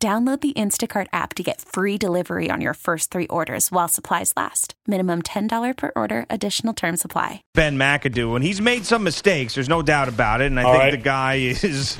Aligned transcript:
Download 0.00 0.40
the 0.40 0.52
Instacart 0.52 1.08
app 1.12 1.34
to 1.34 1.42
get 1.42 1.60
free 1.60 1.98
delivery 1.98 2.52
on 2.52 2.60
your 2.60 2.74
first 2.74 3.10
three 3.10 3.26
orders 3.26 3.72
while 3.72 3.88
supplies 3.88 4.32
last. 4.36 4.74
Minimum 4.86 5.22
$10 5.22 5.76
per 5.76 5.90
order, 5.96 6.24
additional 6.30 6.72
term 6.72 6.96
supply. 6.96 7.42
Ben 7.52 7.76
McAdoo, 7.76 8.36
and 8.36 8.44
he's 8.44 8.60
made 8.60 8.86
some 8.86 9.02
mistakes. 9.02 9.56
There's 9.56 9.68
no 9.68 9.82
doubt 9.82 10.06
about 10.06 10.40
it. 10.40 10.46
And 10.46 10.60
I 10.60 10.62
All 10.62 10.70
think 10.70 10.82
right. 10.82 10.90
the 10.92 10.96
guy 10.98 11.34
is, 11.34 11.64
is 11.64 11.98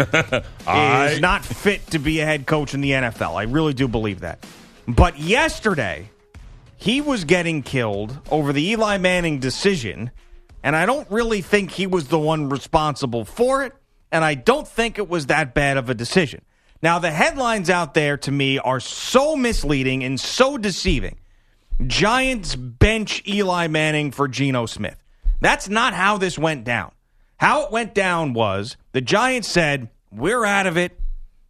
right. 0.65 1.19
not 1.21 1.45
fit 1.45 1.85
to 1.89 1.99
be 1.99 2.21
a 2.21 2.25
head 2.25 2.47
coach 2.47 2.73
in 2.73 2.83
the 2.83 2.93
NFL. 2.93 3.35
I 3.35 3.43
really 3.43 3.75
do 3.75 3.89
believe 3.89 4.21
that. 4.21 4.47
But 4.87 5.19
yesterday, 5.19 6.09
he 6.77 7.01
was 7.01 7.25
getting 7.25 7.65
killed 7.65 8.17
over 8.31 8.53
the 8.53 8.65
Eli 8.65 8.99
Manning 8.99 9.41
decision, 9.41 10.13
and 10.63 10.77
I 10.77 10.87
don't 10.87 11.11
really 11.11 11.43
think 11.43 11.73
he 11.73 11.89
was 11.89 12.07
the 12.07 12.19
one 12.21 12.49
responsible 12.49 13.25
for 13.25 13.65
it, 13.65 13.73
and 14.13 14.23
I 14.25 14.35
don't 14.35 14.69
think 14.69 14.99
it 14.99 15.09
was 15.09 15.27
that 15.27 15.53
bad 15.53 15.77
of 15.77 15.91
a 15.91 15.95
decision. 15.95 16.43
Now, 16.81 16.99
the 16.99 17.11
headlines 17.11 17.71
out 17.71 17.95
there 17.95 18.17
to 18.19 18.31
me 18.31 18.59
are 18.59 18.81
so 18.81 19.35
misleading 19.35 20.05
and 20.05 20.19
so 20.19 20.57
deceiving. 20.57 21.19
Giants 21.87 22.55
bench 22.55 23.23
Eli 23.27 23.67
Manning 23.67 24.11
for 24.11 24.29
Geno 24.29 24.67
Smith. 24.67 25.03
That's 25.41 25.69
not 25.69 25.95
how 25.95 26.19
this 26.19 26.39
went 26.39 26.65
down. 26.65 26.93
How 27.37 27.63
it 27.63 27.73
went 27.73 27.95
down 27.95 28.33
was 28.33 28.77
the 28.93 29.01
Giants 29.01 29.49
said, 29.49 29.89
We're 30.11 30.45
out 30.45 30.67
of 30.67 30.77
it. 30.77 30.99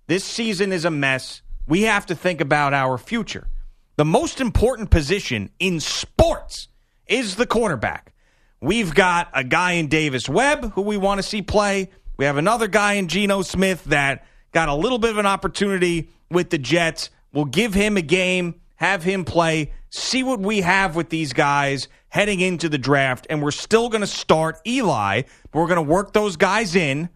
This 0.06 0.24
season 0.24 0.72
is 0.72 0.84
a 0.84 0.90
mess. 0.90 1.42
We 1.66 1.82
have 1.82 2.06
to 2.06 2.14
think 2.14 2.40
about 2.40 2.74
our 2.74 2.96
future. 2.98 3.48
The 3.96 4.04
most 4.04 4.40
important 4.40 4.90
position 4.90 5.50
in 5.58 5.80
sports 5.80 6.68
is 7.06 7.36
the 7.36 7.46
quarterback. 7.46 8.12
We've 8.60 8.94
got 8.94 9.28
a 9.34 9.44
guy 9.44 9.72
in 9.72 9.88
Davis 9.88 10.28
Webb 10.28 10.72
who 10.72 10.82
we 10.82 10.96
want 10.96 11.18
to 11.18 11.22
see 11.22 11.42
play. 11.42 11.90
We 12.16 12.24
have 12.24 12.36
another 12.36 12.68
guy 12.68 12.94
in 12.94 13.08
Geno 13.08 13.42
Smith 13.42 13.84
that 13.84 14.26
got 14.52 14.68
a 14.68 14.74
little 14.74 14.98
bit 14.98 15.10
of 15.10 15.18
an 15.18 15.26
opportunity 15.26 16.08
with 16.30 16.50
the 16.50 16.58
Jets. 16.58 17.10
We'll 17.32 17.44
give 17.44 17.74
him 17.74 17.96
a 17.96 18.02
game, 18.02 18.60
have 18.76 19.02
him 19.02 19.24
play, 19.24 19.72
see 19.90 20.22
what 20.22 20.40
we 20.40 20.60
have 20.60 20.96
with 20.96 21.10
these 21.10 21.32
guys 21.32 21.88
heading 22.08 22.40
into 22.40 22.68
the 22.68 22.78
draft. 22.78 23.26
And 23.28 23.42
we're 23.42 23.50
still 23.50 23.88
going 23.88 24.00
to 24.00 24.06
start 24.06 24.60
Eli, 24.66 25.22
but 25.50 25.58
we're 25.58 25.66
going 25.66 25.76
to 25.76 25.82
work 25.82 26.12
those 26.12 26.36
guys 26.36 26.74
in 26.74 27.08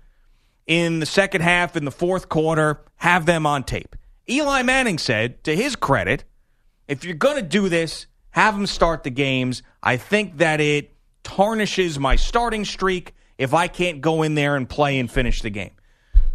in 0.67 1.01
the 1.01 1.07
second 1.07 1.41
half, 1.41 1.77
in 1.77 1.85
the 1.85 1.91
fourth 1.91 2.29
quarter, 2.29 2.81
have 2.97 3.27
them 3.27 3.47
on 3.47 3.65
tape. 3.65 3.97
Eli 4.29 4.63
Manning 4.63 4.99
said, 4.99 5.43
to 5.45 5.57
his 5.57 5.77
credit, 5.77 6.25
if 6.87 7.05
you're 7.05 7.15
going 7.15 7.37
to 7.37 7.43
do 7.43 7.69
this, 7.69 8.07
have 8.31 8.55
them 8.55 8.67
start 8.67 9.03
the 9.03 9.11
games. 9.11 9.63
I 9.83 9.97
think 9.97 10.39
that 10.39 10.61
it 10.61 10.95
tarnishes 11.25 11.99
my 11.99 12.17
starting 12.17 12.65
streak 12.65 13.15
if 13.39 13.55
I 13.55 13.69
can't 13.69 14.01
go 14.01 14.23
in 14.23 14.35
there 14.35 14.57
and 14.57 14.69
play 14.69 14.99
and 14.99 15.11
finish 15.11 15.43
the 15.43 15.51
game. 15.51 15.73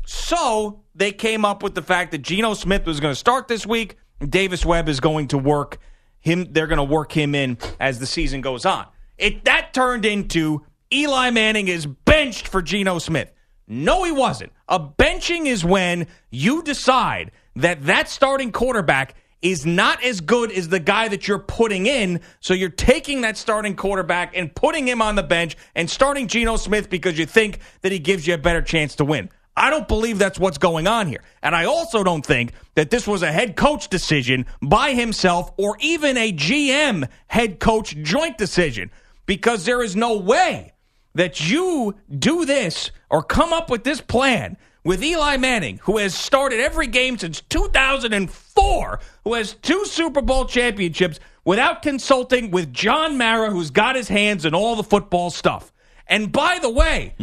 So 0.06 0.82
they 0.98 1.12
came 1.12 1.46
up 1.46 1.64
with 1.64 1.76
the 1.76 1.82
fact 1.82 2.12
that 2.12 2.20
Geno 2.20 2.54
Smith 2.56 2.86
was 2.86 3.00
going 3.00 3.12
to 3.12 3.16
start 3.16 3.48
this 3.48 3.66
week. 3.66 3.98
Davis 4.28 4.66
Webb 4.66 4.90
is 4.90 5.00
going 5.00 5.28
to 5.30 5.38
work 5.38 5.78
him. 6.20 6.48
They're 6.52 6.68
going 6.68 6.78
to 6.78 6.84
work 6.84 7.12
him 7.12 7.36
in 7.36 7.58
as 7.80 8.00
the 8.00 8.08
season 8.08 8.42
goes 8.42 8.66
on. 8.66 8.88
It 9.18 9.46
that 9.46 9.74
turned 9.74 10.06
into 10.06 10.66
Eli 10.92 11.30
Manning 11.30 11.68
is 11.68 11.86
benched 11.86 12.48
for 12.48 12.62
Geno 12.62 13.00
Smith. 13.00 13.32
No, 13.68 14.04
he 14.04 14.12
wasn't. 14.12 14.54
A 14.68 14.80
benching 14.80 15.46
is 15.46 15.64
when 15.64 16.08
you 16.32 16.64
decide 16.64 17.32
that 17.58 17.84
that 17.86 18.10
starting 18.10 18.52
quarterback 18.52 19.16
is 19.42 19.66
not 19.66 20.04
as 20.04 20.22
good 20.22 20.52
as 20.52 20.70
the 20.70 20.80
guy 20.80 21.08
that 21.08 21.28
you're 21.28 21.38
putting 21.38 21.86
in. 21.86 22.22
So 22.40 22.54
you're 22.54 22.70
taking 22.70 23.22
that 23.22 23.38
starting 23.38 23.76
quarterback 23.76 24.36
and 24.36 24.54
putting 24.54 24.88
him 24.88 25.02
on 25.02 25.16
the 25.16 25.24
bench 25.24 25.56
and 25.76 25.90
starting 25.90 26.28
Geno 26.28 26.56
Smith 26.58 26.90
because 26.90 27.20
you 27.20 27.26
think 27.26 27.60
that 27.82 27.92
he 27.92 28.00
gives 28.00 28.26
you 28.26 28.34
a 28.34 28.38
better 28.38 28.62
chance 28.62 28.96
to 28.96 29.06
win. 29.06 29.30
I 29.58 29.72
don't 29.72 29.88
believe 29.88 30.20
that's 30.20 30.38
what's 30.38 30.60
going 30.60 30.86
on 30.86 31.08
here. 31.08 31.24
And 31.42 31.56
I 31.56 31.66
also 31.66 32.04
don't 32.04 32.26
think 32.26 32.54
that 32.76 32.92
this 32.92 33.08
was 33.08 33.24
a 33.24 33.32
head 33.32 33.56
coach 33.56 33.88
decision 33.90 34.46
by 34.62 34.92
himself 34.94 35.52
or 35.58 35.78
even 35.82 36.16
a 36.16 36.32
GM 36.32 37.10
head 37.26 37.60
coach 37.60 37.98
joint 38.04 38.38
decision 38.38 38.92
because 39.26 39.66
there 39.66 39.82
is 39.82 39.96
no 39.96 40.18
way 40.18 40.74
that 41.16 41.50
you 41.50 41.96
do 42.20 42.46
this 42.46 42.92
or 43.10 43.24
come 43.24 43.52
up 43.52 43.72
with 43.72 43.84
this 43.84 44.00
plan 44.00 44.58
with 44.84 45.04
Eli 45.04 45.38
Manning, 45.38 45.80
who 45.84 45.98
has 45.98 46.14
started 46.14 46.60
every 46.60 46.88
game 46.88 47.18
since 47.18 47.42
2004, 47.42 49.00
who 49.24 49.34
has 49.34 49.54
two 49.56 49.84
Super 49.86 50.22
Bowl 50.22 50.46
championships, 50.46 51.20
without 51.44 51.82
consulting 51.82 52.52
with 52.52 52.72
John 52.72 53.18
Mara, 53.18 53.50
who's 53.50 53.72
got 53.72 53.96
his 53.96 54.08
hands 54.08 54.46
in 54.46 54.54
all 54.54 54.76
the 54.76 54.84
football 54.84 55.30
stuff. 55.30 55.74
And 56.08 56.32
by 56.32 56.60
the 56.62 56.70
way, 56.70 57.16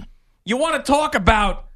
you 0.44 0.56
want 0.56 0.84
to 0.84 0.92
talk 0.92 1.14
about 1.14 1.68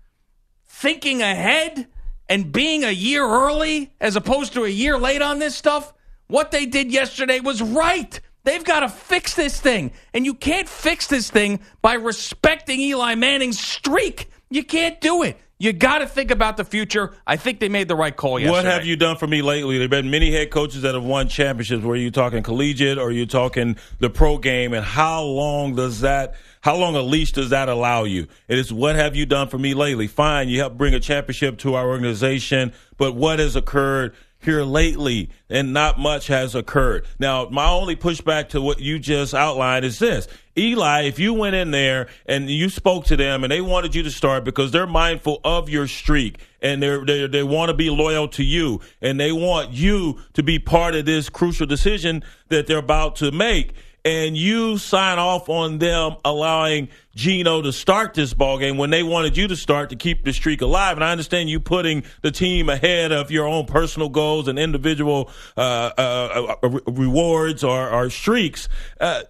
thinking 0.79 1.23
ahead 1.23 1.89
and 2.29 2.53
being 2.53 2.85
a 2.85 2.91
year 2.91 3.27
early 3.27 3.93
as 4.01 4.15
opposed 4.15 4.53
to 4.53 4.65
a 4.65 4.69
year 4.69 4.97
late 4.97 5.23
on 5.23 5.41
this 5.41 5.57
stuff? 5.57 5.93
What 6.29 6.53
they 6.53 6.67
did 6.67 6.93
yesterday 6.93 7.41
was 7.41 7.61
right. 7.61 8.21
They've 8.45 8.65
got 8.65 8.81
to 8.81 8.89
fix 8.89 9.35
this 9.35 9.61
thing. 9.61 9.91
And 10.15 10.25
you 10.25 10.35
can't 10.35 10.69
fix 10.69 11.09
this 11.09 11.31
thing 11.31 11.61
by 11.83 11.95
respecting 11.95 12.81
Eli 12.81 13.17
Manning's 13.17 13.59
streak. 13.59 14.31
You 14.51 14.63
can't 14.63 15.01
do 15.01 15.25
it. 15.25 15.37
You 15.61 15.73
got 15.73 15.99
to 15.99 16.07
think 16.07 16.31
about 16.31 16.57
the 16.57 16.65
future. 16.65 17.13
I 17.27 17.37
think 17.37 17.59
they 17.59 17.69
made 17.69 17.89
the 17.89 17.97
right 17.97 18.15
call 18.15 18.39
yesterday. 18.39 18.53
What 18.53 18.65
have 18.65 18.87
you 18.87 18.95
done 18.95 19.17
for 19.17 19.27
me 19.27 19.43
lately? 19.43 19.75
There 19.75 19.83
have 19.83 19.91
been 19.91 20.09
many 20.09 20.31
head 20.31 20.53
coaches 20.53 20.83
that 20.83 20.95
have 20.95 21.03
won 21.03 21.27
championships. 21.27 21.83
Were 21.83 21.97
you 21.97 22.13
talking 22.13 22.45
collegiate 22.45 22.97
or 22.97 23.09
are 23.09 23.11
you 23.11 23.27
talking 23.27 23.77
the 23.99 24.09
pro 24.09 24.39
game? 24.39 24.73
And 24.73 24.85
how 24.85 25.23
long 25.23 25.75
does 25.75 26.03
that, 26.03 26.37
how 26.61 26.77
long 26.77 26.95
a 26.95 27.03
leash 27.03 27.33
does 27.33 27.51
that 27.51 27.69
allow 27.69 28.05
you? 28.05 28.29
It 28.47 28.57
is 28.57 28.73
what 28.73 28.95
have 28.95 29.17
you 29.17 29.27
done 29.27 29.49
for 29.49 29.59
me 29.59 29.75
lately? 29.75 30.07
Fine, 30.07 30.49
you 30.49 30.61
helped 30.61 30.79
bring 30.79 30.95
a 30.95 31.01
championship 31.01 31.59
to 31.59 31.75
our 31.75 31.89
organization, 31.89 32.73
but 32.97 33.17
what 33.17 33.41
has 33.41 33.57
occurred 33.57 34.15
here 34.41 34.63
lately? 34.63 35.29
And 35.51 35.73
not 35.73 35.99
much 35.99 36.29
has 36.29 36.55
occurred. 36.55 37.05
Now, 37.19 37.49
my 37.51 37.69
only 37.69 37.97
pushback 37.97 38.51
to 38.51 38.61
what 38.61 38.79
you 38.79 39.01
just 39.01 39.35
outlined 39.35 39.85
is 39.85 39.99
this. 39.99 40.29
Eli, 40.59 41.03
if 41.03 41.19
you 41.19 41.33
went 41.33 41.55
in 41.55 41.71
there 41.71 42.09
and 42.27 42.51
you 42.51 42.69
spoke 42.69 43.05
to 43.07 43.17
them 43.17 43.45
and 43.45 43.51
they 43.51 43.61
wanted 43.61 43.95
you 43.95 44.03
to 44.03 44.11
start 44.11 44.45
because 44.45 44.73
they're 44.73 44.87
mindful 44.87 45.41
of 45.45 45.69
your 45.69 45.87
streak 45.87 46.41
and 46.61 46.83
they're, 46.83 47.05
they 47.05 47.27
they 47.29 47.43
want 47.43 47.69
to 47.69 47.75
be 47.75 47.89
loyal 47.91 48.29
to 48.29 48.43
you 48.43 48.81
and 49.01 49.19
they 49.21 49.33
want 49.33 49.71
you 49.71 50.21
to 50.35 50.43
be 50.43 50.59
part 50.59 50.95
of 50.95 51.07
this 51.07 51.29
crucial 51.29 51.67
decision 51.67 52.25
that 52.49 52.67
they're 52.67 52.79
about 52.79 53.17
to 53.17 53.31
make 53.31 53.75
and 54.05 54.37
you 54.37 54.79
sign 54.79 55.19
off 55.19 55.49
on 55.49 55.79
them 55.79 56.17
allowing 56.25 56.89
Geno 57.15 57.63
to 57.63 57.73
start 57.73 58.15
this 58.15 58.33
ball 58.33 58.59
game 58.59 58.79
when 58.79 58.91
they 58.91 59.03
wanted 59.03 59.37
you 59.37 59.49
to 59.49 59.57
start 59.57 59.91
to 59.91 59.97
keep 59.97 60.25
the 60.25 60.33
streak 60.33 60.63
alive. 60.63 60.97
And 60.97 61.05
I 61.05 61.13
understand 61.13 61.51
you 61.51 61.61
putting 61.61 62.05
the 62.23 62.31
team 62.31 62.69
ahead 62.69 63.13
of 63.13 63.31
your 63.31 63.47
own 63.47 63.67
personal 63.67 64.09
goals 64.09 64.49
and 64.49 64.59
individual 64.59 65.31
uh, 65.57 65.91
uh, 65.99 66.57
uh, 66.63 66.69
rewards 66.87 67.65
or, 67.65 67.91
or 67.91 68.09
streaks. 68.09 68.69
Uh, 69.01 69.23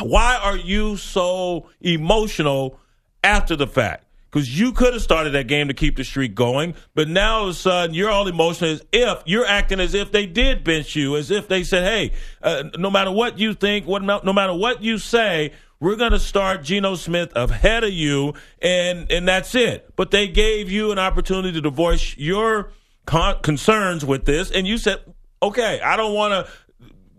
why 0.00 0.38
are 0.42 0.56
you 0.56 0.96
so 0.96 1.68
emotional 1.80 2.78
after 3.22 3.56
the 3.56 3.66
fact? 3.66 4.04
Because 4.30 4.58
you 4.58 4.72
could 4.72 4.92
have 4.92 5.02
started 5.02 5.30
that 5.30 5.48
game 5.48 5.68
to 5.68 5.74
keep 5.74 5.96
the 5.96 6.04
streak 6.04 6.36
going, 6.36 6.74
but 6.94 7.08
now 7.08 7.38
all 7.38 7.44
of 7.44 7.48
a 7.50 7.54
sudden 7.54 7.94
you're 7.94 8.10
all 8.10 8.28
emotional 8.28 8.70
as 8.70 8.82
if 8.92 9.22
you're 9.26 9.46
acting 9.46 9.80
as 9.80 9.92
if 9.92 10.12
they 10.12 10.24
did 10.24 10.62
bench 10.62 10.94
you, 10.94 11.16
as 11.16 11.32
if 11.32 11.48
they 11.48 11.64
said, 11.64 11.82
"Hey, 11.82 12.12
uh, 12.40 12.64
no 12.78 12.90
matter 12.90 13.10
what 13.10 13.40
you 13.40 13.54
think, 13.54 13.86
what 13.86 14.02
no 14.02 14.32
matter 14.32 14.54
what 14.54 14.84
you 14.84 14.98
say, 14.98 15.52
we're 15.80 15.96
going 15.96 16.12
to 16.12 16.20
start 16.20 16.62
Geno 16.62 16.94
Smith 16.94 17.32
ahead 17.34 17.82
of 17.82 17.92
you, 17.92 18.34
and 18.62 19.10
and 19.10 19.26
that's 19.26 19.56
it." 19.56 19.90
But 19.96 20.12
they 20.12 20.28
gave 20.28 20.70
you 20.70 20.92
an 20.92 20.98
opportunity 21.00 21.60
to 21.60 21.70
voice 21.70 22.16
your 22.16 22.70
con- 23.06 23.40
concerns 23.42 24.04
with 24.04 24.26
this, 24.26 24.52
and 24.52 24.64
you 24.64 24.78
said, 24.78 24.98
"Okay, 25.42 25.80
I 25.80 25.96
don't 25.96 26.14
want 26.14 26.46
to." 26.46 26.52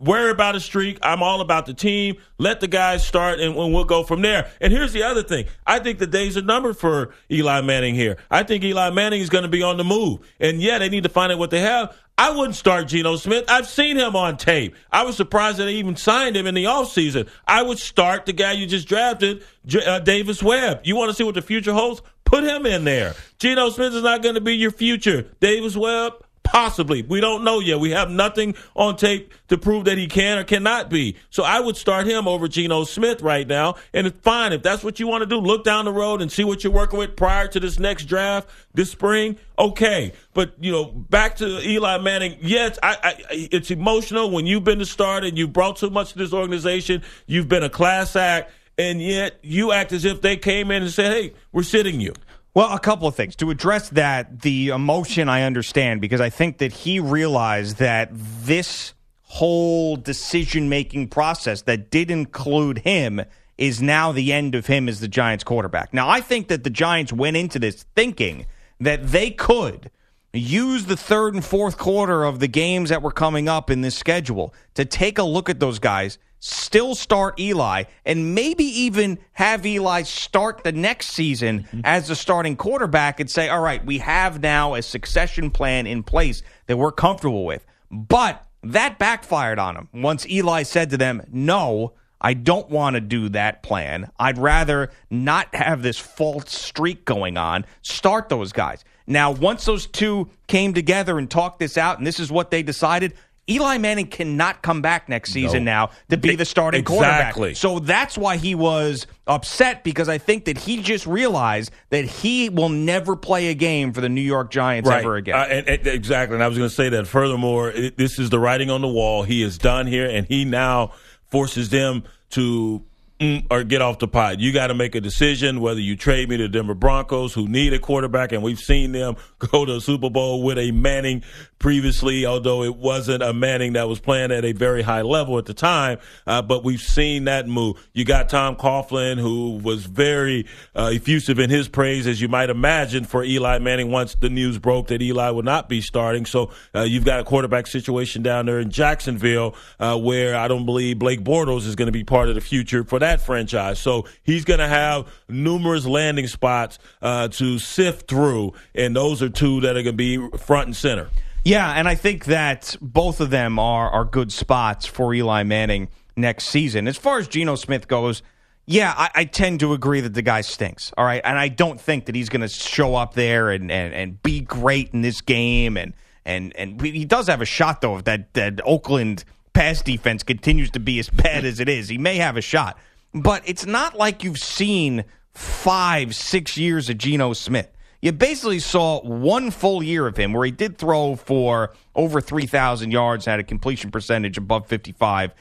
Worry 0.02 0.32
about 0.32 0.56
a 0.56 0.60
streak. 0.60 1.00
I'm 1.02 1.24
all 1.24 1.42
about 1.42 1.66
the 1.66 1.74
team. 1.74 2.18
Let 2.38 2.60
the 2.60 2.68
guys 2.68 3.06
start, 3.06 3.40
and, 3.40 3.56
we'll 3.56 3.84
go 3.84 4.04
from 4.04 4.22
there. 4.22 4.52
And 4.60 4.74
here's 4.74 4.94
the 4.94 5.04
other 5.04 5.24
thing: 5.24 5.46
I 5.66 5.80
think 5.80 6.00
the 6.00 6.08
days 6.08 6.36
are 6.38 6.42
numbered 6.42 6.78
for 6.78 7.14
Eli 7.32 7.62
Manning 7.62 7.96
here. 7.96 8.18
I 8.30 8.44
think 8.44 8.64
Eli 8.64 8.90
Manning 8.90 9.22
is 9.22 9.30
going 9.30 9.44
to 9.44 9.50
be 9.50 9.64
on 9.64 9.78
the 9.78 9.84
move, 9.84 10.20
and 10.40 10.62
yeah, 10.62 10.80
they 10.80 10.90
need 10.90 11.04
to 11.04 11.10
find 11.10 11.32
out 11.32 11.40
what 11.40 11.52
they 11.52 11.62
have. 11.62 11.96
I 12.18 12.30
wouldn't 12.32 12.56
start 12.56 12.88
Geno 12.88 13.16
Smith. 13.16 13.46
I've 13.48 13.68
seen 13.68 13.98
him 13.98 14.16
on 14.16 14.38
tape. 14.38 14.76
I 14.92 15.04
was 15.04 15.18
surprised 15.18 15.58
that 15.58 15.66
they 15.66 15.74
even 15.74 15.96
signed 15.96 16.36
him 16.36 16.46
in 16.46 16.54
the 16.54 16.66
offseason. 16.66 17.28
I 17.48 17.64
would 17.64 17.80
start 17.80 18.28
the 18.28 18.34
guy 18.34 18.52
you 18.52 18.68
just 18.68 18.88
drafted, 18.88 19.44
uh, 19.88 20.00
Davis 20.00 20.44
Webb. 20.44 20.82
You 20.84 20.96
want 20.96 21.10
to 21.10 21.16
see 21.16 21.24
what 21.24 21.34
the 21.36 21.42
future 21.42 21.74
holds? 21.74 22.02
Put 22.26 22.44
him 22.44 22.66
in 22.66 22.84
there. 22.84 23.16
Geno 23.40 23.72
Smith 23.72 23.94
is 23.94 24.04
not 24.04 24.22
going 24.22 24.36
to 24.36 24.42
be 24.42 24.54
your 24.54 24.72
future. 24.72 25.24
Davis 25.40 25.76
Webb, 25.76 26.14
Possibly. 26.52 27.02
We 27.02 27.22
don't 27.22 27.46
know 27.46 27.62
yet. 27.62 27.80
We 27.80 27.92
have 27.92 28.10
nothing 28.10 28.56
on 28.76 28.98
tape 28.98 29.34
to 29.48 29.58
prove 29.58 29.86
that 29.86 29.98
he 29.98 30.08
can 30.08 30.38
or 30.38 30.44
cannot 30.44 30.90
be. 30.90 31.16
So 31.30 31.44
I 31.44 31.62
would 31.62 31.78
start 31.78 32.06
him 32.06 32.28
over 32.28 32.50
Geno 32.50 32.84
Smith 32.84 33.22
right 33.22 33.48
now. 33.48 33.76
And 33.94 34.06
it's 34.06 34.20
fine. 34.20 34.52
If 34.52 34.62
that's 34.62 34.84
what 34.84 35.00
you 35.00 35.08
want 35.08 35.22
to 35.22 35.26
do, 35.28 35.38
look 35.38 35.64
down 35.64 35.86
the 35.86 35.94
road 35.94 36.22
and 36.22 36.30
see 36.30 36.44
what 36.44 36.62
you're 36.62 36.74
working 36.74 37.00
with 37.00 37.16
prior 37.16 37.48
to 37.48 37.60
this 37.62 37.80
next 37.80 38.04
draft 38.04 38.50
this 38.74 38.92
spring. 38.92 39.38
Okay. 39.58 40.12
But, 40.34 40.56
you 40.60 40.74
know, 40.74 40.84
back 40.84 41.38
to 41.38 41.66
Eli 41.66 42.00
Manning. 42.00 42.38
Yes, 42.42 42.78
I, 42.84 42.98
I, 43.02 43.16
it's 43.30 43.72
emotional 43.72 44.30
when 44.30 44.46
you've 44.46 44.66
been 44.66 44.80
the 44.80 44.86
starter 44.86 45.28
and 45.28 45.38
you've 45.38 45.54
brought 45.54 45.80
so 45.80 45.90
much 45.90 46.12
to 46.12 46.18
this 46.18 46.34
organization. 46.34 47.02
You've 47.28 47.48
been 47.48 47.64
a 47.64 47.70
class 47.70 48.18
act. 48.18 48.52
And 48.78 49.02
yet 49.02 49.38
you 49.42 49.72
act 49.72 49.92
as 49.94 50.04
if 50.04 50.22
they 50.22 50.36
came 50.36 50.70
in 50.72 50.84
and 50.84 50.92
said, 50.92 51.14
hey, 51.14 51.34
we're 51.52 51.64
sitting 51.64 52.02
you. 52.02 52.14
Well, 52.54 52.74
a 52.74 52.80
couple 52.80 53.08
of 53.08 53.16
things. 53.16 53.36
To 53.38 53.50
address 53.50 53.90
that, 53.90 54.42
the 54.42 54.70
emotion 54.70 55.30
I 55.30 55.44
understand 55.44 56.02
because 56.02 56.20
I 56.20 56.30
think 56.30 56.58
that 56.58 56.74
he 56.74 57.00
realized 57.00 57.78
that 57.78 58.10
this 58.12 58.94
whole 59.24 59.96
decision 59.96 60.68
making 60.68 61.08
process 61.08 61.62
that 61.62 61.90
did 61.90 62.12
include 62.12 62.80
him 62.80 63.22
is 63.58 63.82
now 63.82 64.12
the 64.12 64.34
end 64.34 64.56
of 64.56 64.68
him 64.68 64.90
as 64.90 65.00
the 65.00 65.08
Giants 65.08 65.46
quarterback. 65.46 65.94
Now, 65.94 66.10
I 66.10 66.20
think 66.20 66.50
that 66.50 66.66
the 66.66 66.70
Giants 66.70 67.14
went 67.14 67.38
into 67.38 67.58
this 67.58 67.86
thinking 67.96 68.48
that 68.82 69.12
they 69.12 69.32
could 69.32 69.90
use 70.34 70.86
the 70.86 70.98
third 70.98 71.34
and 71.34 71.44
fourth 71.44 71.78
quarter 71.78 72.24
of 72.24 72.40
the 72.40 72.48
games 72.48 72.90
that 72.90 73.02
were 73.02 73.12
coming 73.12 73.50
up 73.50 73.70
in 73.70 73.82
this 73.82 73.96
schedule 73.96 74.54
to 74.76 74.86
take 74.86 75.18
a 75.18 75.24
look 75.24 75.50
at 75.50 75.60
those 75.60 75.80
guys 75.80 76.18
still 76.42 76.96
start 76.96 77.40
Eli 77.40 77.84
and 78.06 78.34
maybe 78.34 78.64
even 78.64 79.20
have 79.34 79.66
Eli 79.66 80.02
start 80.02 80.64
the 80.64 80.72
next 80.72 81.08
season 81.08 81.64
mm-hmm. 81.64 81.82
as 81.84 82.08
the 82.08 82.16
starting 82.16 82.56
quarterback 82.56 83.20
and 83.20 83.30
say, 83.30 83.48
all 83.48 83.62
right, 83.62 83.86
we 83.86 84.00
have 84.00 84.42
now 84.42 84.74
a 84.74 84.82
succession 84.82 85.52
plan 85.52 85.86
in 85.86 86.02
place 86.02 86.42
that 86.66 86.78
we're 86.78 86.92
comfortable 86.92 87.46
with. 87.46 87.66
But 87.92 88.44
that 88.64 88.98
backfired 89.00 89.60
on 89.60 89.76
him 89.76 89.90
once 89.94 90.28
Eli 90.28 90.64
said 90.64 90.90
to 90.90 90.98
them, 90.98 91.22
no, 91.32 91.94
I 92.20 92.34
don't 92.34 92.70
want 92.70 92.96
to 92.96 93.02
do 93.02 93.30
that 93.30 93.64
plan. 93.64 94.12
I'd 94.20 94.38
rather 94.38 94.92
not 95.10 95.54
have 95.56 95.82
this 95.82 95.98
false 95.98 96.56
streak 96.56 97.06
going 97.06 97.38
on. 97.38 97.66
Start 97.82 98.30
those 98.30 98.52
guys. 98.52 98.84
Now, 99.12 99.32
once 99.32 99.66
those 99.66 99.88
two 99.88 100.30
came 100.48 100.74
together 100.74 101.18
and 101.18 101.30
talked 101.30 101.60
this 101.60 101.78
out, 101.78 101.98
and 101.98 102.08
this 102.08 102.20
is 102.20 102.32
what 102.32 102.52
they 102.52 102.64
decided, 102.64 103.14
Eli 103.50 103.78
Manning 103.80 104.08
cannot 104.08 104.62
come 104.62 104.82
back 104.82 105.10
next 105.10 105.32
season 105.34 105.66
no. 105.66 105.72
now 105.72 105.90
to 106.10 106.18
be 106.18 106.36
the 106.36 106.46
starting 106.46 106.82
exactly. 106.82 107.50
quarterback. 107.50 107.58
So 107.58 107.80
that's 107.80 108.18
why 108.18 108.38
he 108.38 108.56
was 108.56 109.08
upset 109.28 109.84
because 109.84 110.08
I 110.08 110.20
think 110.20 110.46
that 110.46 110.58
he 110.58 110.82
just 110.82 111.06
realized 111.08 111.72
that 111.90 112.06
he 112.06 112.50
will 112.50 112.70
never 112.70 113.16
play 113.16 113.48
a 113.48 113.54
game 113.54 113.94
for 113.94 114.02
the 114.02 114.10
New 114.10 114.22
York 114.22 114.52
Giants 114.52 114.88
right. 114.88 115.04
ever 115.04 115.16
again. 115.16 115.36
Uh, 115.36 115.48
and, 115.50 115.68
and, 115.68 115.88
exactly. 115.88 116.36
And 116.36 116.44
I 116.44 116.48
was 116.48 116.58
going 116.58 116.70
to 116.70 116.76
say 116.76 116.90
that 116.90 117.08
furthermore, 117.08 117.72
it, 117.72 117.98
this 117.98 118.20
is 118.20 118.30
the 118.30 118.40
writing 118.40 118.70
on 118.70 118.82
the 118.82 118.88
wall. 118.88 119.24
He 119.24 119.42
is 119.42 119.58
done 119.58 119.88
here, 119.88 120.08
and 120.08 120.28
he 120.28 120.46
now 120.46 120.94
forces 121.26 121.70
them 121.70 122.04
to 122.32 122.86
mm, 123.22 123.46
or 123.50 123.64
get 123.64 123.82
off 123.82 124.00
the 124.00 124.08
pot. 124.08 124.40
You 124.40 124.52
got 124.52 124.68
to 124.68 124.74
make 124.74 124.96
a 124.96 125.02
decision 125.02 125.62
whether 125.62 125.80
you 125.80 125.96
trade 125.96 126.30
me 126.30 126.38
to 126.38 126.48
Denver 126.48 126.74
Broncos, 126.74 127.34
who 127.34 127.48
need 127.48 127.74
a 127.74 127.80
quarterback, 127.80 128.32
and 128.32 128.44
we've 128.44 128.60
seen 128.60 128.92
them 128.92 129.16
go 129.40 129.66
to 129.66 129.76
a 129.76 129.82
Super 129.82 130.10
Bowl 130.10 130.44
with 130.44 130.58
a 130.58 130.72
Manning 130.72 131.24
previously, 131.60 132.26
although 132.26 132.64
it 132.64 132.76
wasn't 132.76 133.22
a 133.22 133.34
Manning 133.34 133.74
that 133.74 133.88
was 133.88 134.00
playing 134.00 134.32
at 134.32 134.44
a 134.44 134.52
very 134.52 134.82
high 134.82 135.04
level 135.04 135.38
at 135.38 135.46
the 135.46 135.54
time. 135.54 136.00
Uh, 136.26 136.42
but 136.42 136.64
we've 136.64 136.82
seen 136.82 137.26
that 137.26 137.48
move. 137.48 137.88
You 137.94 138.04
got 138.04 138.30
Tom 138.30 138.56
Coughlin, 138.56 139.20
who 139.20 139.60
was 139.64 139.86
very 139.86 140.48
uh, 140.76 140.90
effusive 140.92 141.40
in 141.40 141.50
his 141.50 141.68
praise, 141.68 142.08
as 142.08 142.20
you 142.20 142.28
might 142.28 142.50
imagine, 142.50 143.06
for 143.06 143.24
Eli 143.24 143.60
Manning 143.60 143.92
once 143.92 144.16
the 144.16 144.30
news 144.30 144.58
broke 144.58 144.88
that 144.88 145.02
Eli 145.02 145.30
would 145.30 145.46
not 145.46 145.70
be 145.70 145.82
starting. 145.82 146.26
So 146.26 146.52
uh, 146.74 146.82
you've 146.82 147.06
got 147.06 147.20
a 147.20 147.24
quarterback 147.24 147.68
situation 147.68 148.24
down 148.24 148.48
there 148.48 148.60
in 148.60 148.72
Jacksonville 148.72 149.56
uh, 149.80 149.98
where 149.98 150.36
I 150.36 150.48
don't 150.48 150.66
believe 150.66 150.98
Blake 150.98 151.24
Bortles 151.24 151.68
is 151.68 151.76
going 151.76 151.88
to 151.88 151.92
be 151.92 152.04
part 152.04 152.30
of 152.30 152.36
the 152.36 152.42
future 152.42 152.84
for 152.84 153.00
that 153.00 153.11
franchise. 153.20 153.80
So 153.80 154.06
he's 154.24 154.46
going 154.46 154.60
to 154.60 154.68
have 154.68 155.08
numerous 155.28 155.86
landing 155.86 156.28
spots 156.28 156.80
uh, 157.02 157.28
to 157.30 157.60
sift 157.60 158.08
through, 158.08 158.54
and 158.74 158.96
those 158.96 159.22
are 159.22 159.30
two 159.30 159.60
that 159.62 159.72
are 159.72 159.84
going 159.84 159.98
to 159.98 160.30
be 160.30 160.38
front 160.38 160.68
and 160.68 160.76
center. 160.76 161.10
Yeah, 161.44 161.72
and 161.72 161.88
I 161.88 161.96
think 161.96 162.26
that 162.26 162.76
both 162.82 163.20
of 163.20 163.32
them 163.32 163.58
are 163.58 163.90
are 163.90 164.06
good 164.06 164.32
spots 164.32 164.86
for 164.86 165.14
Eli 165.14 165.44
Manning 165.44 165.90
next 166.16 166.46
season. 166.46 166.88
As 166.88 166.98
far 166.98 167.18
as 167.18 167.28
Geno 167.28 167.56
Smith 167.56 167.88
goes, 167.88 168.22
yeah, 168.68 168.94
I, 168.96 169.10
I, 169.16 169.26
tend 169.26 169.60
to 169.62 169.74
agree 169.74 170.02
that 170.02 170.14
the 170.14 170.22
guy 170.22 170.42
stinks. 170.42 170.94
All 170.98 171.04
right, 171.04 171.22
and 171.26 171.38
I 171.38 171.48
don't 171.48 171.82
think 171.82 172.06
that 172.06 172.16
he's 172.16 172.30
going 172.30 172.42
to 172.42 172.48
show 172.48 172.96
up 172.96 173.16
there 173.16 173.50
and, 173.50 173.72
and, 173.72 173.94
and 173.94 174.22
be 174.22 174.42
great 174.42 174.92
in 174.94 175.02
this 175.02 175.22
game. 175.22 175.78
And 175.78 175.94
and 176.26 176.56
and 176.56 176.80
he 176.80 177.06
does 177.06 177.28
have 177.28 177.42
a 177.42 177.46
shot 177.46 177.82
though. 177.82 177.98
If 177.98 178.04
that 178.04 178.34
that 178.36 178.62
Oakland 178.64 179.26
pass 179.54 179.82
defense 179.82 180.24
continues 180.24 180.70
to 180.72 180.80
be 180.80 181.00
as 181.00 181.10
bad 181.10 181.44
as 181.46 181.60
it 181.60 181.68
is, 181.68 181.90
he 181.90 181.98
may 181.98 182.18
have 182.18 182.38
a 182.38 182.42
shot. 182.42 182.78
But 183.14 183.44
it's 183.46 183.66
not 183.66 183.98
like 183.98 184.24
you've 184.24 184.40
seen 184.40 185.06
five, 185.34 186.16
six 186.16 186.58
years 186.58 186.90
of 186.90 186.98
Geno 186.98 187.34
Smith 187.34 187.70
you 188.02 188.12
basically 188.12 188.60
saw 188.60 189.00
one 189.02 189.52
full 189.52 189.84
year 189.84 190.08
of 190.08 190.18
him 190.18 190.34
where 190.34 190.44
he 190.44 190.52
did 190.52 190.78
throw 190.78 191.16
for 191.16 191.72
over 191.96 192.20
3,000 192.20 192.92
yards 192.92 193.26
had 193.26 193.40
a 193.40 193.44
completion 193.44 193.92
percentage 193.92 194.38
above 194.38 194.68
55%. 194.68 195.32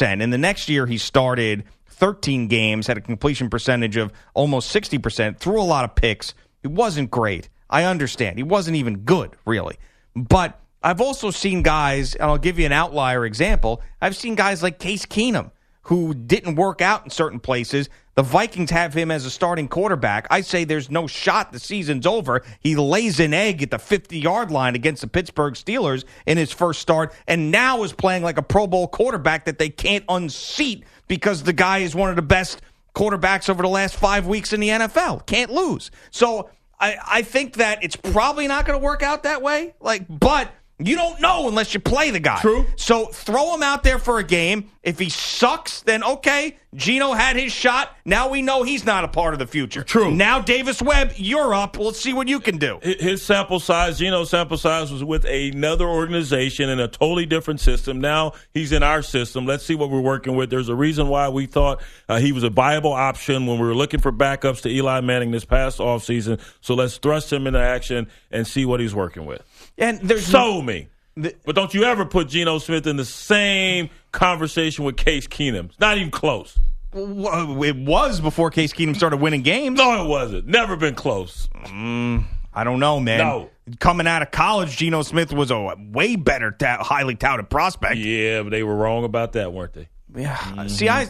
And 0.00 0.32
the 0.32 0.38
next 0.38 0.68
year, 0.68 0.86
he 0.86 0.96
started 0.96 1.64
13 1.86 2.46
games, 2.46 2.86
had 2.86 2.96
a 2.96 3.00
completion 3.00 3.50
percentage 3.50 3.96
of 3.96 4.12
almost 4.32 4.74
60%, 4.74 5.38
threw 5.38 5.60
a 5.60 5.62
lot 5.62 5.84
of 5.84 5.96
picks. 5.96 6.34
It 6.62 6.70
wasn't 6.70 7.10
great. 7.10 7.48
I 7.68 7.84
understand. 7.84 8.38
He 8.38 8.44
wasn't 8.44 8.76
even 8.76 8.98
good, 8.98 9.34
really. 9.44 9.76
But 10.14 10.60
I've 10.84 11.00
also 11.00 11.32
seen 11.32 11.62
guys, 11.62 12.14
and 12.14 12.24
I'll 12.24 12.38
give 12.38 12.60
you 12.60 12.66
an 12.66 12.72
outlier 12.72 13.24
example. 13.24 13.82
I've 14.00 14.14
seen 14.14 14.36
guys 14.36 14.62
like 14.62 14.78
Case 14.78 15.04
Keenum 15.04 15.50
who 15.84 16.14
didn't 16.14 16.56
work 16.56 16.80
out 16.80 17.04
in 17.04 17.10
certain 17.10 17.40
places. 17.40 17.88
The 18.14 18.22
Vikings 18.22 18.70
have 18.70 18.94
him 18.94 19.10
as 19.10 19.24
a 19.24 19.30
starting 19.30 19.68
quarterback. 19.68 20.26
I 20.30 20.40
say 20.40 20.64
there's 20.64 20.90
no 20.90 21.06
shot 21.06 21.52
the 21.52 21.58
season's 21.58 22.06
over. 22.06 22.42
He 22.60 22.76
lays 22.76 23.18
an 23.20 23.34
egg 23.34 23.62
at 23.62 23.70
the 23.70 23.78
50 23.78 24.18
yard 24.18 24.50
line 24.50 24.74
against 24.74 25.00
the 25.02 25.08
Pittsburgh 25.08 25.54
Steelers 25.54 26.04
in 26.26 26.38
his 26.38 26.52
first 26.52 26.80
start, 26.80 27.12
and 27.26 27.50
now 27.50 27.82
is 27.82 27.92
playing 27.92 28.22
like 28.22 28.38
a 28.38 28.42
Pro 28.42 28.66
Bowl 28.66 28.86
quarterback 28.86 29.44
that 29.46 29.58
they 29.58 29.68
can't 29.68 30.04
unseat 30.08 30.84
because 31.08 31.42
the 31.42 31.52
guy 31.52 31.78
is 31.78 31.94
one 31.94 32.10
of 32.10 32.16
the 32.16 32.22
best 32.22 32.60
quarterbacks 32.94 33.50
over 33.50 33.62
the 33.62 33.68
last 33.68 33.96
five 33.96 34.26
weeks 34.26 34.52
in 34.52 34.60
the 34.60 34.68
NFL. 34.68 35.26
Can't 35.26 35.50
lose. 35.50 35.90
So 36.10 36.50
I, 36.78 36.96
I 37.06 37.22
think 37.22 37.54
that 37.54 37.82
it's 37.82 37.96
probably 37.96 38.46
not 38.46 38.66
going 38.66 38.78
to 38.78 38.84
work 38.84 39.02
out 39.02 39.24
that 39.24 39.42
way. 39.42 39.74
Like, 39.80 40.04
but 40.08 40.50
you 40.78 40.96
don't 40.96 41.20
know 41.20 41.48
unless 41.48 41.72
you 41.72 41.80
play 41.80 42.10
the 42.10 42.20
guy. 42.20 42.40
True. 42.40 42.66
So 42.76 43.06
throw 43.06 43.54
him 43.54 43.62
out 43.62 43.84
there 43.84 43.98
for 43.98 44.18
a 44.18 44.24
game. 44.24 44.70
If 44.82 44.98
he 44.98 45.08
sucks, 45.08 45.80
then 45.82 46.02
okay. 46.04 46.58
Geno 46.74 47.12
had 47.12 47.36
his 47.36 47.52
shot. 47.52 47.96
Now 48.04 48.28
we 48.28 48.42
know 48.42 48.64
he's 48.64 48.84
not 48.84 49.04
a 49.04 49.08
part 49.08 49.32
of 49.32 49.38
the 49.38 49.46
future. 49.46 49.84
True. 49.84 50.10
Now 50.10 50.40
Davis 50.40 50.82
Webb, 50.82 51.12
you're 51.16 51.54
up. 51.54 51.78
Let's 51.78 52.00
see 52.00 52.12
what 52.12 52.26
you 52.26 52.40
can 52.40 52.58
do. 52.58 52.80
His 52.82 53.22
sample 53.22 53.60
size, 53.60 53.98
Geno's 53.98 54.30
sample 54.30 54.58
size 54.58 54.92
was 54.92 55.04
with 55.04 55.24
another 55.24 55.86
organization 55.86 56.68
in 56.68 56.80
a 56.80 56.88
totally 56.88 57.24
different 57.24 57.60
system. 57.60 58.00
Now 58.00 58.32
he's 58.52 58.72
in 58.72 58.82
our 58.82 59.00
system. 59.02 59.46
Let's 59.46 59.64
see 59.64 59.76
what 59.76 59.90
we're 59.90 60.00
working 60.00 60.34
with. 60.34 60.50
There's 60.50 60.68
a 60.68 60.74
reason 60.74 61.08
why 61.08 61.28
we 61.28 61.46
thought 61.46 61.80
uh, 62.08 62.18
he 62.18 62.32
was 62.32 62.42
a 62.42 62.50
viable 62.50 62.92
option 62.92 63.46
when 63.46 63.60
we 63.60 63.66
were 63.66 63.76
looking 63.76 64.00
for 64.00 64.12
backups 64.12 64.62
to 64.62 64.68
Eli 64.68 65.00
Manning 65.00 65.30
this 65.30 65.44
past 65.44 65.78
offseason. 65.78 66.40
So 66.60 66.74
let's 66.74 66.98
thrust 66.98 67.32
him 67.32 67.46
into 67.46 67.60
action 67.60 68.08
and 68.32 68.46
see 68.46 68.66
what 68.66 68.80
he's 68.80 68.94
working 68.94 69.24
with. 69.24 69.42
And 69.78 70.00
there's 70.00 70.26
so 70.26 70.62
me. 70.62 70.88
The, 71.16 71.34
but 71.44 71.54
don't 71.54 71.72
you 71.74 71.84
ever 71.84 72.04
put 72.04 72.28
Geno 72.28 72.58
Smith 72.58 72.86
in 72.86 72.96
the 72.96 73.04
same 73.04 73.90
conversation 74.12 74.84
with 74.84 74.96
Case 74.96 75.26
Keenum. 75.26 75.66
It's 75.66 75.80
not 75.80 75.96
even 75.96 76.10
close. 76.10 76.58
It 76.92 77.76
was 77.76 78.20
before 78.20 78.50
Case 78.50 78.72
Keenum 78.72 78.96
started 78.96 79.18
winning 79.18 79.42
games. 79.42 79.78
No, 79.78 80.04
it 80.04 80.08
wasn't. 80.08 80.46
Never 80.46 80.76
been 80.76 80.94
close. 80.94 81.48
Mm, 81.64 82.24
I 82.52 82.64
don't 82.64 82.80
know, 82.80 83.00
man. 83.00 83.18
No. 83.18 83.50
Coming 83.80 84.06
out 84.06 84.22
of 84.22 84.30
college, 84.30 84.76
Geno 84.76 85.02
Smith 85.02 85.32
was 85.32 85.50
a 85.50 85.74
way 85.76 86.16
better, 86.16 86.50
ta- 86.50 86.84
highly 86.84 87.14
touted 87.14 87.48
prospect. 87.48 87.96
Yeah, 87.96 88.42
but 88.42 88.50
they 88.50 88.62
were 88.62 88.76
wrong 88.76 89.04
about 89.04 89.32
that, 89.32 89.52
weren't 89.52 89.72
they? 89.72 89.88
Yeah. 90.14 90.36
Mm-hmm. 90.36 90.68
See, 90.68 90.88
I 90.88 91.08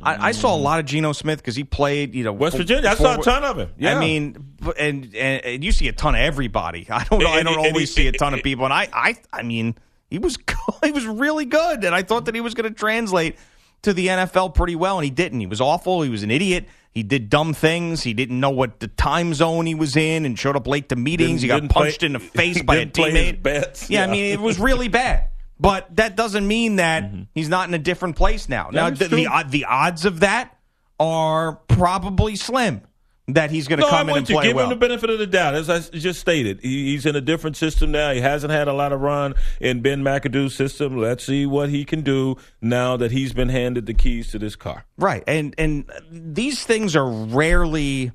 I, 0.00 0.28
I, 0.28 0.32
saw 0.32 0.54
a 0.54 0.58
lot 0.58 0.80
of 0.80 0.86
Geno 0.86 1.12
Smith 1.12 1.38
because 1.38 1.54
he 1.54 1.64
played, 1.64 2.14
you 2.14 2.24
know, 2.24 2.32
West 2.32 2.56
Virginia. 2.56 2.90
I 2.90 2.94
saw 2.94 3.20
a 3.20 3.22
ton 3.22 3.44
of 3.44 3.58
him. 3.58 3.70
Yeah. 3.78 3.96
I 3.96 4.00
mean, 4.00 4.56
and, 4.78 5.14
and, 5.14 5.44
and 5.44 5.64
you 5.64 5.70
see 5.70 5.88
a 5.88 5.92
ton 5.92 6.14
of 6.14 6.20
everybody. 6.20 6.86
I 6.90 7.04
don't 7.04 7.20
know. 7.20 7.28
I 7.28 7.42
don't 7.42 7.58
always 7.58 7.94
see 7.94 8.08
a 8.08 8.12
ton 8.12 8.34
of 8.34 8.42
people, 8.44 8.64
and 8.64 8.72
I, 8.72 8.88
I, 8.92 9.16
I 9.32 9.42
mean, 9.42 9.76
he 10.10 10.18
was 10.18 10.38
he 10.84 10.90
was 10.90 11.06
really 11.06 11.44
good, 11.44 11.84
and 11.84 11.94
I 11.94 12.02
thought 12.02 12.24
that 12.26 12.34
he 12.34 12.40
was 12.40 12.54
going 12.54 12.68
to 12.68 12.76
translate 12.76 13.36
to 13.82 13.92
the 13.92 14.08
NFL 14.08 14.54
pretty 14.54 14.76
well, 14.76 14.98
and 14.98 15.04
he 15.04 15.10
didn't. 15.10 15.40
He 15.40 15.46
was 15.46 15.60
awful. 15.60 16.02
He 16.02 16.10
was 16.10 16.22
an 16.22 16.30
idiot. 16.30 16.66
He 16.92 17.02
did 17.02 17.30
dumb 17.30 17.54
things. 17.54 18.02
He 18.02 18.12
didn't 18.12 18.38
know 18.38 18.50
what 18.50 18.80
the 18.80 18.88
time 18.88 19.34
zone 19.34 19.66
he 19.66 19.74
was 19.74 19.96
in, 19.96 20.26
and 20.26 20.38
showed 20.38 20.56
up 20.56 20.66
late 20.66 20.88
to 20.90 20.96
meetings. 20.96 21.40
Didn't, 21.40 21.62
he 21.62 21.68
got 21.68 21.70
punched 21.70 22.00
play, 22.00 22.06
in 22.06 22.12
the 22.12 22.20
face 22.20 22.62
by 22.62 22.76
a 22.76 22.86
teammate. 22.86 23.42
Bets. 23.42 23.88
Yeah, 23.88 24.00
yeah, 24.00 24.04
I 24.04 24.10
mean, 24.10 24.24
it 24.26 24.40
was 24.40 24.58
really 24.58 24.88
bad. 24.88 25.28
But 25.62 25.94
that 25.96 26.16
doesn't 26.16 26.46
mean 26.46 26.76
that 26.76 27.04
mm-hmm. 27.04 27.22
he's 27.34 27.48
not 27.48 27.68
in 27.68 27.74
a 27.74 27.78
different 27.78 28.16
place 28.16 28.48
now. 28.48 28.70
Now, 28.72 28.90
the, 28.90 29.06
the, 29.06 29.44
the 29.48 29.64
odds 29.64 30.04
of 30.04 30.20
that 30.20 30.58
are 30.98 31.60
probably 31.68 32.34
slim. 32.36 32.82
that 33.28 33.50
he's 33.52 33.68
going 33.68 33.78
to 33.78 33.84
no, 33.86 33.90
come 33.90 34.08
I'm 34.08 34.10
in 34.10 34.16
and 34.18 34.26
play 34.26 34.46
Give 34.48 34.56
well. 34.56 34.64
him 34.64 34.70
the 34.70 34.76
benefit 34.76 35.08
of 35.08 35.18
the 35.18 35.26
doubt. 35.26 35.54
As 35.54 35.70
I 35.70 35.78
just 35.78 36.20
stated, 36.20 36.60
he's 36.62 37.06
in 37.06 37.14
a 37.14 37.20
different 37.20 37.56
system 37.56 37.92
now. 37.92 38.12
He 38.12 38.20
hasn't 38.20 38.52
had 38.52 38.66
a 38.66 38.72
lot 38.72 38.92
of 38.92 39.00
run 39.00 39.34
in 39.60 39.80
Ben 39.80 40.02
McAdoo's 40.02 40.54
system. 40.54 40.98
Let's 40.98 41.24
see 41.24 41.46
what 41.46 41.68
he 41.68 41.84
can 41.84 42.02
do 42.02 42.36
now 42.60 42.96
that 42.96 43.12
he's 43.12 43.32
been 43.32 43.48
handed 43.48 43.86
the 43.86 43.94
keys 43.94 44.32
to 44.32 44.38
this 44.40 44.56
car. 44.56 44.84
Right. 44.98 45.22
And 45.28 45.54
and 45.58 45.88
these 46.10 46.64
things 46.64 46.96
are 46.96 47.08
rarely 47.08 48.10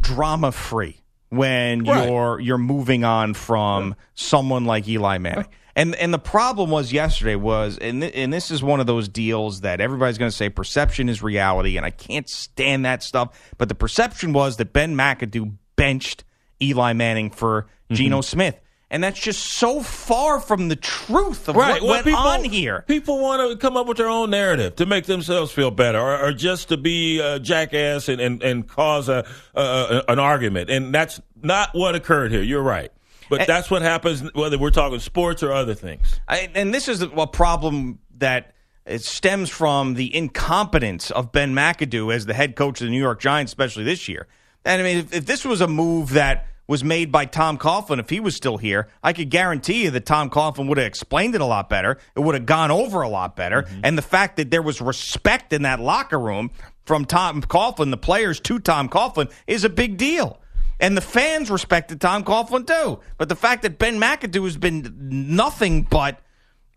drama 0.00 0.52
free 0.52 1.00
when 1.30 1.84
Right. 1.84 2.08
you're 2.08 2.40
you're 2.40 2.58
moving 2.58 3.02
on 3.04 3.34
from 3.34 3.96
someone 4.14 4.64
like 4.64 4.86
Eli 4.88 5.18
Manning. 5.18 5.46
And 5.78 5.94
and 5.94 6.12
the 6.12 6.18
problem 6.18 6.70
was 6.70 6.92
yesterday 6.92 7.36
was 7.36 7.78
and 7.78 8.02
th- 8.02 8.12
and 8.16 8.32
this 8.32 8.50
is 8.50 8.64
one 8.64 8.80
of 8.80 8.88
those 8.88 9.08
deals 9.08 9.60
that 9.60 9.80
everybody's 9.80 10.18
going 10.18 10.30
to 10.30 10.36
say 10.36 10.48
perception 10.48 11.08
is 11.08 11.22
reality 11.22 11.76
and 11.76 11.86
I 11.86 11.90
can't 11.90 12.28
stand 12.28 12.84
that 12.84 13.04
stuff, 13.04 13.40
but 13.58 13.68
the 13.68 13.76
perception 13.76 14.32
was 14.32 14.56
that 14.56 14.72
Ben 14.72 14.96
McAdoo 14.96 15.54
benched 15.76 16.24
Eli 16.60 16.94
Manning 16.94 17.30
for 17.30 17.62
mm-hmm. 17.62 17.94
Geno 17.94 18.20
Smith. 18.22 18.58
And 18.90 19.04
that's 19.04 19.20
just 19.20 19.44
so 19.44 19.80
far 19.80 20.40
from 20.40 20.68
the 20.68 20.74
truth 20.74 21.48
of 21.48 21.54
what 21.54 21.80
Well, 21.80 22.02
went 22.02 22.08
on 22.08 22.42
here. 22.42 22.84
People 22.88 23.20
want 23.20 23.48
to 23.52 23.56
come 23.58 23.76
up 23.76 23.86
with 23.86 23.98
their 23.98 24.08
own 24.08 24.30
narrative 24.30 24.76
to 24.76 24.86
make 24.86 25.04
themselves 25.04 25.52
feel 25.52 25.70
better, 25.70 26.00
or, 26.00 26.28
or 26.28 26.32
just 26.32 26.70
to 26.70 26.78
be 26.78 27.20
a 27.20 27.38
jackass 27.38 28.08
and, 28.08 28.18
and, 28.18 28.42
and 28.42 28.66
cause 28.66 29.10
a, 29.10 29.26
a 29.54 30.04
an 30.08 30.18
argument. 30.18 30.70
And 30.70 30.92
that's 30.92 31.20
not 31.42 31.74
what 31.74 31.94
occurred 31.94 32.32
here. 32.32 32.42
You're 32.42 32.62
right. 32.62 32.90
But 33.28 33.42
eh, 33.42 33.44
that's 33.46 33.70
what 33.70 33.82
happens 33.82 34.22
whether 34.34 34.58
we're 34.58 34.70
talking 34.70 34.98
sports 35.00 35.42
or 35.42 35.52
other 35.52 35.74
things. 35.74 36.20
I, 36.26 36.50
and 36.54 36.74
this 36.74 36.88
is 36.88 37.02
a 37.02 37.26
problem 37.26 37.98
that 38.18 38.54
it 38.86 39.02
stems 39.02 39.50
from 39.50 39.94
the 39.94 40.14
incompetence 40.14 41.10
of 41.10 41.30
Ben 41.30 41.54
McAdoo 41.54 42.12
as 42.14 42.26
the 42.26 42.34
head 42.34 42.56
coach 42.56 42.80
of 42.80 42.86
the 42.86 42.90
New 42.90 43.00
York 43.00 43.20
Giants, 43.20 43.50
especially 43.50 43.84
this 43.84 44.08
year. 44.08 44.26
And 44.64 44.80
I 44.80 44.84
mean, 44.84 44.98
if, 44.98 45.12
if 45.12 45.26
this 45.26 45.44
was 45.44 45.60
a 45.60 45.68
move 45.68 46.10
that 46.10 46.46
was 46.66 46.84
made 46.84 47.10
by 47.10 47.24
Tom 47.24 47.56
Coughlin, 47.56 47.98
if 47.98 48.10
he 48.10 48.20
was 48.20 48.36
still 48.36 48.58
here, 48.58 48.88
I 49.02 49.14
could 49.14 49.30
guarantee 49.30 49.84
you 49.84 49.90
that 49.92 50.04
Tom 50.04 50.28
Coughlin 50.28 50.68
would 50.68 50.76
have 50.76 50.86
explained 50.86 51.34
it 51.34 51.40
a 51.40 51.46
lot 51.46 51.70
better. 51.70 51.98
It 52.14 52.20
would 52.20 52.34
have 52.34 52.46
gone 52.46 52.70
over 52.70 53.00
a 53.00 53.08
lot 53.08 53.36
better. 53.36 53.62
Mm-hmm. 53.62 53.80
And 53.84 53.96
the 53.96 54.02
fact 54.02 54.36
that 54.36 54.50
there 54.50 54.62
was 54.62 54.80
respect 54.80 55.52
in 55.52 55.62
that 55.62 55.80
locker 55.80 56.20
room 56.20 56.50
from 56.84 57.06
Tom 57.06 57.40
Coughlin, 57.40 57.90
the 57.90 57.96
players 57.96 58.38
to 58.40 58.58
Tom 58.58 58.88
Coughlin, 58.88 59.30
is 59.46 59.64
a 59.64 59.70
big 59.70 59.96
deal. 59.96 60.40
And 60.80 60.96
the 60.96 61.02
fans 61.02 61.50
respected 61.50 62.00
Tom 62.00 62.24
Coughlin 62.24 62.66
too. 62.66 63.00
But 63.16 63.28
the 63.28 63.36
fact 63.36 63.62
that 63.62 63.78
Ben 63.78 63.98
McAdoo 63.98 64.44
has 64.44 64.56
been 64.56 64.94
nothing 65.36 65.82
but 65.82 66.20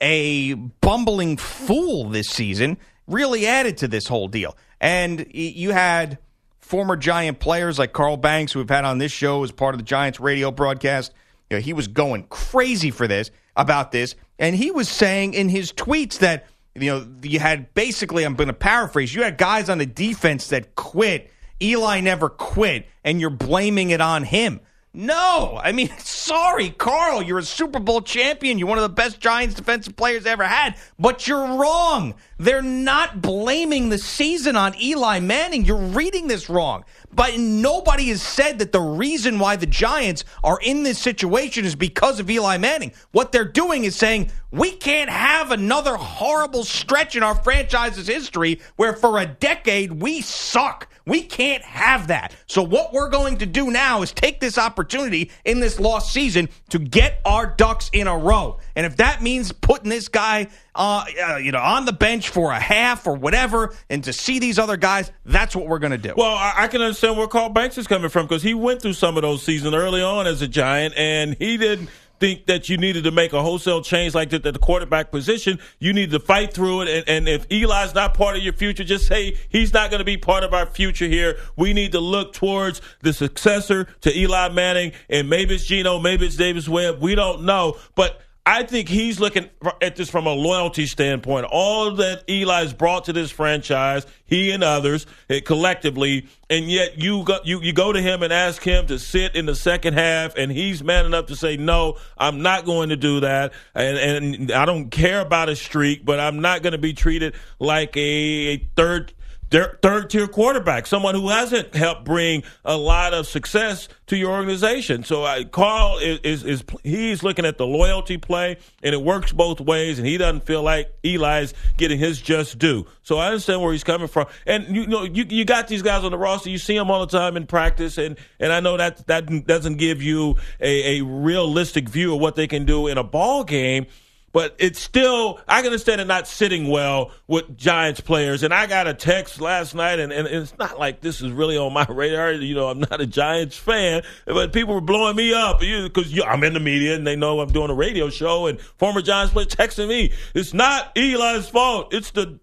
a 0.02 0.54
bumbling 0.54 1.38
fool 1.38 2.10
this 2.10 2.28
season 2.28 2.78
really 3.08 3.46
added 3.46 3.78
to 3.78 3.88
this 3.88 4.08
whole 4.08 4.28
deal. 4.28 4.58
And 4.80 5.28
you 5.32 5.72
had 5.72 6.18
former 6.60 6.96
Giant 6.96 7.40
players 7.40 7.78
like 7.78 7.94
Carl 7.94 8.18
Banks, 8.18 8.54
who 8.54 8.60
we've 8.60 8.70
had 8.70 8.86
on 8.86 8.98
this 8.98 9.12
show 9.12 9.44
as 9.44 9.52
part 9.52 9.76
of 9.76 9.80
the 9.80 9.86
Giants 9.86 10.20
radio 10.20 10.52
broadcast. 10.52 11.14
You 11.50 11.58
know, 11.58 11.62
he 11.62 11.74
was 11.74 11.88
going 11.88 12.24
crazy 12.30 12.92
for 12.92 13.08
this 13.08 13.30
about 13.56 13.92
this, 13.92 14.16
and 14.40 14.56
he 14.56 14.72
was 14.72 14.88
saying 14.88 15.34
in 15.34 15.50
his 15.50 15.74
tweets 15.74 16.20
that 16.20 16.48
you 16.74 16.90
know 16.90 17.06
you 17.22 17.40
had 17.40 17.74
basically 17.74 18.24
I'm 18.24 18.36
going 18.36 18.48
to 18.48 18.54
paraphrase. 18.54 19.14
You 19.14 19.24
had 19.24 19.38
guys 19.38 19.70
on 19.70 19.78
the 19.78 19.86
defense 19.86 20.48
that 20.48 20.76
quit. 20.76 21.31
Eli 21.62 22.02
never 22.02 22.30
quit, 22.30 22.88
and 23.04 23.22
you're 23.22 23.30
blaming 23.30 23.92
it 23.92 24.02
on 24.02 24.24
him. 24.24 24.62
No, 24.94 25.60
I 25.64 25.72
mean, 25.72 25.90
sorry, 26.00 26.70
Carl, 26.70 27.22
you're 27.22 27.40
a 27.40 27.44
Super 27.44 27.80
Bowl 27.80 28.02
champion. 28.02 28.58
You're 28.58 28.68
one 28.68 28.78
of 28.78 28.84
the 28.84 28.90
best 28.90 29.20
Giants 29.20 29.56
defensive 29.56 29.96
players 29.96 30.26
ever 30.26 30.44
had, 30.44 30.76
but 31.00 31.28
you're 31.28 31.58
wrong. 31.58 32.16
They're 32.42 32.64
not 32.64 33.22
blaming 33.22 33.90
the 33.90 34.00
season 34.00 34.56
on 34.56 34.74
Eli 34.82 35.20
Manning. 35.20 35.64
You're 35.64 35.78
reading 35.78 36.28
this 36.28 36.50
wrong. 36.50 36.86
But 37.14 37.38
nobody 37.38 38.06
has 38.06 38.24
said 38.24 38.58
that 38.58 38.72
the 38.72 38.82
reason 38.82 39.38
why 39.38 39.58
the 39.58 39.68
Giants 39.68 40.26
are 40.44 40.60
in 40.60 40.82
this 40.82 40.98
situation 40.98 41.66
is 41.66 41.76
because 41.76 42.20
of 42.20 42.32
Eli 42.32 42.58
Manning. 42.58 42.94
What 43.12 43.32
they're 43.32 43.46
doing 43.46 43.84
is 43.84 43.96
saying, 43.96 44.32
we 44.50 44.72
can't 44.72 45.12
have 45.12 45.52
another 45.52 45.96
horrible 45.96 46.64
stretch 46.64 47.16
in 47.16 47.22
our 47.22 47.36
franchise's 47.36 48.08
history 48.08 48.60
where 48.76 48.94
for 48.94 49.20
a 49.20 49.28
decade 49.28 49.92
we 49.92 50.22
suck. 50.22 50.88
We 51.06 51.22
can't 51.24 51.64
have 51.64 52.08
that. 52.08 52.34
So 52.48 52.62
what 52.62 52.94
we're 52.94 53.10
going 53.10 53.38
to 53.40 53.46
do 53.46 53.72
now 53.72 54.02
is 54.02 54.12
take 54.12 54.40
this 54.40 54.58
opportunity 54.58 55.32
in 55.46 55.60
this 55.60 55.80
lost 55.80 56.14
season 56.14 56.50
to 56.70 56.80
get 56.80 57.22
our 57.26 57.48
ducks 57.48 57.90
in 57.94 58.08
a 58.08 58.18
row. 58.18 58.60
And 58.76 58.86
if 58.86 58.98
that 58.98 59.22
means 59.22 59.52
putting 59.52 59.90
this 59.90 60.08
guy 60.08 60.48
uh, 60.76 61.06
you 61.42 61.52
know, 61.52 61.60
on 61.60 61.86
the 61.86 61.94
bench 61.94 62.30
for 62.30 62.52
a 62.52 62.60
half 62.60 63.08
or 63.08 63.16
whatever, 63.16 63.74
and 63.90 64.04
to 64.06 64.14
see 64.14 64.40
these 64.40 64.58
other 64.58 64.78
guys, 64.78 65.12
that's 65.26 65.56
what 65.56 65.68
we're 65.68 65.80
going 65.80 65.92
to 65.92 65.98
do. 65.98 66.14
Well, 66.16 66.34
I, 66.34 66.54
I 66.58 66.68
can 66.68 66.82
understand 66.82 67.18
where 67.18 67.28
Carl 67.28 67.50
Banks 67.50 67.78
is 67.78 67.88
coming 67.88 68.10
from 68.10 68.26
because 68.26 68.44
he 68.44 68.54
went 68.54 68.82
through 68.82 68.94
some 68.94 69.18
of 69.18 69.24
those 69.24 69.44
seasons 69.44 69.74
early 69.74 70.02
on 70.02 70.28
as 70.28 70.42
a 70.42 70.48
Giant, 70.48 70.94
and 70.96 71.36
he 71.40 71.58
didn't 71.58 71.90
think 72.22 72.46
that 72.46 72.70
you 72.70 72.78
needed 72.78 73.04
to 73.04 73.12
make 73.12 73.34
a 73.34 73.42
wholesale 73.42 73.82
change 73.82 74.14
like 74.14 74.30
that 74.30 74.46
at 74.46 74.54
the 74.54 74.60
quarterback 74.60 75.10
position. 75.10 75.60
You 75.80 75.92
need 75.92 76.12
to 76.12 76.20
fight 76.20 76.54
through 76.54 76.84
it. 76.84 76.88
And, 76.88 77.10
and 77.10 77.28
if 77.28 77.48
Eli's 77.50 77.96
not 77.96 78.14
part 78.14 78.38
of 78.38 78.44
your 78.44 78.54
future, 78.54 78.84
just 78.84 79.08
say 79.08 79.38
he's 79.50 79.74
not 79.74 79.90
going 79.90 80.00
to 80.00 80.06
be 80.06 80.18
part 80.18 80.44
of 80.44 80.54
our 80.54 80.68
future 80.68 81.08
here. 81.08 81.38
We 81.58 81.74
need 81.74 81.94
to 81.94 82.00
look 82.00 82.34
towards 82.34 82.80
the 83.02 83.12
successor 83.12 83.86
to 84.02 84.16
Eli 84.16 84.50
Manning, 84.50 84.92
and 85.10 85.30
maybe 85.30 85.56
it's 85.56 85.66
Geno, 85.66 86.00
maybe 86.00 86.28
it's 86.28 86.36
Davis 86.38 86.70
Webb. 86.70 87.02
We 87.02 87.16
don't 87.16 87.44
know, 87.44 87.78
but. 87.96 88.22
I 88.44 88.64
think 88.64 88.90
he's 88.90 89.20
looking 89.20 89.50
at 89.82 89.96
this 89.96 90.10
from 90.10 90.26
a 90.26 90.34
loyalty 90.34 90.88
standpoint. 90.88 91.46
All 91.52 91.92
that 91.96 92.24
Eli's 92.28 92.74
brought 92.74 93.06
to 93.06 93.14
this 93.14 93.30
franchise, 93.30 94.08
he 94.26 94.50
and 94.50 94.64
others 94.64 95.06
eh, 95.30 95.42
collectively, 95.42 96.28
and 96.50 96.66
yet 96.66 97.00
you 97.00 97.24
go, 97.24 97.38
you 97.44 97.62
you 97.62 97.72
go 97.72 97.94
to 97.94 98.02
him 98.02 98.24
and 98.24 98.34
ask 98.34 98.64
him 98.64 98.88
to 98.88 98.98
sit 98.98 99.36
in 99.36 99.46
the 99.46 99.54
second 99.54 99.94
half, 99.94 100.36
and 100.36 100.52
he's 100.52 100.84
man 100.84 101.06
enough 101.06 101.28
to 101.28 101.36
say, 101.36 101.56
"No, 101.56 101.98
I'm 102.18 102.42
not 102.42 102.66
going 102.66 102.90
to 102.90 102.98
do 102.98 103.20
that," 103.20 103.54
and 103.76 103.98
and 103.98 104.52
I 104.52 104.66
don't 104.66 104.90
care 104.90 105.22
about 105.22 105.50
a 105.50 105.56
streak, 105.56 106.04
but 106.04 106.20
I'm 106.20 106.40
not 106.40 106.64
going 106.64 106.74
to 106.74 106.80
be 106.80 106.94
treated 106.94 107.36
like 107.60 107.96
a, 107.96 108.00
a 108.00 108.58
third 108.76 109.14
third 109.52 110.10
tier 110.10 110.28
quarterback, 110.28 110.88
someone 110.88 111.14
who 111.14 111.30
hasn't 111.30 111.76
helped 111.76 112.06
bring 112.06 112.44
a 112.64 112.78
lot 112.78 113.14
of 113.14 113.28
success 113.28 113.90
to 114.08 114.16
your 114.16 114.32
organization. 114.32 115.04
So 115.04 115.24
uh, 115.24 115.44
Carl 115.44 115.98
is, 115.98 116.20
is, 116.20 116.44
is 116.44 116.64
he's 116.84 117.22
looking 117.22 117.46
at 117.46 117.58
the 117.58 117.68
loyalty 117.68 118.18
play, 118.18 118.58
and 118.82 118.94
it 118.94 119.02
works 119.02 119.34
both 119.34 119.60
ways. 119.60 120.00
And 120.00 120.08
he 120.08 120.18
doesn't 120.18 120.46
feel 120.46 120.64
like 120.64 120.94
Eli's 121.04 121.54
getting 121.78 122.00
his 122.00 122.22
just 122.22 122.58
due. 122.58 122.86
So 123.04 123.18
I 123.18 123.28
understand 123.28 123.62
where 123.62 123.74
he's 123.74 123.84
coming 123.84 124.08
from. 124.08 124.28
And 124.46 124.76
you 124.76 124.88
know, 124.88 125.04
you 125.04 125.26
you 125.28 125.46
got 125.46 125.68
these 125.68 125.82
guys 125.82 126.04
on 126.04 126.12
the 126.12 126.18
roster. 126.18 126.50
You 126.50 126.58
see 126.58 126.78
them 126.78 126.90
all 126.90 127.06
the 127.06 127.18
time 127.18 127.36
in 127.36 127.46
practice, 127.46 127.98
and 127.98 128.18
and 128.40 128.54
I 128.54 128.62
know 128.62 128.78
that 128.78 129.06
that 129.08 129.46
doesn't 129.46 129.78
give 129.78 130.02
you 130.02 130.38
a, 130.60 131.00
a 131.00 131.04
realistic 131.04 131.90
view 131.90 132.14
of 132.14 132.22
what 132.22 132.36
they 132.36 132.48
can 132.48 132.66
do 132.66 132.88
in 132.88 132.98
a 132.98 133.04
ball 133.04 133.44
game 133.44 133.88
but 134.32 134.56
it's 134.60 134.80
still 134.80 135.40
I 135.48 135.58
can 135.58 135.68
understand 135.68 136.02
it 136.02 136.08
not 136.08 136.28
sitting 136.28 136.68
well 136.68 137.12
with 137.28 137.58
Giants 137.58 138.02
players. 138.02 138.44
And 138.44 138.54
I 138.54 138.68
got 138.68 138.88
a 138.88 138.94
text 138.94 139.42
last 139.42 139.76
night, 139.76 140.00
and, 140.00 140.12
and 140.12 140.28
it's 140.28 140.58
not 140.58 140.80
like 140.80 141.02
this 141.02 141.22
is 141.22 141.32
really 141.32 141.58
on 141.58 141.74
my 141.74 141.86
radar. 141.90 142.32
You 142.32 142.56
know, 142.56 142.68
I'm 142.70 142.80
not 142.80 143.02
a 143.02 143.06
Giants 143.06 143.58
fan, 143.58 144.04
but 144.26 144.54
people 144.54 144.74
were 144.74 144.82
blowing 144.82 145.16
me 145.16 145.34
up 145.34 145.60
because 145.60 146.18
I'm 146.20 146.44
in 146.44 146.54
the 146.54 146.60
media 146.60 146.96
and 146.96 147.06
they 147.06 147.16
know 147.16 147.40
I'm 147.40 147.52
doing 147.52 147.70
a 147.70 147.76
radio 147.76 148.10
show. 148.10 148.48
And 148.48 148.60
former 148.62 149.02
Giants 149.02 149.34
players 149.34 149.50
texting 149.50 149.88
me, 149.88 150.14
it's 150.34 150.54
not 150.54 150.92
Eli's 150.96 151.48
fault. 151.50 151.94
It's 151.94 152.12
the 152.12 152.40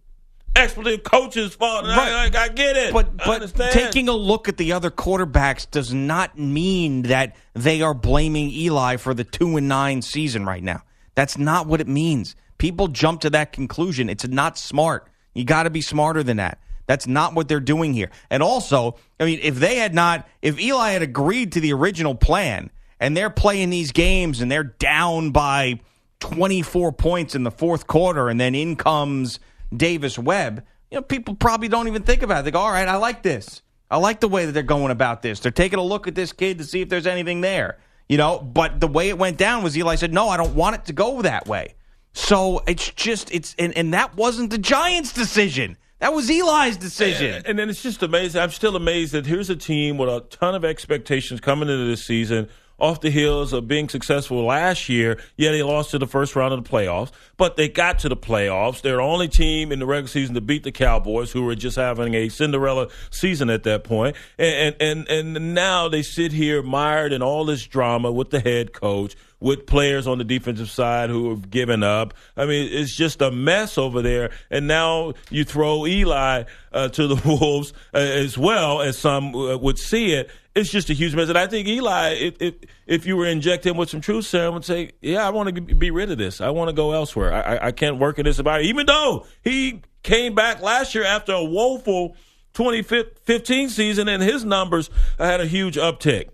expletive 0.56 1.04
coach's 1.04 1.54
fault. 1.54 1.84
And 1.84 1.92
I, 1.92 1.96
Right. 1.96 2.36
I, 2.36 2.44
I 2.44 2.48
get 2.48 2.76
it. 2.76 2.92
But 2.92 3.16
but 3.16 3.54
taking 3.72 4.08
a 4.08 4.12
look 4.12 4.48
at 4.48 4.56
the 4.56 4.72
other 4.72 4.90
quarterbacks 4.90 5.70
does 5.70 5.94
not 5.94 6.38
mean 6.38 7.02
that 7.02 7.36
they 7.54 7.82
are 7.82 7.94
blaming 7.94 8.50
Eli 8.50 8.96
for 8.96 9.14
the 9.14 9.24
two 9.24 9.56
and 9.56 9.68
nine 9.68 10.02
season 10.02 10.44
right 10.44 10.62
now. 10.62 10.82
That's 11.18 11.36
not 11.36 11.66
what 11.66 11.80
it 11.80 11.88
means. 11.88 12.36
People 12.58 12.86
jump 12.86 13.22
to 13.22 13.30
that 13.30 13.50
conclusion. 13.50 14.08
It's 14.08 14.28
not 14.28 14.56
smart. 14.56 15.08
You 15.34 15.42
got 15.42 15.64
to 15.64 15.70
be 15.70 15.80
smarter 15.80 16.22
than 16.22 16.36
that. 16.36 16.60
That's 16.86 17.08
not 17.08 17.34
what 17.34 17.48
they're 17.48 17.58
doing 17.58 17.92
here. 17.92 18.12
And 18.30 18.40
also, 18.40 18.94
I 19.18 19.24
mean, 19.24 19.40
if 19.42 19.56
they 19.56 19.78
had 19.78 19.96
not, 19.96 20.28
if 20.42 20.60
Eli 20.60 20.90
had 20.90 21.02
agreed 21.02 21.50
to 21.54 21.60
the 21.60 21.72
original 21.72 22.14
plan 22.14 22.70
and 23.00 23.16
they're 23.16 23.30
playing 23.30 23.70
these 23.70 23.90
games 23.90 24.40
and 24.40 24.48
they're 24.48 24.62
down 24.62 25.32
by 25.32 25.80
24 26.20 26.92
points 26.92 27.34
in 27.34 27.42
the 27.42 27.50
fourth 27.50 27.88
quarter 27.88 28.28
and 28.28 28.40
then 28.40 28.54
in 28.54 28.76
comes 28.76 29.40
Davis 29.76 30.20
Webb, 30.20 30.64
you 30.88 30.98
know, 30.98 31.02
people 31.02 31.34
probably 31.34 31.66
don't 31.66 31.88
even 31.88 32.04
think 32.04 32.22
about 32.22 32.42
it. 32.42 32.42
They 32.44 32.52
go, 32.52 32.60
all 32.60 32.70
right, 32.70 32.86
I 32.86 32.94
like 32.94 33.24
this. 33.24 33.60
I 33.90 33.96
like 33.96 34.20
the 34.20 34.28
way 34.28 34.46
that 34.46 34.52
they're 34.52 34.62
going 34.62 34.92
about 34.92 35.22
this. 35.22 35.40
They're 35.40 35.50
taking 35.50 35.80
a 35.80 35.84
look 35.84 36.06
at 36.06 36.14
this 36.14 36.32
kid 36.32 36.58
to 36.58 36.64
see 36.64 36.80
if 36.80 36.88
there's 36.88 37.08
anything 37.08 37.40
there. 37.40 37.78
You 38.08 38.16
know, 38.16 38.38
but 38.38 38.80
the 38.80 38.88
way 38.88 39.10
it 39.10 39.18
went 39.18 39.36
down 39.36 39.62
was 39.62 39.76
Eli 39.76 39.96
said, 39.96 40.14
no, 40.14 40.28
I 40.28 40.36
don't 40.38 40.54
want 40.54 40.76
it 40.76 40.86
to 40.86 40.92
go 40.92 41.20
that 41.22 41.46
way. 41.46 41.74
So 42.14 42.62
it's 42.66 42.90
just, 42.90 43.30
it's, 43.32 43.54
and, 43.58 43.76
and 43.76 43.92
that 43.92 44.16
wasn't 44.16 44.50
the 44.50 44.58
Giants' 44.58 45.12
decision. 45.12 45.76
That 45.98 46.14
was 46.14 46.30
Eli's 46.30 46.76
decision. 46.76 47.34
And, 47.34 47.46
and 47.46 47.58
then 47.58 47.68
it's 47.68 47.82
just 47.82 48.02
amazing. 48.02 48.40
I'm 48.40 48.50
still 48.50 48.76
amazed 48.76 49.12
that 49.12 49.26
here's 49.26 49.50
a 49.50 49.56
team 49.56 49.98
with 49.98 50.08
a 50.08 50.20
ton 50.30 50.54
of 50.54 50.64
expectations 50.64 51.40
coming 51.40 51.68
into 51.68 51.84
this 51.84 52.04
season. 52.04 52.48
Off 52.78 53.00
the 53.00 53.10
heels 53.10 53.52
of 53.52 53.66
being 53.66 53.88
successful 53.88 54.44
last 54.44 54.88
year. 54.88 55.20
Yeah, 55.36 55.50
they 55.50 55.62
lost 55.62 55.90
to 55.90 55.98
the 55.98 56.06
first 56.06 56.36
round 56.36 56.54
of 56.54 56.62
the 56.62 56.68
playoffs, 56.68 57.10
but 57.36 57.56
they 57.56 57.68
got 57.68 57.98
to 58.00 58.08
the 58.08 58.16
playoffs. 58.16 58.80
They're 58.82 58.96
the 58.96 59.02
only 59.02 59.28
team 59.28 59.72
in 59.72 59.78
the 59.78 59.86
regular 59.86 60.08
season 60.08 60.34
to 60.34 60.40
beat 60.40 60.62
the 60.62 60.72
Cowboys, 60.72 61.32
who 61.32 61.42
were 61.42 61.54
just 61.54 61.76
having 61.76 62.14
a 62.14 62.28
Cinderella 62.28 62.88
season 63.10 63.50
at 63.50 63.64
that 63.64 63.84
point. 63.84 64.16
And 64.38 64.76
and 64.80 65.08
and, 65.08 65.54
now 65.54 65.88
they 65.88 66.02
sit 66.02 66.32
here 66.32 66.62
mired 66.62 67.12
in 67.12 67.22
all 67.22 67.44
this 67.44 67.66
drama 67.66 68.12
with 68.12 68.30
the 68.30 68.40
head 68.40 68.72
coach 68.72 69.16
with 69.40 69.66
players 69.66 70.06
on 70.06 70.18
the 70.18 70.24
defensive 70.24 70.68
side 70.68 71.10
who 71.10 71.30
have 71.30 71.50
given 71.50 71.82
up. 71.82 72.14
I 72.36 72.44
mean, 72.46 72.68
it's 72.72 72.94
just 72.94 73.22
a 73.22 73.30
mess 73.30 73.78
over 73.78 74.02
there. 74.02 74.30
And 74.50 74.66
now 74.66 75.14
you 75.30 75.44
throw 75.44 75.86
Eli 75.86 76.44
uh, 76.72 76.88
to 76.88 77.06
the 77.06 77.22
Wolves 77.24 77.72
uh, 77.94 77.98
as 77.98 78.36
well 78.36 78.82
as 78.82 78.98
some 78.98 79.34
uh, 79.34 79.56
would 79.56 79.78
see 79.78 80.12
it. 80.12 80.30
It's 80.58 80.70
just 80.70 80.90
a 80.90 80.92
huge 80.92 81.14
mess. 81.14 81.28
And 81.28 81.38
I 81.38 81.46
think 81.46 81.68
Eli, 81.68 82.14
if, 82.14 82.42
if, 82.42 82.54
if 82.86 83.06
you 83.06 83.16
were 83.16 83.26
inject 83.26 83.64
him 83.64 83.76
with 83.76 83.90
some 83.90 84.00
truth 84.00 84.26
serum, 84.26 84.54
would 84.54 84.64
say, 84.64 84.90
yeah, 85.00 85.24
I 85.24 85.30
want 85.30 85.54
to 85.54 85.60
be 85.60 85.92
rid 85.92 86.10
of 86.10 86.18
this. 86.18 86.40
I 86.40 86.50
want 86.50 86.68
to 86.68 86.72
go 86.72 86.92
elsewhere. 86.92 87.32
I, 87.32 87.68
I 87.68 87.72
can't 87.72 87.98
work 87.98 88.18
in 88.18 88.24
this 88.24 88.38
environment. 88.38 88.68
Even 88.68 88.86
though 88.86 89.24
he 89.44 89.82
came 90.02 90.34
back 90.34 90.60
last 90.60 90.96
year 90.96 91.04
after 91.04 91.32
a 91.32 91.44
woeful 91.44 92.16
2015 92.54 93.68
season 93.68 94.08
and 94.08 94.20
his 94.20 94.44
numbers 94.44 94.90
had 95.16 95.40
a 95.40 95.46
huge 95.46 95.76
uptick. 95.76 96.30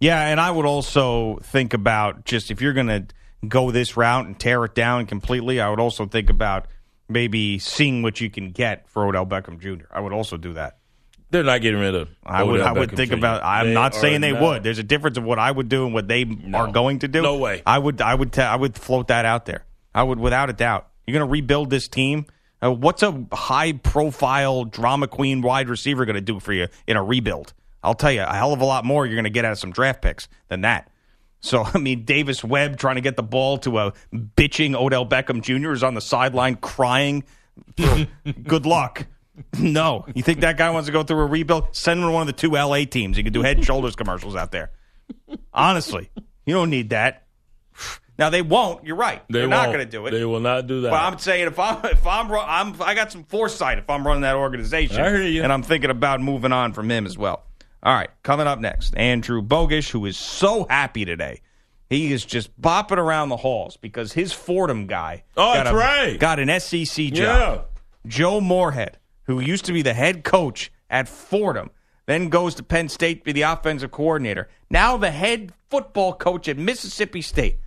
Yeah, 0.00 0.26
and 0.26 0.40
I 0.40 0.50
would 0.50 0.66
also 0.66 1.38
think 1.42 1.72
about 1.72 2.24
just 2.24 2.50
if 2.50 2.60
you're 2.60 2.72
going 2.72 2.88
to 2.88 3.06
go 3.46 3.70
this 3.70 3.96
route 3.96 4.26
and 4.26 4.38
tear 4.38 4.64
it 4.64 4.74
down 4.74 5.06
completely, 5.06 5.60
I 5.60 5.70
would 5.70 5.80
also 5.80 6.06
think 6.06 6.30
about 6.30 6.66
maybe 7.08 7.60
seeing 7.60 8.02
what 8.02 8.20
you 8.20 8.28
can 8.28 8.50
get 8.50 8.88
for 8.88 9.06
Odell 9.06 9.26
Beckham 9.26 9.60
Jr. 9.60 9.86
I 9.92 10.00
would 10.00 10.12
also 10.12 10.36
do 10.36 10.54
that. 10.54 10.78
They're 11.30 11.44
not 11.44 11.60
getting 11.60 11.80
rid 11.80 11.94
of. 11.94 12.08
I 12.24 12.42
would. 12.42 12.60
I 12.60 12.72
would 12.72 12.96
think 12.96 13.10
Jr. 13.10 13.18
about. 13.18 13.44
I'm 13.44 13.68
they 13.68 13.74
not 13.74 13.94
saying 13.94 14.22
they 14.22 14.32
not. 14.32 14.42
would. 14.42 14.62
There's 14.62 14.78
a 14.78 14.82
difference 14.82 15.18
of 15.18 15.24
what 15.24 15.38
I 15.38 15.50
would 15.50 15.68
do 15.68 15.84
and 15.84 15.92
what 15.92 16.08
they 16.08 16.24
no. 16.24 16.58
are 16.58 16.72
going 16.72 17.00
to 17.00 17.08
do. 17.08 17.20
No 17.20 17.36
way. 17.36 17.62
I 17.66 17.78
would. 17.78 18.00
I 18.00 18.14
would. 18.14 18.32
T- 18.32 18.40
I 18.40 18.56
would 18.56 18.76
float 18.76 19.08
that 19.08 19.24
out 19.24 19.44
there. 19.44 19.64
I 19.94 20.02
would, 20.02 20.18
without 20.18 20.48
a 20.48 20.52
doubt. 20.52 20.88
You're 21.06 21.14
going 21.14 21.26
to 21.26 21.32
rebuild 21.32 21.70
this 21.70 21.88
team. 21.88 22.26
Uh, 22.62 22.72
what's 22.72 23.02
a 23.02 23.26
high 23.32 23.72
profile 23.72 24.64
drama 24.64 25.08
queen 25.08 25.42
wide 25.42 25.68
receiver 25.68 26.04
going 26.04 26.14
to 26.14 26.20
do 26.20 26.40
for 26.40 26.52
you 26.52 26.68
in 26.86 26.96
a 26.96 27.02
rebuild? 27.02 27.52
I'll 27.82 27.94
tell 27.94 28.12
you, 28.12 28.22
a 28.22 28.34
hell 28.34 28.52
of 28.52 28.60
a 28.60 28.64
lot 28.64 28.84
more 28.84 29.06
you're 29.06 29.14
going 29.14 29.24
to 29.24 29.30
get 29.30 29.44
out 29.44 29.52
of 29.52 29.58
some 29.58 29.70
draft 29.70 30.02
picks 30.02 30.28
than 30.48 30.62
that. 30.62 30.90
So, 31.40 31.64
I 31.74 31.78
mean, 31.78 32.04
Davis 32.04 32.42
Webb 32.42 32.76
trying 32.78 32.96
to 32.96 33.00
get 33.00 33.16
the 33.16 33.22
ball 33.22 33.58
to 33.58 33.78
a 33.78 33.92
bitching 34.12 34.74
Odell 34.74 35.06
Beckham 35.06 35.40
Jr. 35.40 35.72
is 35.72 35.82
on 35.82 35.94
the 35.94 36.00
sideline 36.00 36.56
crying. 36.56 37.24
Good 37.76 38.66
luck. 38.66 39.06
No. 39.58 40.06
You 40.14 40.22
think 40.22 40.40
that 40.40 40.56
guy 40.56 40.70
wants 40.70 40.86
to 40.86 40.92
go 40.92 41.02
through 41.02 41.20
a 41.20 41.26
rebuild? 41.26 41.74
Send 41.74 42.00
him 42.00 42.06
to 42.06 42.12
one 42.12 42.22
of 42.22 42.26
the 42.26 42.32
two 42.32 42.50
LA 42.52 42.84
teams. 42.84 43.16
You 43.16 43.24
can 43.24 43.32
do 43.32 43.42
head 43.42 43.56
and 43.56 43.66
shoulders 43.66 43.96
commercials 43.96 44.36
out 44.36 44.52
there. 44.52 44.70
Honestly, 45.52 46.10
you 46.46 46.54
don't 46.54 46.70
need 46.70 46.90
that. 46.90 47.26
Now 48.18 48.30
they 48.30 48.42
won't. 48.42 48.84
You're 48.84 48.96
right. 48.96 49.22
They 49.28 49.42
are 49.42 49.48
not 49.48 49.66
going 49.66 49.78
to 49.78 49.84
do 49.84 50.06
it. 50.06 50.10
They 50.10 50.24
will 50.24 50.40
not 50.40 50.66
do 50.66 50.82
that. 50.82 50.90
But 50.90 51.02
I'm 51.02 51.18
saying 51.18 51.46
if 51.46 51.58
I'm 51.58 51.84
if 51.84 52.06
I'm 52.06 52.30
I'm 52.32 52.82
I 52.82 52.94
got 52.94 53.12
some 53.12 53.24
foresight 53.24 53.78
if 53.78 53.88
I'm 53.88 54.06
running 54.06 54.22
that 54.22 54.36
organization. 54.36 55.00
I 55.00 55.10
hear 55.10 55.22
you. 55.22 55.42
And 55.42 55.52
I'm 55.52 55.62
thinking 55.62 55.90
about 55.90 56.20
moving 56.20 56.52
on 56.52 56.72
from 56.72 56.90
him 56.90 57.06
as 57.06 57.16
well. 57.16 57.44
All 57.80 57.94
right, 57.94 58.10
coming 58.24 58.48
up 58.48 58.58
next, 58.58 58.96
Andrew 58.96 59.40
Bogusch, 59.40 59.90
who 59.90 60.04
is 60.06 60.16
so 60.16 60.66
happy 60.68 61.04
today. 61.04 61.42
He 61.88 62.12
is 62.12 62.24
just 62.24 62.60
bopping 62.60 62.98
around 62.98 63.28
the 63.28 63.36
halls 63.36 63.76
because 63.76 64.12
his 64.12 64.32
Fordham 64.32 64.86
guy 64.86 65.24
oh, 65.36 65.54
got, 65.54 65.66
a, 65.68 65.74
right. 65.74 66.18
got 66.18 66.38
an 66.38 66.60
SEC 66.60 67.06
job. 67.12 67.16
Yeah. 67.16 67.60
Joe 68.06 68.40
Moorhead, 68.40 68.98
who 69.28 69.40
used 69.40 69.66
to 69.66 69.72
be 69.72 69.82
the 69.82 69.92
head 69.92 70.24
coach 70.24 70.72
at 70.90 71.06
Fordham, 71.06 71.70
then 72.06 72.30
goes 72.30 72.54
to 72.56 72.62
Penn 72.62 72.88
State 72.88 73.18
to 73.20 73.24
be 73.26 73.32
the 73.32 73.42
offensive 73.42 73.90
coordinator. 73.90 74.48
Now 74.70 74.96
the 74.96 75.10
head 75.10 75.52
football 75.68 76.14
coach 76.14 76.48
at 76.48 76.56
Mississippi 76.56 77.20
State. 77.20 77.58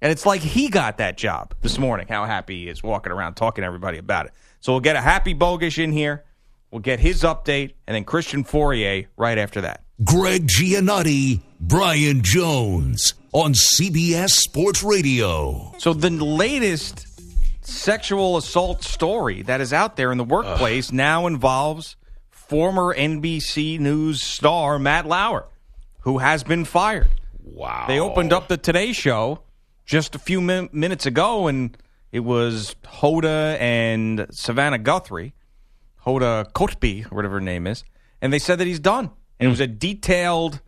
And 0.00 0.12
it's 0.12 0.24
like 0.24 0.40
he 0.40 0.68
got 0.68 0.98
that 0.98 1.16
job 1.16 1.54
this 1.60 1.76
morning, 1.76 2.06
how 2.08 2.24
happy 2.24 2.60
he 2.60 2.68
is 2.68 2.84
walking 2.84 3.10
around 3.10 3.34
talking 3.34 3.62
to 3.62 3.66
everybody 3.66 3.98
about 3.98 4.26
it. 4.26 4.32
So 4.60 4.72
we'll 4.72 4.80
get 4.80 4.94
a 4.94 5.00
happy 5.00 5.34
Bogusch 5.34 5.82
in 5.82 5.90
here. 5.90 6.24
We'll 6.70 6.82
get 6.82 7.00
his 7.00 7.24
update 7.24 7.72
and 7.88 7.96
then 7.96 8.04
Christian 8.04 8.44
Fauria 8.44 9.06
right 9.16 9.38
after 9.38 9.62
that. 9.62 9.82
Greg 10.04 10.46
Giannotti, 10.46 11.40
Brian 11.58 12.22
Jones 12.22 13.14
on 13.32 13.54
CBS 13.54 14.30
Sports 14.30 14.84
Radio. 14.84 15.74
So 15.78 15.92
the 15.92 16.10
latest 16.10 17.07
sexual 17.68 18.36
assault 18.36 18.82
story 18.82 19.42
that 19.42 19.60
is 19.60 19.72
out 19.72 19.96
there 19.96 20.10
in 20.10 20.18
the 20.18 20.24
workplace 20.24 20.88
Ugh. 20.88 20.94
now 20.94 21.26
involves 21.26 21.96
former 22.30 22.94
NBC 22.94 23.78
News 23.78 24.22
star 24.22 24.78
Matt 24.78 25.06
Lauer, 25.06 25.46
who 26.00 26.18
has 26.18 26.42
been 26.42 26.64
fired. 26.64 27.08
Wow. 27.44 27.84
They 27.86 28.00
opened 28.00 28.32
up 28.32 28.48
the 28.48 28.56
Today 28.56 28.92
Show 28.92 29.42
just 29.84 30.14
a 30.14 30.18
few 30.18 30.40
min- 30.40 30.70
minutes 30.72 31.06
ago, 31.06 31.46
and 31.46 31.76
it 32.10 32.20
was 32.20 32.74
Hoda 32.84 33.58
and 33.60 34.26
Savannah 34.30 34.78
Guthrie 34.78 35.34
Hoda 36.06 36.50
Kotb, 36.52 37.04
whatever 37.12 37.34
her 37.34 37.40
name 37.40 37.66
is, 37.66 37.84
and 38.22 38.32
they 38.32 38.38
said 38.38 38.58
that 38.60 38.66
he's 38.66 38.80
done. 38.80 39.10
And 39.38 39.46
it 39.46 39.50
was 39.50 39.60
a 39.60 39.66
detailed 39.66 40.60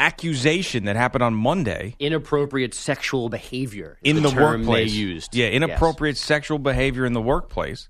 accusation 0.00 0.84
that 0.84 0.96
happened 0.96 1.22
on 1.22 1.34
Monday. 1.34 1.96
Inappropriate 1.98 2.74
sexual 2.74 3.28
behavior 3.28 3.98
in 4.02 4.22
the, 4.22 4.28
the 4.28 4.40
workplace. 4.40 4.92
Used, 4.92 5.34
yeah, 5.34 5.48
inappropriate 5.48 6.16
yes. 6.16 6.24
sexual 6.24 6.58
behavior 6.58 7.04
in 7.04 7.12
the 7.12 7.22
workplace, 7.22 7.88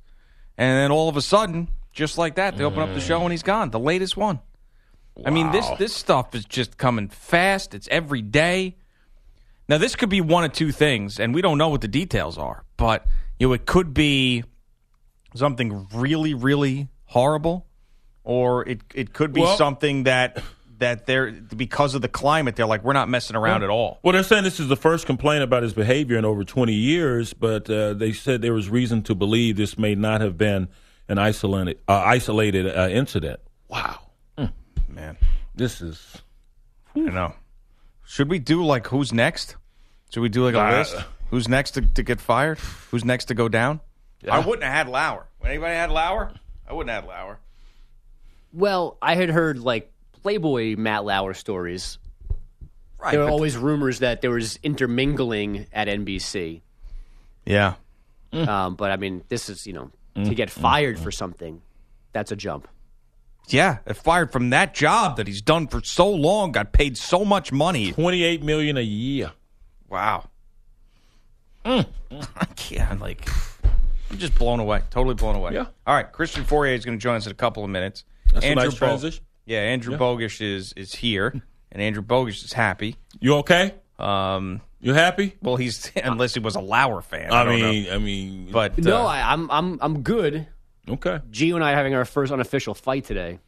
and 0.57 0.77
then 0.77 0.91
all 0.91 1.09
of 1.09 1.17
a 1.17 1.23
sudden, 1.23 1.69
just 1.93 2.19
like 2.19 2.37
that, 2.37 2.57
they 2.57 2.65
open 2.65 2.81
up 2.81 2.95
the 2.95 3.01
show 3.01 3.23
and 3.23 3.33
he's 3.33 3.43
gone. 3.43 3.71
The 3.71 3.79
latest 3.79 4.17
one. 4.17 4.41
Wow. 5.17 5.25
I 5.27 5.31
mean, 5.31 5.53
this 5.53 5.69
this 5.79 5.95
stuff 5.95 6.35
is 6.35 6.45
just 6.45 6.77
coming 6.77 7.09
fast. 7.09 7.75
It's 7.75 7.89
every 7.91 8.23
day. 8.23 8.77
Now, 9.69 9.79
this 9.79 9.97
could 9.97 10.11
be 10.11 10.21
one 10.21 10.45
of 10.45 10.53
two 10.53 10.73
things, 10.73 11.19
and 11.19 11.35
we 11.35 11.41
don't 11.41 11.57
know 11.57 11.69
what 11.69 11.81
the 11.81 11.89
details 11.89 12.37
are, 12.37 12.65
but 12.77 13.07
you 13.39 13.49
know, 13.49 13.55
it 13.55 13.65
could 13.65 13.95
be 13.95 14.45
something 15.35 15.87
really, 15.95 16.35
really 16.35 16.89
horrible, 17.07 17.67
or 18.25 18.69
it 18.69 18.81
it 18.95 19.13
could 19.13 19.33
be 19.33 19.41
well, 19.41 19.57
something 19.57 20.05
that 20.05 20.43
that 20.79 21.07
they're 21.07 21.33
because 21.33 21.95
of 21.95 22.03
the 22.03 22.09
climate, 22.09 22.57
they're 22.57 22.67
like, 22.67 22.85
we're 22.85 22.93
not 22.93 23.09
messing 23.09 23.37
around 23.37 23.61
well, 23.61 23.71
at 23.71 23.73
all. 23.73 23.99
Well, 24.03 24.13
they're 24.13 24.23
saying 24.23 24.45
this 24.45 24.61
is 24.61 24.69
the 24.69 24.77
first 24.77 25.07
complaint 25.07 25.43
about 25.43 25.63
his 25.63 25.73
behavior 25.73 26.17
in 26.19 26.25
over 26.25 26.45
20 26.45 26.73
years, 26.73 27.33
but 27.33 27.69
uh, 27.71 27.95
they 27.95 28.13
said 28.13 28.43
there 28.43 28.53
was 28.53 28.69
reason 28.69 29.03
to 29.03 29.15
believe 29.15 29.57
this 29.57 29.79
may 29.79 29.95
not 29.95 30.21
have 30.21 30.37
been 30.37 30.69
an 31.09 31.19
isolated 31.19 31.79
uh, 31.89 32.03
isolated 32.05 32.67
uh, 32.67 32.89
incident. 32.89 33.41
Wow, 33.69 34.01
mm. 34.39 34.53
man, 34.89 35.17
this 35.55 35.81
is. 35.81 36.23
I 36.97 37.01
know. 37.01 37.35
Should 38.05 38.31
we 38.31 38.39
do 38.39 38.65
like 38.65 38.87
who's 38.87 39.13
next? 39.13 39.57
Should 40.11 40.21
we 40.21 40.29
do 40.29 40.45
like 40.45 40.55
a 40.55 40.77
list? 40.77 40.97
Who's 41.31 41.49
next 41.49 41.73
to, 41.73 41.83
to 41.83 42.03
get 42.03 42.21
fired? 42.21 42.59
Who's 42.91 43.05
next 43.05 43.25
to 43.27 43.35
go 43.35 43.49
down? 43.49 43.81
Yeah. 44.23 44.37
I 44.37 44.39
wouldn't 44.39 44.63
have 44.63 44.73
had 44.73 44.89
Lauer. 44.89 45.27
Anybody 45.45 45.75
had 45.75 45.91
Lauer, 45.91 46.33
I 46.69 46.73
wouldn't 46.73 46.95
have 46.95 47.05
had 47.05 47.09
Lauer. 47.09 47.41
Well, 48.53 48.97
I 49.03 49.17
had 49.17 49.31
heard 49.31 49.59
like 49.59 49.93
Playboy 50.25 50.75
Matt 50.77 51.05
Lauer 51.05 51.35
stories. 51.35 51.99
Right, 52.99 53.13
there 53.13 53.21
were 53.21 53.29
always 53.29 53.59
rumors 53.59 53.99
that 53.99 54.23
there 54.23 54.31
was 54.31 54.59
intermingling 54.63 55.67
at 55.71 55.87
NBC. 55.87 56.63
Yeah. 57.45 57.75
Mm. 58.33 58.49
Um, 58.49 58.75
but 58.75 58.91
I 58.91 58.97
mean, 58.97 59.23
this 59.29 59.51
is 59.51 59.67
you 59.67 59.75
know 59.75 59.91
mm. 60.17 60.27
to 60.27 60.35
get 60.35 60.49
fired 60.49 60.97
mm. 60.97 61.03
for 61.03 61.11
something, 61.11 61.61
that's 62.15 62.33
a 62.33 62.37
jump. 62.37 62.69
Yeah, 63.49 63.81
fired 63.93 64.33
from 64.33 64.49
that 64.49 64.73
job 64.73 65.19
that 65.19 65.27
he's 65.27 65.43
done 65.43 65.69
for 65.69 65.85
so 65.85 66.09
long, 66.09 66.53
got 66.53 66.73
paid 66.73 66.97
so 66.97 67.23
much 67.27 67.53
money, 67.53 67.93
twenty 67.93 68.25
eight 68.25 68.43
million 68.43 68.79
a 68.79 68.83
year. 68.83 69.33
Wow. 69.91 70.31
I 71.67 71.85
can't 72.57 72.99
like. 72.99 73.29
I'm 74.11 74.17
just 74.17 74.39
blown 74.39 74.59
away. 74.59 74.81
Totally 74.89 75.17
blown 75.17 75.37
away. 75.37 75.53
Yeah. 75.53 75.67
All 75.87 75.95
right. 75.95 76.11
Christian 76.11 76.45
Fauria 76.45 76.75
is 76.75 76.87
going 76.87 76.97
to 76.97 77.03
join 77.03 77.17
us 77.17 77.27
in 77.27 77.33
a 77.33 77.35
couple 77.35 77.63
of 77.63 77.69
minutes. 77.69 78.05
That's 78.33 78.47
Andrew 78.47 78.63
a 78.63 78.67
nice 78.67 78.75
transition. 78.75 79.23
Yeah, 79.47 79.59
Andrew 79.59 79.93
yeah. 79.93 79.99
Bogusch 79.99 80.41
is 80.41 80.73
is 80.75 80.95
here, 80.95 81.29
and 81.73 81.83
Andrew 81.83 82.03
Bogusch 82.03 82.45
is 82.45 82.53
happy. 82.53 82.97
You 83.21 83.37
okay? 83.37 83.75
Um, 83.99 84.61
you 84.81 84.93
happy? 84.93 85.37
Well, 85.43 85.57
he's 85.57 85.91
unless 85.97 86.35
he 86.35 86.41
was 86.41 86.57
a 86.57 86.61
Lauer 86.61 87.03
fan. 87.03 87.33
I, 87.33 87.43
I 87.43 87.57
mean, 87.57 87.85
know. 87.85 87.95
I 87.95 87.99
mean, 87.99 88.49
but 88.51 88.79
no, 88.79 89.03
uh, 89.03 89.07
I, 89.07 89.33
I'm 89.33 89.51
I'm 89.51 89.79
I'm 89.81 90.03
good. 90.03 90.47
Okay. 90.89 91.21
Gio 91.31 91.55
and 91.55 91.65
I 91.65 91.73
are 91.73 91.77
having 91.77 91.95
our 91.95 92.05
first 92.05 92.33
unofficial 92.33 92.75
fight 92.75 93.05
today. 93.05 93.39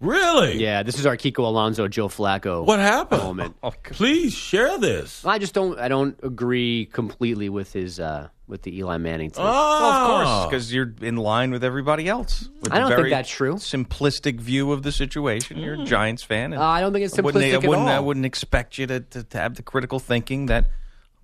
Really? 0.00 0.58
Yeah, 0.58 0.82
this 0.82 0.98
is 0.98 1.06
our 1.06 1.16
Kiko 1.16 1.38
Alonso, 1.38 1.88
Joe 1.88 2.08
Flacco. 2.08 2.64
What 2.64 2.78
happened? 2.78 3.22
Moment. 3.22 3.56
Oh, 3.62 3.72
Please 3.82 4.34
share 4.34 4.78
this. 4.78 5.24
I 5.24 5.38
just 5.38 5.54
don't. 5.54 5.78
I 5.78 5.88
don't 5.88 6.18
agree 6.22 6.86
completely 6.92 7.48
with 7.48 7.72
his 7.72 7.98
uh, 7.98 8.28
with 8.46 8.62
the 8.62 8.76
Eli 8.76 8.98
Manning 8.98 9.30
thing. 9.30 9.44
Oh, 9.44 9.48
well, 9.48 9.92
of 9.92 10.06
course, 10.06 10.50
because 10.50 10.72
you're 10.74 10.92
in 11.00 11.16
line 11.16 11.50
with 11.50 11.64
everybody 11.64 12.08
else. 12.08 12.48
With 12.60 12.72
I 12.72 12.78
don't 12.78 12.94
think 12.94 13.10
that's 13.10 13.30
true. 13.30 13.54
Simplistic 13.54 14.40
view 14.40 14.72
of 14.72 14.82
the 14.82 14.92
situation. 14.92 15.58
You're 15.58 15.74
a 15.74 15.78
mm. 15.78 15.86
Giants 15.86 16.22
fan. 16.22 16.52
Uh, 16.52 16.60
I 16.60 16.80
don't 16.80 16.92
think 16.92 17.04
it's 17.04 17.14
simplistic 17.14 17.22
I 17.22 17.22
wouldn't, 17.22 17.64
I 17.64 17.68
wouldn't, 17.68 17.88
all. 17.88 17.94
I 17.94 18.00
wouldn't 18.00 18.26
expect 18.26 18.78
you 18.78 18.86
to, 18.86 19.00
to, 19.00 19.24
to 19.24 19.38
have 19.38 19.54
the 19.54 19.62
critical 19.62 19.98
thinking 19.98 20.46
that 20.46 20.66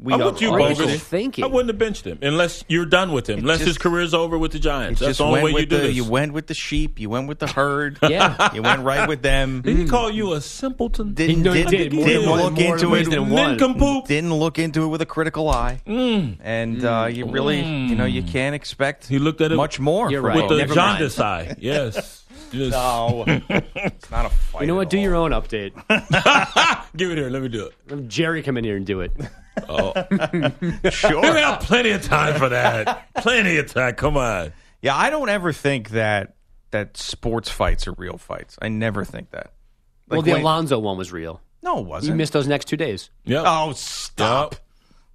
We 0.03 0.15
I'm 0.15 0.23
are 0.23 0.31
with 0.33 0.41
you, 0.41 0.51
What 0.51 0.63
are 0.63 0.71
you 0.71 0.77
Bogus. 0.77 1.03
thinking? 1.03 1.45
I 1.45 1.47
wouldn't 1.47 1.69
have 1.69 1.79
benched 1.79 2.07
him 2.07 2.19
unless 2.23 2.65
you're 2.69 2.87
done 2.87 3.13
with 3.13 3.29
him. 3.29 3.41
Unless 3.41 3.61
his 3.61 3.77
career's 3.77 4.15
over 4.15 4.39
with 4.39 4.53
the 4.53 4.59
Giants. 4.59 5.01
That's 5.01 5.19
the 5.19 5.25
only 5.25 5.43
way 5.43 5.61
you 5.61 5.67
do 5.67 5.77
the, 5.77 5.83
this. 5.89 5.97
You 5.97 6.05
went 6.05 6.33
with 6.33 6.47
the 6.47 6.55
sheep. 6.55 6.99
You 6.99 7.11
went 7.11 7.29
with 7.29 7.39
the 7.39 7.47
herd. 7.47 7.99
Yeah. 8.11 8.53
you 8.55 8.63
went 8.63 8.83
right 8.83 9.09
with 9.09 9.23
them. 9.23 9.63
Did 9.63 9.77
he 9.77 9.87
call 9.87 10.11
you 10.11 10.33
a 10.33 10.41
simpleton? 10.41 11.15
Didn't, 11.15 11.43
No, 11.43 11.53
didn't, 11.53 11.71
did. 11.71 11.91
didn't 11.91 12.05
than 12.05 12.23
look 12.23 12.55
more 12.55 12.75
into 12.75 12.95
it. 12.97 13.09
than 13.09 13.31
one. 13.31 13.51
Nincompoop. 13.51 14.07
Didn't 14.07 14.35
look 14.35 14.59
into 14.59 14.83
it 14.83 14.89
with 14.89 15.01
a 15.01 15.07
critical 15.07 15.49
eye. 15.49 15.81
Mm. 15.87 16.39
And 16.41 16.85
uh, 16.85 17.05
mm. 17.05 17.15
you 17.15 17.27
really, 17.27 17.61
you 17.61 17.95
know, 17.95 18.07
you 18.07 18.23
mm. 18.23 18.29
can't 18.29 18.55
expect 18.57 19.07
He 19.07 19.21
looked 19.21 19.41
at 19.43 19.53
it 19.53 19.57
much 19.57 19.79
more. 19.79 20.11
You're 20.11 20.23
right. 20.23 20.37
With 20.37 20.49
the 20.49 20.57
Never 20.57 20.75
mind. 20.75 20.99
jaundice 20.99 21.21
eye. 21.21 21.57
Yes. 21.61 22.25
Just 22.51 22.73
No, 22.73 23.25
it's 23.29 24.11
not 24.11 24.27
a 24.27 24.31
fight. 24.31 24.63
You 24.63 24.67
know 24.67 24.75
at 24.75 24.77
what? 24.79 24.91
Do 24.91 24.97
all. 24.97 25.03
your 25.05 25.15
own 25.15 25.31
update. 25.31 25.73
give 26.97 27.11
it 27.11 27.19
here. 27.19 27.31
Let 27.31 27.43
me 27.43 27.49
do 27.49 27.67
it. 27.67 27.75
Have 27.91 28.09
Jerry 28.09 28.43
come 28.43 28.57
in 28.57 28.65
here 28.65 28.77
and 28.77 28.87
do 28.87 29.03
it. 29.03 29.13
We 29.57 30.91
Sure. 30.91 31.23
have 31.39 31.61
plenty 31.61 31.91
of 31.91 32.03
time 32.03 32.39
for 32.39 32.49
that. 32.51 33.09
plenty 33.17 33.59
of 33.59 33.73
time. 33.73 33.95
Come 33.95 34.17
on. 34.17 34.53
Yeah, 34.83 34.97
I 34.97 35.11
don't 35.11 35.29
ever 35.29 35.53
think 35.53 35.91
that 35.91 36.35
that 36.71 36.97
sports 36.97 37.51
fights 37.51 37.87
are 37.89 37.93
real 37.93 38.17
fights. 38.19 38.57
I 38.63 38.69
never 38.69 39.05
think 39.05 39.31
that. 39.33 39.53
Like 40.09 40.19
well, 40.19 40.23
the 40.23 40.33
when- 40.33 40.41
Alonso 40.43 40.79
one 40.79 40.97
was 40.97 41.13
real. 41.13 41.41
no, 41.63 41.79
it 41.81 41.87
wasn't. 41.87 42.11
You 42.13 42.17
missed 42.17 42.33
those 42.33 42.49
next 42.49 42.67
two 42.67 42.77
days. 42.77 43.11
Yep. 43.25 43.45
Oh, 43.47 43.73
stop. 43.73 44.53
Yep. 44.53 44.61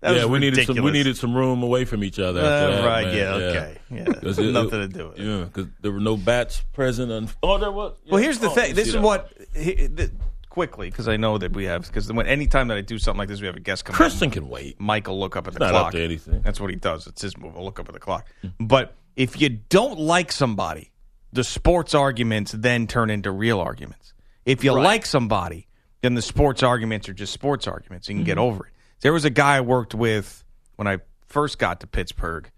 That 0.01 0.15
yeah, 0.17 0.21
was 0.25 0.31
we 0.31 0.39
needed 0.39 0.65
some. 0.67 0.75
We 0.83 0.91
needed 0.91 1.17
some 1.17 1.33
room 1.33 1.63
away 1.63 1.85
from 1.85 2.03
each 2.03 2.19
other. 2.19 2.39
Uh, 2.41 2.43
that, 2.43 2.85
right, 2.85 3.05
man. 3.07 3.17
yeah, 3.17 3.33
okay. 3.33 3.77
Yeah. 3.89 4.03
'Cause 4.05 4.37
Nothing 4.39 4.69
to 4.69 4.87
do 4.87 5.07
with. 5.09 5.17
Yeah, 5.17 5.45
because 5.45 5.67
there 5.81 5.91
were 5.91 5.99
no 5.99 6.15
bats 6.15 6.61
present. 6.73 7.11
On, 7.11 7.27
oh, 7.41 7.57
there 7.57 7.71
was. 7.71 7.97
Well, 8.11 8.21
here's 8.21 8.37
the 8.37 8.47
Oh, 8.49 8.53
thing. 8.53 8.75
This 8.75 8.87
is 8.89 8.93
that. 8.93 9.01
what 9.01 9.33
he, 9.55 9.87
the, 9.87 10.11
quickly 10.55 10.89
because 10.89 11.09
I 11.09 11.17
know 11.17 11.37
that 11.37 11.51
we 11.51 11.65
have 11.65 11.85
because 11.85 12.11
when 12.13 12.27
anytime 12.27 12.69
that 12.69 12.77
I 12.77 12.81
do 12.81 12.97
something 12.97 13.19
like 13.19 13.27
this, 13.27 13.41
we 13.41 13.47
have 13.47 13.57
a 13.57 13.59
guest 13.59 13.83
come. 13.83 13.93
Christian 13.93 14.31
can 14.31 14.47
wait. 14.47 14.77
Will 14.79 15.19
look 15.19 15.35
up 15.35 15.47
at 15.47 15.53
the 15.53 15.59
not 15.59 15.75
up 15.75 15.81
clock. 15.81 15.91
to 15.91 16.01
anything. 16.01 16.41
That's 16.43 16.61
what 16.61 16.69
he 16.69 16.77
does. 16.77 17.07
It's 17.07 17.21
his 17.21 17.37
move. 17.37 17.57
I'll 17.57 17.65
look 17.65 17.77
up 17.77 17.89
at 17.89 17.93
the 17.93 17.99
clock. 17.99 18.25
But 18.57 18.95
if 19.17 19.41
you 19.41 19.49
don't 19.49 19.99
like 19.99 20.31
somebody, 20.31 20.93
the 21.33 21.43
sports 21.43 21.93
arguments 21.93 22.53
then 22.53 22.87
turn 22.87 23.09
into 23.09 23.31
real 23.31 23.59
arguments. 23.59 24.13
If 24.45 24.63
you 24.63 24.71
like 24.71 25.05
somebody, 25.05 25.67
then 26.01 26.13
the 26.13 26.21
sports 26.21 26.63
arguments 26.63 27.09
are 27.09 27.13
just 27.13 27.33
sports 27.33 27.67
arguments. 27.67 28.07
You 28.07 28.15
can 28.15 28.23
get 28.23 28.37
mm-hmm. 28.37 28.45
over 28.45 28.67
it. 28.67 28.73
There 29.01 29.11
was 29.11 29.25
a 29.25 29.29
guy 29.29 29.57
I 29.57 29.61
worked 29.61 29.93
with 29.93 30.45
when 30.77 30.87
I 30.87 30.99
first 31.27 31.59
got 31.59 31.81
to 31.81 31.87
Pittsburgh 31.87 32.49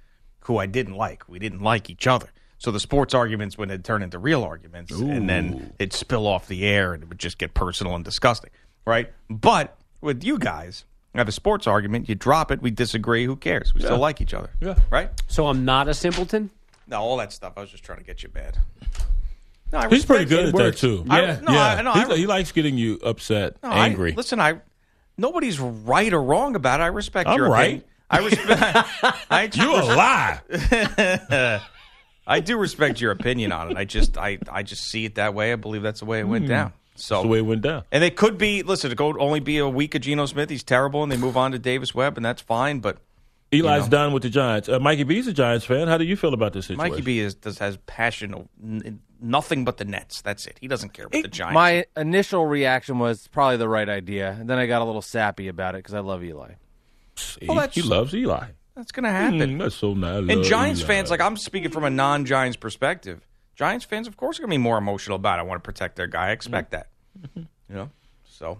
who 0.41 0.60
I 0.60 0.67
didn't 0.67 0.93
like. 0.93 1.27
We 1.27 1.39
didn't 1.39 1.62
like 1.62 1.89
each 1.89 2.05
other. 2.05 2.29
So 2.60 2.72
the 2.72 2.80
sports 2.80 3.13
arguments 3.13 3.58
would 3.58 3.86
turn 3.86 4.02
into 4.02 4.17
real 4.17 4.43
arguments, 4.43 4.91
and 4.91 5.30
then 5.30 5.74
it'd 5.80 5.93
spill 5.93 6.26
off 6.26 6.48
the 6.48 6.65
air, 6.65 6.93
and 6.93 7.04
it 7.04 7.10
would 7.10 7.20
just 7.20 7.38
get 7.38 7.54
personal 7.54 7.96
and 7.96 8.04
disgusting, 8.04 8.50
right? 8.86 9.12
But 9.30 9.78
with 10.02 10.24
you 10.24 10.39
guys, 10.39 10.84
you 11.13 11.20
have 11.20 11.28
a 11.28 11.32
sports 11.32 11.67
argument, 11.67 12.10
you 12.10 12.15
drop 12.15 12.52
it, 12.52 12.62
we 12.62 12.72
disagree, 12.72 13.26
who 13.26 13.36
cares? 13.36 13.74
We 13.76 13.82
still 13.82 14.00
like 14.00 14.22
each 14.22 14.34
other, 14.34 14.50
Yeah. 14.60 14.76
right? 14.89 15.10
So 15.28 15.48
I'm 15.48 15.65
not 15.65 15.88
a 15.88 15.93
simpleton. 15.93 16.50
No, 16.88 17.00
all 17.02 17.17
that 17.17 17.32
stuff. 17.32 17.54
I 17.58 17.62
was 17.62 17.70
just 17.70 17.84
trying 17.84 18.00
to 18.00 18.04
get 18.04 18.24
you 18.24 18.30
bad. 18.30 18.58
No, 19.72 19.80
I 19.80 19.89
He's 19.89 20.06
pretty 20.06 20.26
good 20.26 20.46
it. 20.46 20.48
at 20.50 20.56
that 20.56 20.78
too. 20.78 21.06
I- 21.10 21.22
yeah, 21.22 21.39
no, 21.41 21.52
yeah. 21.54 21.65
I- 21.65 21.82
no, 21.82 21.93
He's- 21.93 22.10
I- 22.10 22.15
he 22.17 22.26
likes 22.26 22.52
getting 22.54 22.78
you 22.78 23.00
upset, 23.04 23.58
No, 23.62 23.70
I- 23.70 23.86
angry. 23.86 24.13
listen, 24.13 24.39
I 24.39 24.62
nobody's 25.17 25.60
right 25.60 26.12
or 26.13 26.24
wrong 26.24 26.56
about 26.56 26.80
it. 26.80 26.84
I 26.84 26.88
respect 26.88 27.28
I'm 27.30 27.38
your 27.38 27.50
right. 27.50 27.84
opinion. 27.84 27.84
I 28.10 28.17
respect. 28.20 28.88
I, 29.30 29.50
you 29.54 29.76
a 29.76 29.84
lie. 29.84 31.62
I 32.28 32.42
do 32.42 32.58
respect 32.58 33.00
your 33.00 33.12
opinion 33.12 33.52
on 33.54 33.72
it. 33.72 33.78
I 33.78 33.86
just, 33.86 34.18
I, 34.18 34.38
I 34.52 34.62
just 34.62 34.84
see 34.84 35.06
it 35.06 35.16
that 35.16 35.34
way. 35.34 35.54
I 35.54 35.56
believe 35.56 35.82
that's 35.82 36.02
the 36.02 36.06
way 36.06 36.20
it 36.20 36.28
went 36.28 36.48
down. 36.48 36.74
So 36.96 37.16
That's 37.16 37.24
the 37.24 37.28
way 37.30 37.38
it 37.38 37.46
went 37.46 37.62
down. 37.62 37.84
And 37.92 38.04
it 38.04 38.16
could 38.16 38.38
be, 38.38 38.63
listen, 38.63 38.92
it 38.92 38.98
could 38.98 39.18
only 39.20 39.40
be 39.40 39.60
a 39.60 39.70
week 39.70 39.96
of 39.96 40.02
Geno 40.02 40.26
Smith. 40.26 40.50
He's 40.50 40.63
terrible, 40.63 41.04
and 41.04 41.12
they 41.12 41.18
move 41.18 41.38
on 41.38 41.52
to 41.54 41.60
Davis 41.60 41.96
Webb, 41.96 42.18
and 42.18 42.26
that's 42.26 42.42
fine. 42.42 42.80
But 42.80 42.98
Eli's 43.52 43.84
know. 43.84 43.90
done 43.90 44.13
with 44.13 44.24
the 44.24 44.30
Giants. 44.30 44.68
Uh, 44.68 44.80
Mikey 44.80 45.04
B's 45.04 45.28
a 45.28 45.34
Giants 45.34 45.66
fan. 45.66 45.88
How 45.88 45.98
do 45.98 46.04
you 46.06 46.18
feel 46.18 46.34
about 46.34 46.54
this 46.54 46.66
situation? 46.66 46.92
Mikey 46.92 47.04
B 47.04 47.20
is, 47.20 47.36
does 47.36 47.60
has 47.60 47.78
passion, 47.86 48.50
n- 48.62 49.00
nothing 49.22 49.63
but 49.63 49.78
the 49.78 49.86
Nets. 49.86 50.22
That's 50.22 50.48
it. 50.48 50.58
He 50.60 50.68
doesn't 50.68 50.94
care 50.94 51.06
about 51.06 51.22
the 51.22 51.28
Giants. 51.30 51.54
My 51.54 51.86
initial 51.96 52.46
reaction 52.46 53.00
was 53.00 53.28
probably 53.28 53.58
the 53.58 53.70
right 53.70 53.88
idea. 53.88 54.36
And 54.38 54.50
then 54.50 54.58
I 54.58 54.66
got 54.66 54.82
a 54.82 54.86
little 54.86 55.02
sappy 55.04 55.48
about 55.48 55.76
it 55.76 55.80
because 55.80 55.94
I 55.94 56.00
love 56.00 56.24
Eli. 56.24 56.54
See, 57.16 57.46
Well, 57.48 57.68
he 57.70 57.84
loves 57.84 58.13
Eli. 58.13 58.48
That's 58.78 58.92
going 58.92 59.04
to 59.04 59.10
happen. 59.10 59.40
Mm, 59.40 59.60
that's 59.60 59.76
so 59.76 59.94
nice. 59.94 60.30
and 60.30 60.44
Giants 60.44 60.82
fans, 60.82 61.10
like 61.10 61.20
I'm 61.20 61.36
speaking 61.36 61.72
from 61.72 61.84
a 61.84 61.90
non-Giants 61.90 62.58
perspective. 62.58 63.26
Giants 63.56 63.86
fans, 63.86 64.08
of 64.08 64.18
course, 64.18 64.38
are 64.38 64.44
going 64.44 64.52
to 64.52 64.54
be 64.54 64.62
more 64.62 64.78
emotional 64.78 65.16
about 65.16 65.40
it. 65.40 65.42
I 65.42 65.46
want 65.46 65.62
to 65.63 65.66
protect 65.66 65.96
their 65.96 66.06
guy. 66.06 66.28
I 66.28 66.32
expect 66.32 66.72
that. 66.72 66.90
You 67.36 67.48
know, 67.70 67.90
so 68.24 68.60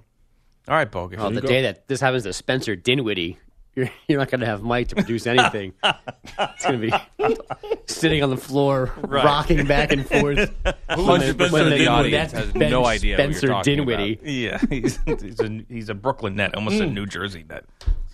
all 0.68 0.76
right, 0.76 0.90
bogus. 0.90 1.20
Oh, 1.22 1.30
the 1.30 1.40
day 1.40 1.62
that 1.62 1.88
this 1.88 2.02
happens 2.02 2.24
to 2.24 2.34
Spencer 2.34 2.76
Dinwiddie, 2.76 3.38
you're, 3.76 3.90
you're 4.08 4.18
not 4.20 4.30
going 4.30 4.42
to 4.42 4.48
have 4.48 4.64
Mike 4.64 4.90
to 4.90 4.96
produce 4.96 5.28
anything. 5.28 5.74
it's 5.84 6.66
going 6.66 6.82
to 6.82 6.92
be 7.28 7.38
sitting 7.86 8.22
on 8.24 8.32
the 8.32 8.38
floor, 8.38 8.92
rocking 8.98 9.66
back 9.66 9.94
and 9.94 10.06
forth. 10.06 10.52
Hundred 10.90 11.38
percent 11.38 11.38
percent 11.38 11.38
of 11.38 11.70
the 11.70 11.78
Dinwiddie. 11.78 11.88
audience 11.88 12.32
has 12.34 12.56
no 12.56 12.86
idea 12.86 13.18
what 13.18 13.24
you're 13.24 13.34
Spencer 13.34 13.48
talking 13.48 13.76
Dinwiddie. 13.78 14.20
Yeah, 14.24 14.58
he's, 14.70 15.00
he's 15.06 15.40
a 15.40 15.64
he's 15.70 15.90
a 15.90 15.94
Brooklyn 15.94 16.36
net, 16.36 16.56
almost 16.56 16.82
a 16.82 16.88
New 16.88 17.06
Jersey 17.06 17.46
net. 17.48 17.66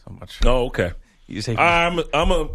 So 0.05 0.11
much. 0.19 0.39
Oh, 0.45 0.65
okay. 0.65 0.91
He's 1.27 1.47
a, 1.47 1.59
I'm 1.59 1.99
I'm 2.13 2.31
a 2.31 2.49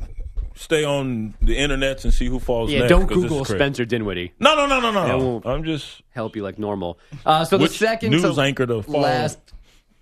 stay 0.54 0.84
on 0.84 1.34
the 1.40 1.56
internets 1.56 2.04
and 2.04 2.12
see 2.12 2.26
who 2.26 2.38
falls 2.40 2.70
Yeah, 2.70 2.80
next. 2.80 2.88
don't 2.90 3.06
'cause 3.06 3.22
this 3.22 3.30
Google. 3.30 3.44
Spencer 3.44 3.84
Dinwiddie. 3.84 4.32
No, 4.40 4.54
no, 4.56 4.66
no, 4.66 4.80
no, 4.80 4.92
That 4.92 5.08
no. 5.08 5.18
won't- 5.18 5.46
I'm 5.46 5.64
just 5.64 6.02
Help 6.10 6.34
you 6.34 6.42
like 6.42 6.58
normal. 6.58 6.98
Uh, 7.24 7.44
so 7.44 7.58
Which 7.58 7.72
the 7.78 7.86
second 7.86 8.10
news 8.10 8.22
to 8.22 8.40
anchor 8.40 8.66
to 8.66 8.82
follow? 8.82 9.00
last 9.00 9.38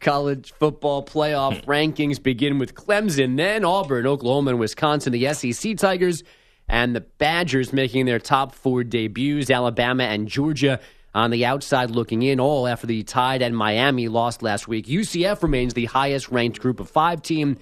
college 0.01 0.53
football 0.59 1.05
playoff 1.05 1.65
rankings 1.67 2.23
begin 2.23 2.59
with 2.59 2.75
Clemson, 2.75 3.37
then 3.37 3.65
Auburn, 3.65 4.07
Oklahoma, 4.07 4.51
and 4.53 4.59
Wisconsin. 4.61 5.13
The 5.13 5.33
SEC 5.35 5.77
Tigers 5.77 6.23
and 6.69 6.97
the 6.97 7.01
Badgers 7.03 7.73
making 7.73 8.07
their 8.07 8.19
top 8.19 8.55
four 8.55 8.83
debuts. 8.83 9.51
Alabama 9.51 10.05
and 10.05 10.27
Georgia 10.27 10.81
on 11.15 11.31
the 11.31 11.45
outside 11.47 11.91
looking 11.91 12.23
in, 12.23 12.41
all 12.41 12.67
after 12.67 12.87
the 12.87 13.03
Tide 13.03 13.41
and 13.43 13.57
Miami 13.57 14.09
lost 14.09 14.43
last 14.43 14.69
week. 14.69 14.87
UCF 14.87 15.43
remains 15.43 15.75
the 15.75 15.85
highest 15.87 16.31
ranked 16.31 16.61
group 16.61 16.81
of 16.81 16.89
five 16.91 17.23
team 17.23 17.57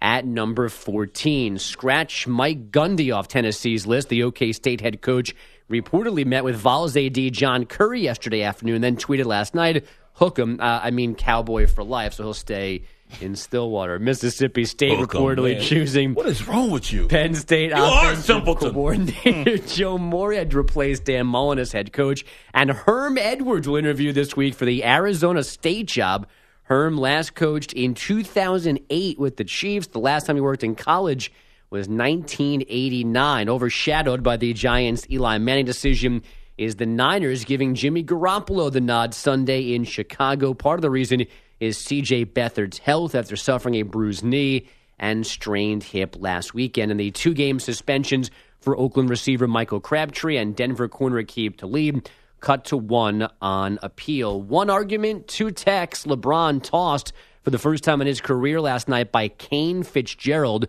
at 0.00 0.24
number 0.24 0.68
14. 0.68 1.58
Scratch 1.58 2.26
Mike 2.26 2.70
Gundy 2.70 3.14
off 3.14 3.28
Tennessee's 3.28 3.86
list. 3.86 4.08
The 4.08 4.22
OK 4.22 4.52
State 4.52 4.80
head 4.80 5.00
coach 5.02 5.34
reportedly 5.70 6.24
met 6.24 6.44
with 6.44 6.56
Vols 6.56 6.96
AD 6.96 7.32
John 7.32 7.66
Currie 7.66 8.02
yesterday 8.02 8.42
afternoon, 8.42 8.80
then 8.80 8.96
tweeted 8.96 9.26
last 9.26 9.54
night, 9.54 9.84
hook 10.14 10.38
him, 10.38 10.60
uh, 10.60 10.80
I 10.82 10.90
mean 10.90 11.14
cowboy 11.14 11.66
for 11.66 11.84
life, 11.84 12.14
so 12.14 12.24
he'll 12.24 12.34
stay 12.34 12.82
in 13.20 13.34
Stillwater. 13.36 13.98
Mississippi 13.98 14.64
State 14.64 14.98
Hook 14.98 15.14
'em, 15.14 15.20
reportedly 15.22 15.54
man. 15.54 15.62
choosing 15.62 16.14
What 16.14 16.26
is 16.26 16.46
wrong 16.46 16.70
with 16.70 16.92
you? 16.92 17.08
Penn 17.08 17.34
State 17.34 17.72
are 17.72 18.04
offensive 18.04 18.24
simpleton. 18.24 18.72
coordinator 18.72 19.58
Joe 19.66 19.98
Moorhead 19.98 20.52
replaced 20.54 21.04
Dan 21.04 21.26
Mullen 21.26 21.58
as 21.58 21.72
head 21.72 21.92
coach, 21.92 22.24
and 22.52 22.70
Herm 22.70 23.16
Edwards 23.18 23.66
will 23.68 23.76
interview 23.76 24.12
this 24.12 24.36
week 24.36 24.54
for 24.54 24.64
the 24.66 24.84
Arizona 24.84 25.42
State 25.42 25.86
job. 25.86 26.26
Herm 26.68 26.98
last 26.98 27.34
coached 27.34 27.72
in 27.72 27.94
2008 27.94 29.18
with 29.18 29.38
the 29.38 29.44
Chiefs. 29.44 29.86
The 29.86 29.98
last 29.98 30.26
time 30.26 30.36
he 30.36 30.42
worked 30.42 30.62
in 30.62 30.74
college 30.74 31.32
was 31.70 31.88
1989. 31.88 33.48
Overshadowed 33.48 34.22
by 34.22 34.36
the 34.36 34.52
Giants' 34.52 35.08
Eli 35.10 35.38
Manning 35.38 35.64
decision 35.64 36.22
is 36.58 36.76
the 36.76 36.84
Niners 36.84 37.46
giving 37.46 37.74
Jimmy 37.74 38.04
Garoppolo 38.04 38.70
the 38.70 38.82
nod 38.82 39.14
Sunday 39.14 39.72
in 39.74 39.84
Chicago. 39.84 40.52
Part 40.52 40.76
of 40.78 40.82
the 40.82 40.90
reason 40.90 41.24
is 41.58 41.78
C.J. 41.78 42.24
Beathard's 42.24 42.76
health 42.76 43.14
after 43.14 43.34
suffering 43.34 43.76
a 43.76 43.82
bruised 43.82 44.22
knee 44.22 44.68
and 44.98 45.26
strained 45.26 45.84
hip 45.84 46.16
last 46.18 46.52
weekend. 46.52 46.90
And 46.90 47.00
the 47.00 47.10
two 47.12 47.32
game 47.32 47.60
suspensions 47.60 48.30
for 48.60 48.76
Oakland 48.76 49.08
receiver 49.08 49.46
Michael 49.46 49.80
Crabtree 49.80 50.36
and 50.36 50.54
Denver 50.54 50.86
corner 50.86 51.22
Aqib 51.22 51.56
Talib 51.56 52.06
cut 52.40 52.66
to 52.66 52.76
one 52.76 53.28
on 53.40 53.78
appeal. 53.82 54.40
One 54.40 54.70
argument, 54.70 55.28
two 55.28 55.50
texts. 55.50 56.06
LeBron 56.06 56.62
tossed 56.62 57.12
for 57.42 57.50
the 57.50 57.58
first 57.58 57.84
time 57.84 58.00
in 58.00 58.06
his 58.06 58.20
career 58.20 58.60
last 58.60 58.88
night 58.88 59.12
by 59.12 59.28
Kane 59.28 59.82
Fitzgerald. 59.82 60.68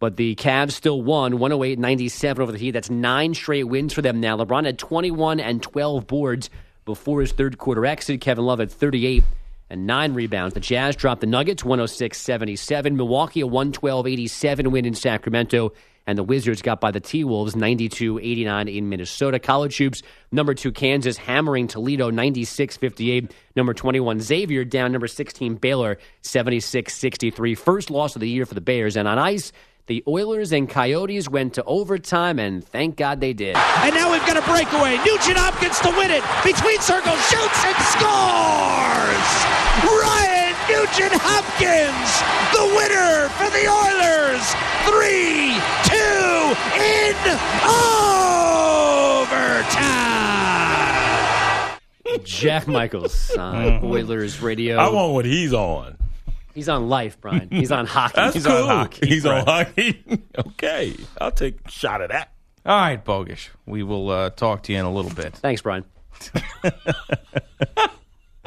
But 0.00 0.16
the 0.16 0.36
Cavs 0.36 0.72
still 0.72 1.02
won 1.02 1.38
108 1.38 1.78
97 1.78 2.42
over 2.42 2.52
the 2.52 2.58
Heat. 2.58 2.70
That's 2.72 2.90
nine 2.90 3.34
straight 3.34 3.64
wins 3.64 3.92
for 3.92 4.02
them 4.02 4.20
now. 4.20 4.36
LeBron 4.36 4.64
had 4.64 4.78
21 4.78 5.40
and 5.40 5.62
12 5.62 6.06
boards 6.06 6.50
before 6.84 7.20
his 7.20 7.32
third 7.32 7.58
quarter 7.58 7.84
exit. 7.84 8.20
Kevin 8.20 8.44
Love 8.44 8.60
had 8.60 8.70
38 8.70 9.24
and 9.70 9.86
nine 9.86 10.14
rebounds. 10.14 10.54
The 10.54 10.60
Jazz 10.60 10.96
dropped 10.96 11.20
the 11.20 11.26
Nuggets 11.26 11.64
106 11.64 12.16
77. 12.16 12.96
Milwaukee 12.96 13.40
a 13.40 13.46
112 13.46 14.06
87 14.06 14.70
win 14.70 14.84
in 14.84 14.94
Sacramento. 14.94 15.72
And 16.08 16.16
the 16.16 16.24
Wizards 16.24 16.62
got 16.62 16.80
by 16.80 16.90
the 16.90 17.00
T 17.00 17.22
Wolves 17.22 17.54
92 17.54 18.18
89 18.18 18.66
in 18.66 18.88
Minnesota. 18.88 19.38
College 19.38 19.76
hoops, 19.76 20.02
number 20.32 20.54
two 20.54 20.72
Kansas 20.72 21.18
hammering 21.18 21.68
Toledo 21.68 22.08
96 22.08 22.78
58. 22.78 23.30
Number 23.54 23.74
21 23.74 24.20
Xavier 24.20 24.64
down 24.64 24.90
number 24.90 25.06
16 25.06 25.56
Baylor 25.56 25.98
76 26.22 26.94
63. 26.94 27.54
First 27.54 27.90
loss 27.90 28.16
of 28.16 28.20
the 28.20 28.28
year 28.28 28.46
for 28.46 28.54
the 28.54 28.62
Bears. 28.62 28.96
And 28.96 29.06
on 29.06 29.18
ice, 29.18 29.52
the 29.84 30.02
Oilers 30.08 30.50
and 30.50 30.66
Coyotes 30.66 31.28
went 31.28 31.52
to 31.54 31.64
overtime, 31.64 32.38
and 32.38 32.64
thank 32.64 32.96
God 32.96 33.20
they 33.20 33.34
did. 33.34 33.54
And 33.56 33.94
now 33.94 34.10
we've 34.10 34.24
got 34.24 34.38
a 34.38 34.50
breakaway. 34.50 34.96
Nugent 35.04 35.36
Hopkins 35.36 35.78
to 35.80 35.90
win 35.90 36.10
it. 36.10 36.24
Between 36.42 36.80
circles, 36.80 37.20
shoots 37.28 37.64
and 37.66 37.76
scores! 37.92 39.28
Ryan 39.84 40.37
Nugent 40.68 41.12
Hopkins, 41.16 42.10
the 42.52 42.64
winner 42.76 43.28
for 43.36 43.48
the 43.50 43.64
Oilers. 43.68 44.44
Three, 44.84 45.56
two, 45.88 46.52
in 46.76 47.16
overtime. 50.88 51.78
Jack 52.24 52.68
Michaels 52.68 53.30
on 53.36 53.82
Oilers 53.84 54.40
radio. 54.40 54.76
I 54.76 54.90
want 54.90 55.14
what 55.14 55.24
he's 55.24 55.54
on. 55.54 55.96
He's 56.54 56.68
on 56.68 56.88
life, 56.88 57.20
Brian. 57.20 57.48
He's 57.50 57.70
on 57.72 57.86
hockey. 57.86 58.12
That's 58.16 58.34
He's 58.34 58.44
cool. 58.46 58.56
on 58.56 58.68
hockey, 58.68 59.06
He's 59.06 59.24
on 59.24 59.44
hockey. 59.44 60.02
okay, 60.38 60.96
I'll 61.20 61.30
take 61.30 61.58
a 61.66 61.70
shot 61.70 62.00
of 62.00 62.10
that. 62.10 62.32
All 62.66 62.76
right, 62.78 63.02
Bogusch. 63.02 63.48
We 63.64 63.82
will 63.82 64.10
uh, 64.10 64.30
talk 64.30 64.64
to 64.64 64.72
you 64.72 64.78
in 64.80 64.84
a 64.84 64.92
little 64.92 65.12
bit. 65.12 65.34
Thanks, 65.34 65.62
Brian. 65.62 65.84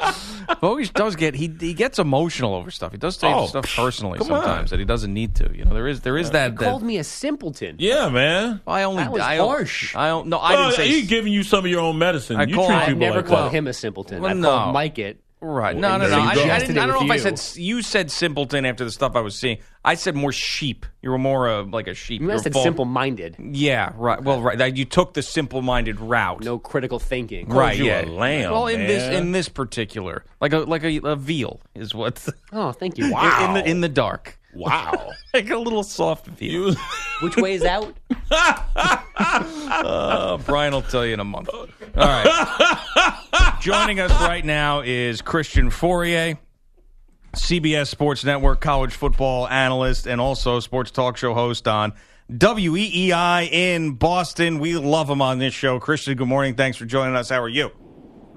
Bogusch 0.62 0.92
does 0.92 1.16
get 1.16 1.34
he 1.34 1.52
he 1.60 1.74
gets 1.74 1.98
emotional 1.98 2.54
over 2.54 2.70
stuff. 2.70 2.92
He 2.92 2.98
does 2.98 3.16
take 3.16 3.34
Oh, 3.34 3.46
stuff 3.46 3.64
personally 3.76 4.18
sometimes 4.18 4.70
on. 4.72 4.76
that 4.76 4.78
he 4.78 4.84
doesn't 4.84 5.12
need 5.12 5.34
to. 5.36 5.50
You 5.56 5.64
know, 5.64 5.74
there 5.74 5.86
is 5.88 6.00
there 6.00 6.18
is 6.18 6.28
uh, 6.28 6.32
that. 6.32 6.56
that 6.56 6.64
Called 6.64 6.82
me 6.82 6.98
a 6.98 7.04
simpleton. 7.04 7.76
Yeah, 7.78 8.08
man. 8.08 8.60
I 8.66 8.82
only 8.82 9.02
That 9.04 9.12
was 9.12 9.22
I, 9.22 9.36
harsh. 9.36 9.94
I 9.96 10.08
don't 10.08 10.26
no. 10.28 10.38
I 10.38 10.52
Well, 10.54 10.62
didn't 10.70 10.76
say 10.76 10.88
he's 10.88 11.08
giving 11.08 11.32
you 11.32 11.42
some 11.42 11.64
of 11.64 11.70
your 11.70 11.80
own 11.80 11.98
medicine. 11.98 12.36
I 12.36 12.44
you 12.44 12.56
call- 12.56 12.66
treat 12.66 12.74
I've 12.76 12.82
I've 12.82 12.86
people 12.88 13.00
never 13.00 13.16
like 13.18 13.26
called 13.26 13.52
that. 13.52 13.56
him 13.56 13.66
a 13.68 13.72
simpleton. 13.72 14.20
Well, 14.22 14.30
I've 14.30 14.36
no. 14.36 14.48
called 14.50 14.74
Mike 14.74 14.98
it. 14.98 15.20
Right. 15.44 15.76
No, 15.76 15.96
no, 15.98 16.04
no. 16.04 16.10
there 16.10 16.20
I. 16.20 16.30
I 16.56 16.58
didn't, 16.60 16.78
I 16.78 16.86
don't 16.86 17.00
know 17.00 17.04
if 17.04 17.10
I 17.10 17.16
said 17.34 17.60
you 17.60 17.82
said 17.82 18.12
simpleton 18.12 18.64
after 18.64 18.84
the 18.84 18.92
stuff 18.92 19.16
I 19.16 19.20
was 19.20 19.36
seeing. 19.36 19.58
I 19.84 19.94
said 19.94 20.14
more 20.14 20.30
sheep. 20.30 20.86
You 21.02 21.10
were 21.10 21.18
more 21.18 21.48
uh, 21.48 21.64
like 21.64 21.88
a 21.88 21.94
sheep. 21.94 22.20
You 22.20 22.28
You're 22.28 22.34
must 22.36 22.44
have 22.44 22.52
full- 22.52 22.62
simple-minded. 22.62 23.36
Yeah. 23.50 23.92
Right. 23.96 24.22
Well, 24.22 24.40
right. 24.40 24.56
that- 24.58 24.76
You 24.76 24.84
took 24.84 25.14
the 25.14 25.22
simple-minded 25.22 25.98
route. 25.98 26.44
No 26.44 26.60
critical 26.60 27.00
thinking. 27.00 27.48
Right. 27.48 27.76
you 27.76 27.86
Yeah. 27.86 28.04
a 28.04 28.06
lamb, 28.06 28.52
well, 28.52 28.68
in 28.68 28.86
this 28.86 29.02
man. 29.02 29.14
in 29.14 29.32
this 29.32 29.48
particular, 29.48 30.24
like 30.40 30.52
a 30.52 30.58
like 30.60 30.84
a, 30.84 30.96
a 30.98 31.16
veal 31.16 31.60
is 31.74 31.92
what. 31.92 32.24
Oh, 32.52 32.70
thank 32.70 32.96
you. 32.96 33.10
Wow. 33.12 33.44
In 33.48 33.54
the 33.54 33.68
in 33.68 33.80
the 33.80 33.88
dark, 33.88 34.38
Wow. 34.54 35.10
like 35.34 35.48
a 35.50 35.56
little 35.58 35.82
soft 35.82 36.26
veal. 36.26 36.70
You- 36.70 36.76
Which 37.22 37.36
way 37.36 37.54
is 37.54 37.64
out? 37.64 37.94
Uh, 39.34 40.36
Brian 40.44 40.72
will 40.74 40.82
tell 40.82 41.06
you 41.06 41.14
in 41.14 41.20
a 41.20 41.24
month. 41.24 41.48
All 41.48 41.68
right. 41.96 43.58
Joining 43.60 44.00
us 44.00 44.10
right 44.20 44.44
now 44.44 44.80
is 44.80 45.22
Christian 45.22 45.70
Fauria, 45.70 46.36
CBS 47.34 47.86
Sports 47.88 48.24
Network 48.24 48.60
college 48.60 48.92
football 48.92 49.48
analyst 49.48 50.06
and 50.06 50.20
also 50.20 50.60
sports 50.60 50.90
talk 50.90 51.16
show 51.16 51.32
host 51.34 51.66
on 51.66 51.92
WEEI 52.30 53.48
in 53.50 53.92
Boston. 53.94 54.58
We 54.58 54.74
love 54.76 55.08
him 55.08 55.22
on 55.22 55.38
this 55.38 55.54
show. 55.54 55.78
Christian, 55.78 56.16
good 56.16 56.28
morning. 56.28 56.54
Thanks 56.54 56.76
for 56.76 56.84
joining 56.84 57.16
us. 57.16 57.30
How 57.30 57.40
are 57.40 57.48
you? 57.48 57.70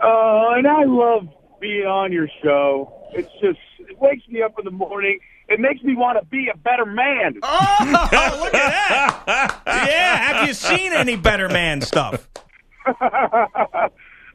Oh, 0.01 0.53
and 0.55 0.67
I 0.67 0.83
love 0.85 1.27
being 1.59 1.85
on 1.85 2.11
your 2.11 2.29
show. 2.43 3.09
It's 3.13 3.31
just 3.41 3.59
it 3.79 3.99
wakes 3.99 4.27
me 4.29 4.41
up 4.41 4.53
in 4.59 4.65
the 4.65 4.71
morning. 4.71 5.19
It 5.47 5.59
makes 5.59 5.83
me 5.83 5.95
want 5.95 6.19
to 6.19 6.25
be 6.25 6.49
a 6.53 6.57
better 6.57 6.85
man. 6.85 7.39
Oh, 7.43 8.39
look 8.41 8.53
at 8.53 9.25
that. 9.25 9.61
Yeah. 9.65 10.17
Have 10.17 10.47
you 10.47 10.53
seen 10.53 10.93
any 10.93 11.15
Better 11.15 11.49
Man 11.49 11.81
stuff? 11.81 12.27
I 12.85 13.89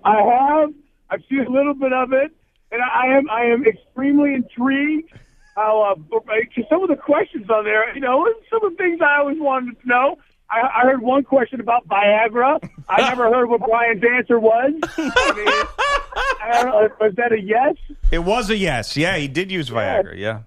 have. 0.05 0.73
I've 1.11 1.23
seen 1.29 1.41
a 1.47 1.51
little 1.51 1.75
bit 1.75 1.93
of 1.93 2.13
it, 2.13 2.31
and 2.71 2.81
I 2.83 3.17
am 3.17 3.29
I 3.31 3.43
am 3.47 3.65
extremely 3.67 4.35
intrigued. 4.35 5.13
How 5.57 5.83
uh, 5.83 6.21
some 6.69 6.83
of 6.85 6.89
the 6.89 6.97
questions 6.97 7.51
on 7.51 7.65
there, 7.65 7.93
you 7.95 8.01
know, 8.01 8.27
some 8.49 8.65
of 8.65 8.73
the 8.73 8.77
things 8.77 9.01
I 9.03 9.19
always 9.19 9.39
wanted 9.41 9.81
to 9.81 9.89
know. 9.89 10.17
I, 10.49 10.61
I 10.63 10.81
heard 10.83 11.03
one 11.03 11.23
question 11.23 11.61
about 11.61 11.87
Viagra. 11.87 12.61
I 12.89 13.03
never 13.03 13.31
heard 13.33 13.49
what 13.49 13.61
Brian's 13.61 14.03
answer 14.05 14.39
was. 14.41 14.73
I 14.97 15.33
mean, 15.37 15.49
I 16.43 16.51
don't 16.63 16.67
know, 16.67 16.89
was 17.01 17.15
that 17.17 17.33
a 17.33 17.41
yes? 17.41 17.77
It 18.11 18.21
was 18.21 18.51
a 18.51 18.57
yes. 18.57 18.97
Yeah, 18.97 19.17
he 19.17 19.29
did 19.29 19.51
use 19.51 19.71
Viagra. 19.71 20.17
Yeah. 20.17 20.41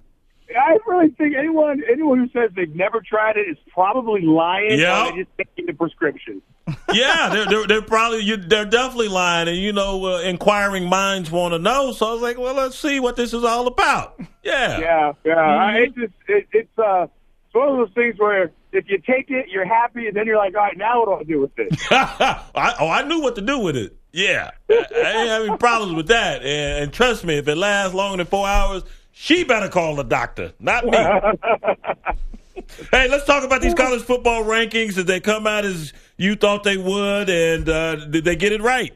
I 0.63 0.77
really 0.87 1.09
think 1.09 1.35
anyone 1.35 1.81
anyone 1.91 2.19
who 2.19 2.29
says 2.29 2.51
they've 2.55 2.73
never 2.73 3.01
tried 3.01 3.37
it 3.37 3.49
is 3.49 3.57
probably 3.73 4.21
lying. 4.21 4.79
Yeah. 4.79 5.11
Just 5.15 5.29
taking 5.37 5.65
the 5.65 5.73
prescription. 5.73 6.41
yeah, 6.93 7.29
they're, 7.29 7.45
they're, 7.45 7.67
they're 7.67 7.81
probably 7.81 8.21
you, 8.21 8.37
they're 8.37 8.65
definitely 8.65 9.09
lying, 9.09 9.49
and 9.49 9.57
you 9.57 9.73
know, 9.73 10.05
uh, 10.05 10.21
inquiring 10.21 10.87
minds 10.87 11.29
want 11.29 11.53
to 11.53 11.59
know. 11.59 11.91
So 11.91 12.07
I 12.07 12.13
was 12.13 12.21
like, 12.21 12.37
well, 12.37 12.55
let's 12.55 12.77
see 12.77 13.01
what 13.01 13.17
this 13.17 13.33
is 13.33 13.43
all 13.43 13.67
about. 13.67 14.19
Yeah, 14.43 14.79
Yeah, 14.79 15.13
yeah. 15.25 15.35
I, 15.35 15.71
it 15.79 15.95
just 15.95 16.13
it, 16.27 16.47
it's 16.53 16.79
uh 16.79 17.03
it's 17.03 17.53
one 17.53 17.67
of 17.69 17.77
those 17.77 17.93
things 17.93 18.15
where 18.17 18.51
if 18.71 18.85
you 18.89 18.97
take 18.99 19.29
it, 19.29 19.49
you're 19.49 19.65
happy, 19.65 20.07
and 20.07 20.15
then 20.15 20.25
you're 20.25 20.37
like, 20.37 20.55
all 20.55 20.61
right, 20.61 20.77
now 20.77 20.99
what 20.99 21.19
do 21.19 21.21
I 21.21 21.23
do 21.23 21.41
with 21.41 21.51
it? 21.57 21.79
I, 21.91 22.75
oh, 22.79 22.87
I 22.87 23.03
knew 23.03 23.21
what 23.21 23.35
to 23.35 23.41
do 23.41 23.59
with 23.59 23.75
it. 23.75 23.95
Yeah, 24.11 24.51
I, 24.69 24.85
I 24.95 25.11
ain't 25.11 25.29
having 25.29 25.57
problems 25.57 25.95
with 25.95 26.07
that. 26.07 26.43
And, 26.43 26.83
and 26.83 26.93
trust 26.93 27.23
me, 27.23 27.37
if 27.37 27.47
it 27.47 27.55
lasts 27.55 27.93
longer 27.93 28.17
than 28.17 28.27
four 28.27 28.47
hours, 28.47 28.83
she 29.13 29.43
better 29.43 29.69
call 29.69 29.95
the 29.95 30.03
doctor, 30.03 30.53
not 30.59 30.85
me. 30.85 30.97
hey, 32.91 33.07
let's 33.07 33.25
talk 33.25 33.43
about 33.43 33.61
these 33.61 33.75
college 33.75 34.01
football 34.01 34.43
rankings. 34.43 34.95
Did 34.95 35.07
they 35.07 35.19
come 35.19 35.45
out 35.45 35.65
as 35.65 35.93
you 36.17 36.35
thought 36.35 36.63
they 36.63 36.77
would, 36.77 37.29
and 37.29 37.69
uh, 37.69 37.95
did 38.07 38.25
they 38.25 38.35
get 38.35 38.51
it 38.51 38.61
right? 38.61 38.91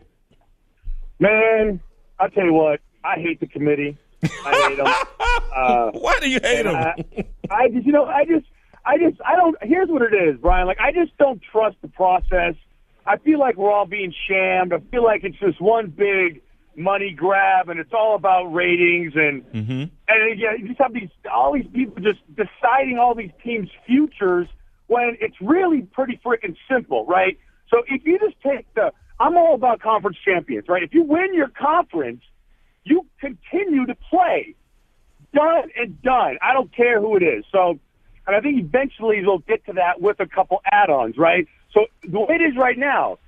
Man, 1.20 1.80
I 2.20 2.28
tell 2.30 2.46
you 2.46 2.54
what, 2.54 2.82
I 3.04 3.16
hate 3.16 3.40
the 3.40 3.48
committee. 3.48 3.96
I 4.24 4.70
hate 4.70 4.78
them. 4.78 4.88
Uh, 5.56 5.92
Why 6.00 6.20
do 6.20 6.30
you 6.30 6.40
hate 6.42 6.64
them? 6.64 6.76
I, 6.76 6.96
I 7.50 7.70
just, 7.70 7.86
you 7.86 7.92
know, 7.92 8.06
I 8.06 8.26
just, 8.26 8.46
I 8.86 8.98
just, 8.98 9.22
I 9.24 9.36
don't. 9.36 9.56
Here's 9.62 9.90
what 9.90 10.02
it 10.02 10.14
is, 10.14 10.40
Brian. 10.42 10.66
Like, 10.66 10.80
I 10.80 10.92
just 10.92 11.16
don't 11.18 11.42
trust 11.52 11.78
the 11.84 11.90
process. 11.90 12.56
I 13.06 13.18
feel 13.18 13.40
like 13.40 13.56
we're 13.56 13.72
all 13.72 13.86
being 13.86 14.14
shammed. 14.28 14.74
I 14.74 14.80
feel 14.92 15.04
like 15.04 15.24
it's 15.24 15.38
just 15.38 15.62
one 15.62 15.88
big 15.90 16.42
money 16.78 17.12
grab, 17.12 17.70
and 17.70 17.80
it's 17.80 17.94
all 17.94 18.16
about 18.16 18.46
ratings 18.54 19.14
and 19.16 19.44
mm-hmm. 19.52 19.84
and 20.08 20.40
yeah, 20.40 20.54
you 20.58 20.68
just 20.68 20.80
have 20.80 20.94
these 20.94 21.10
all 21.32 21.54
these 21.54 21.68
people 21.74 22.02
just 22.02 22.20
deciding 22.36 22.98
all 22.98 23.16
these 23.16 23.32
teams' 23.44 23.70
futures 23.86 24.48
when 24.88 25.18
it's 25.20 25.36
really 25.42 25.82
pretty 25.82 26.20
freaking 26.26 26.56
simple, 26.70 27.06
right? 27.06 27.38
So 27.70 27.84
if 27.88 28.06
you 28.06 28.18
just 28.20 28.40
take 28.42 28.74
the, 28.74 28.92
I'm 29.20 29.38
all 29.38 29.54
about 29.54 29.82
conference 29.82 30.18
champions, 30.24 30.68
right? 30.68 30.84
If 30.84 30.94
you 30.94 31.04
win 31.04 31.34
your 31.34 31.50
conference, 31.50 32.22
you 32.84 33.06
continue 33.20 33.86
to 33.86 33.96
play. 34.10 34.56
Done 35.34 35.70
and 35.78 36.02
done. 36.02 36.38
I 36.42 36.54
don't 36.54 36.74
care 36.74 37.02
who 37.02 37.18
it 37.18 37.24
is. 37.24 37.44
So, 37.52 37.80
and 38.26 38.36
I 38.36 38.40
think 38.40 38.60
eventually 38.60 39.20
they'll 39.22 39.40
get 39.40 39.66
to 39.66 39.74
that 39.74 40.02
with 40.02 40.20
a 40.20 40.26
couple 40.26 40.62
add-ons, 40.72 41.18
right? 41.18 41.48
So 41.74 41.88
the 42.08 42.20
way 42.20 42.36
it 42.36 42.42
is 42.42 42.56
right 42.58 42.78
now, 42.78 43.20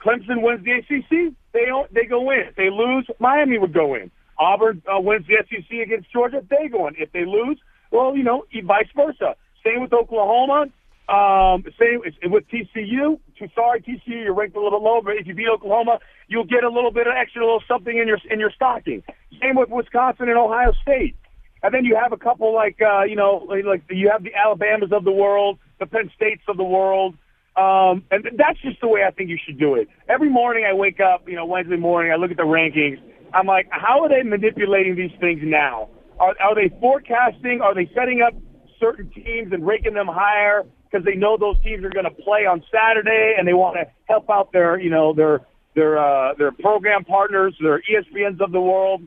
Clemson 0.00 0.42
wins 0.42 0.64
the 0.64 0.72
ACC, 0.72 1.34
they 1.52 1.64
don't, 1.64 1.92
they 1.92 2.04
go 2.04 2.30
in. 2.30 2.40
If 2.48 2.56
they 2.56 2.70
lose, 2.70 3.06
Miami 3.18 3.58
would 3.58 3.72
go 3.72 3.94
in. 3.94 4.10
Auburn 4.38 4.82
uh, 4.86 5.00
wins 5.00 5.26
the 5.26 5.36
SEC 5.48 5.78
against 5.78 6.12
Georgia, 6.12 6.42
they 6.48 6.68
go 6.68 6.86
in. 6.86 6.94
If 6.96 7.12
they 7.12 7.24
lose, 7.24 7.58
well, 7.90 8.16
you 8.16 8.22
know, 8.22 8.44
vice 8.64 8.88
versa. 8.94 9.34
Same 9.64 9.82
with 9.82 9.92
Oklahoma. 9.92 10.66
Um, 11.08 11.64
same 11.78 12.02
with 12.24 12.44
TCU. 12.48 13.18
Too 13.38 13.48
sorry, 13.54 13.80
TCU, 13.80 14.24
you're 14.24 14.34
ranked 14.34 14.56
a 14.56 14.62
little 14.62 14.82
low, 14.82 15.00
but 15.02 15.16
if 15.16 15.26
you 15.26 15.34
beat 15.34 15.48
Oklahoma, 15.48 16.00
you'll 16.28 16.44
get 16.44 16.64
a 16.64 16.68
little 16.68 16.90
bit 16.90 17.06
of 17.06 17.14
extra 17.16 17.42
little 17.42 17.62
something 17.66 17.96
in 17.96 18.06
your 18.06 18.18
in 18.30 18.38
your 18.38 18.50
stocking. 18.50 19.02
Same 19.40 19.56
with 19.56 19.70
Wisconsin 19.70 20.28
and 20.28 20.36
Ohio 20.36 20.72
State. 20.82 21.16
And 21.62 21.72
then 21.72 21.84
you 21.84 21.96
have 21.96 22.12
a 22.12 22.18
couple 22.18 22.54
like 22.54 22.80
uh, 22.82 23.04
you 23.04 23.16
know, 23.16 23.46
like 23.48 23.84
you 23.88 24.10
have 24.10 24.22
the 24.22 24.34
Alabamas 24.34 24.92
of 24.92 25.04
the 25.04 25.12
world, 25.12 25.58
the 25.80 25.86
Penn 25.86 26.10
States 26.14 26.42
of 26.46 26.58
the 26.58 26.64
world. 26.64 27.16
Um, 27.58 28.04
and 28.12 28.24
that's 28.36 28.60
just 28.60 28.80
the 28.80 28.86
way 28.86 29.02
I 29.04 29.10
think 29.10 29.30
you 29.30 29.38
should 29.44 29.58
do 29.58 29.74
it. 29.74 29.88
Every 30.08 30.30
morning 30.30 30.64
I 30.64 30.74
wake 30.74 31.00
up, 31.00 31.28
you 31.28 31.34
know, 31.34 31.44
Wednesday 31.44 31.76
morning, 31.76 32.12
I 32.12 32.16
look 32.16 32.30
at 32.30 32.36
the 32.36 32.44
rankings. 32.44 33.00
I'm 33.34 33.46
like, 33.46 33.66
how 33.70 34.02
are 34.02 34.08
they 34.08 34.22
manipulating 34.22 34.94
these 34.94 35.10
things 35.18 35.40
now? 35.42 35.88
Are, 36.20 36.34
are 36.40 36.54
they 36.54 36.72
forecasting? 36.80 37.60
Are 37.60 37.74
they 37.74 37.90
setting 37.96 38.22
up 38.22 38.32
certain 38.78 39.10
teams 39.10 39.52
and 39.52 39.66
ranking 39.66 39.94
them 39.94 40.06
higher 40.06 40.64
because 40.84 41.04
they 41.04 41.16
know 41.16 41.36
those 41.36 41.56
teams 41.64 41.84
are 41.84 41.90
going 41.90 42.04
to 42.04 42.22
play 42.22 42.46
on 42.46 42.62
Saturday 42.72 43.34
and 43.36 43.46
they 43.46 43.54
want 43.54 43.76
to 43.76 43.90
help 44.04 44.30
out 44.30 44.52
their, 44.52 44.78
you 44.78 44.90
know, 44.90 45.12
their 45.12 45.40
their 45.74 45.98
uh, 45.98 46.34
their 46.34 46.52
program 46.52 47.04
partners, 47.04 47.56
their 47.60 47.82
ESPNs 47.90 48.40
of 48.40 48.52
the 48.52 48.60
world? 48.60 49.02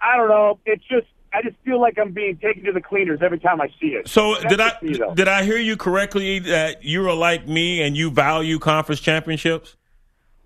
I 0.00 0.16
don't 0.16 0.28
know. 0.28 0.58
It's 0.64 0.84
just 0.84 1.06
I 1.34 1.42
just 1.42 1.56
feel 1.64 1.80
like 1.80 1.98
I'm 1.98 2.12
being 2.12 2.36
taken 2.36 2.64
to 2.64 2.72
the 2.72 2.80
cleaners 2.80 3.20
every 3.22 3.38
time 3.38 3.60
I 3.60 3.68
see 3.80 3.88
it. 3.88 4.08
So 4.08 4.34
That's 4.34 4.48
did 4.48 4.60
I 4.60 4.78
me, 4.82 5.00
did 5.14 5.28
I 5.28 5.44
hear 5.44 5.56
you 5.56 5.76
correctly 5.76 6.38
that 6.40 6.84
you 6.84 7.08
are 7.08 7.14
like 7.14 7.48
me 7.48 7.82
and 7.82 7.96
you 7.96 8.10
value 8.10 8.58
conference 8.58 9.00
championships? 9.00 9.76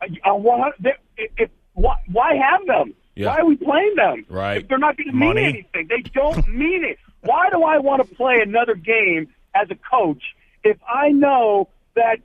Uh, 0.01 0.35
why, 0.35 0.71
if, 1.17 1.31
if, 1.37 1.51
why, 1.75 1.97
why 2.11 2.35
have 2.37 2.67
them? 2.67 2.95
Yeah. 3.15 3.29
Why 3.29 3.39
are 3.39 3.47
we 3.47 3.57
playing 3.57 3.95
them? 3.97 4.27
Right. 4.29 4.63
If 4.63 4.69
they're 4.69 4.79
not 4.79 4.97
going 4.97 5.09
to 5.09 5.17
mean 5.17 5.39
anything, 5.39 5.89
they 5.89 6.03
don't 6.03 6.47
mean 6.55 6.85
it. 6.85 6.99
Why 7.23 7.49
do 7.51 7.65
I 7.65 7.79
want 7.79 8.07
to 8.07 8.15
play 8.15 8.41
another 8.41 8.75
game 8.75 9.29
as 9.55 9.69
a 9.71 9.75
coach 9.75 10.23
if 10.63 10.77
I 10.87 11.09
know 11.11 11.69
that 11.95 12.19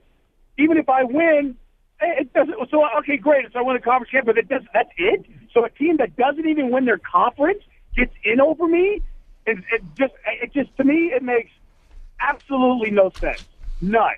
even 0.57 0.77
if 0.77 0.89
I 0.89 1.03
win, 1.03 1.55
eh, 2.01 2.21
it 2.21 2.33
doesn't. 2.33 2.55
So 2.69 2.85
okay, 2.99 3.17
great. 3.17 3.45
So 3.53 3.59
I 3.59 3.61
win 3.61 3.75
a 3.75 3.79
conference 3.79 4.11
champ, 4.11 4.25
but 4.25 4.37
it 4.37 4.49
does. 4.49 4.63
That's 4.73 4.89
it. 4.97 5.25
So 5.53 5.63
a 5.65 5.69
team 5.69 5.97
that 5.97 6.15
doesn't 6.15 6.47
even 6.47 6.71
win 6.71 6.85
their 6.85 6.99
conference 6.99 7.63
gets 7.95 8.13
in 8.23 8.41
over 8.41 8.67
me. 8.67 9.01
It, 9.45 9.57
it 9.71 9.81
just, 9.97 10.13
it 10.25 10.53
just 10.53 10.75
to 10.77 10.83
me, 10.83 11.07
it 11.07 11.23
makes 11.23 11.51
absolutely 12.19 12.91
no 12.91 13.11
sense. 13.19 13.43
None. 13.81 14.15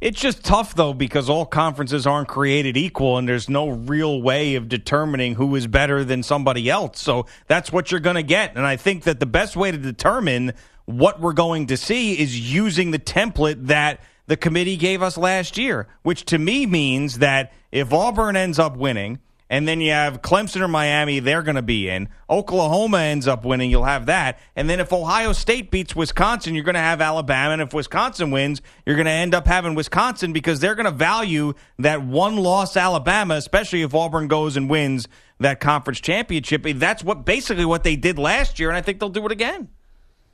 It's 0.00 0.20
just 0.20 0.44
tough 0.44 0.74
though 0.74 0.92
because 0.92 1.30
all 1.30 1.46
conferences 1.46 2.06
aren't 2.06 2.28
created 2.28 2.76
equal 2.76 3.16
and 3.16 3.28
there's 3.28 3.48
no 3.48 3.70
real 3.70 4.20
way 4.20 4.54
of 4.54 4.68
determining 4.68 5.34
who 5.34 5.54
is 5.54 5.66
better 5.66 6.04
than 6.04 6.22
somebody 6.22 6.68
else. 6.68 7.00
So 7.00 7.26
that's 7.46 7.72
what 7.72 7.90
you're 7.90 8.00
going 8.00 8.16
to 8.16 8.22
get. 8.22 8.56
And 8.56 8.66
I 8.66 8.76
think 8.76 9.04
that 9.04 9.20
the 9.20 9.26
best 9.26 9.56
way 9.56 9.70
to 9.70 9.78
determine 9.78 10.52
what 10.84 11.20
we're 11.20 11.32
going 11.32 11.68
to 11.68 11.76
see 11.76 12.18
is 12.18 12.52
using 12.52 12.90
the 12.90 12.98
template 12.98 13.68
that 13.68 14.00
the 14.26 14.36
committee 14.36 14.76
gave 14.76 15.02
us 15.02 15.16
last 15.16 15.56
year, 15.56 15.86
which 16.02 16.24
to 16.26 16.38
me 16.38 16.66
means 16.66 17.18
that 17.18 17.52
if 17.72 17.92
Auburn 17.92 18.36
ends 18.36 18.58
up 18.58 18.76
winning, 18.76 19.20
and 19.50 19.68
then 19.68 19.80
you 19.80 19.90
have 19.90 20.22
Clemson 20.22 20.62
or 20.62 20.68
Miami, 20.68 21.20
they're 21.20 21.42
going 21.42 21.56
to 21.56 21.62
be 21.62 21.88
in. 21.88 22.08
Oklahoma 22.30 22.98
ends 22.98 23.28
up 23.28 23.44
winning, 23.44 23.70
you'll 23.70 23.84
have 23.84 24.06
that. 24.06 24.38
And 24.56 24.68
then 24.70 24.80
if 24.80 24.92
Ohio 24.92 25.32
State 25.32 25.70
beats 25.70 25.94
Wisconsin, 25.94 26.54
you're 26.54 26.64
going 26.64 26.74
to 26.74 26.80
have 26.80 27.00
Alabama. 27.00 27.52
And 27.52 27.62
if 27.62 27.74
Wisconsin 27.74 28.30
wins, 28.30 28.62
you're 28.86 28.96
going 28.96 29.06
to 29.06 29.12
end 29.12 29.34
up 29.34 29.46
having 29.46 29.74
Wisconsin 29.74 30.32
because 30.32 30.60
they're 30.60 30.74
going 30.74 30.86
to 30.86 30.90
value 30.90 31.52
that 31.78 32.02
one 32.02 32.36
loss 32.36 32.76
Alabama, 32.76 33.34
especially 33.34 33.82
if 33.82 33.94
Auburn 33.94 34.28
goes 34.28 34.56
and 34.56 34.70
wins 34.70 35.08
that 35.40 35.60
conference 35.60 36.00
championship. 36.00 36.64
That's 36.64 37.04
what 37.04 37.24
basically 37.24 37.66
what 37.66 37.84
they 37.84 37.96
did 37.96 38.18
last 38.18 38.58
year, 38.58 38.70
and 38.70 38.76
I 38.76 38.80
think 38.80 38.98
they'll 38.98 39.08
do 39.08 39.26
it 39.26 39.32
again. 39.32 39.68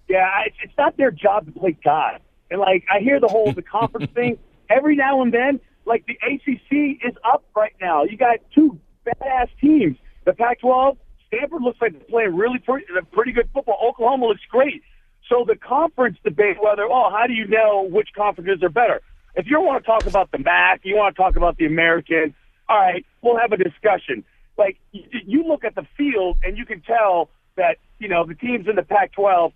Yeah, 0.08 0.28
it's, 0.46 0.56
it's 0.62 0.74
not 0.78 0.96
their 0.96 1.10
job 1.10 1.46
to 1.46 1.52
play 1.52 1.76
God. 1.84 2.20
And 2.50 2.60
like 2.60 2.84
I 2.92 3.00
hear 3.00 3.20
the 3.20 3.28
whole 3.28 3.52
the 3.52 3.62
conference 3.62 4.10
thing 4.14 4.38
every 4.68 4.96
now 4.96 5.22
and 5.22 5.32
then. 5.32 5.60
Like 5.86 6.06
the 6.06 6.18
ACC 6.22 7.04
is 7.04 7.14
up 7.24 7.42
right 7.56 7.74
now. 7.80 8.04
You 8.04 8.16
got 8.16 8.38
two 8.54 8.78
badass 9.20 9.48
teams. 9.60 9.96
The 10.24 10.32
Pac-12, 10.32 10.96
Stanford 11.26 11.62
looks 11.62 11.80
like 11.80 11.92
they're 11.92 12.08
playing 12.08 12.36
really 12.36 12.58
pretty, 12.58 12.86
uh, 12.96 13.02
pretty 13.12 13.32
good 13.32 13.48
football. 13.52 13.78
Oklahoma 13.82 14.26
looks 14.26 14.42
great. 14.50 14.82
So 15.28 15.44
the 15.46 15.56
conference 15.56 16.18
debate, 16.24 16.56
whether 16.62 16.82
oh, 16.82 17.10
how 17.10 17.26
do 17.26 17.32
you 17.32 17.46
know 17.46 17.86
which 17.88 18.08
conferences 18.16 18.62
are 18.62 18.68
better? 18.68 19.00
If 19.36 19.46
you 19.46 19.60
want 19.60 19.84
to 19.84 19.86
talk 19.86 20.06
about 20.06 20.32
the 20.32 20.38
MAC, 20.38 20.80
you 20.82 20.96
want 20.96 21.14
to 21.14 21.22
talk 21.22 21.36
about 21.36 21.56
the 21.56 21.66
American. 21.66 22.34
All 22.68 22.78
right, 22.78 23.06
we'll 23.22 23.38
have 23.38 23.52
a 23.52 23.56
discussion. 23.56 24.24
Like 24.58 24.78
you 24.92 25.44
look 25.44 25.64
at 25.64 25.74
the 25.74 25.86
field 25.96 26.38
and 26.42 26.58
you 26.58 26.66
can 26.66 26.80
tell 26.80 27.30
that 27.56 27.76
you 27.98 28.08
know 28.08 28.26
the 28.26 28.34
teams 28.34 28.66
in 28.68 28.74
the 28.74 28.82
Pac-12 28.82 29.52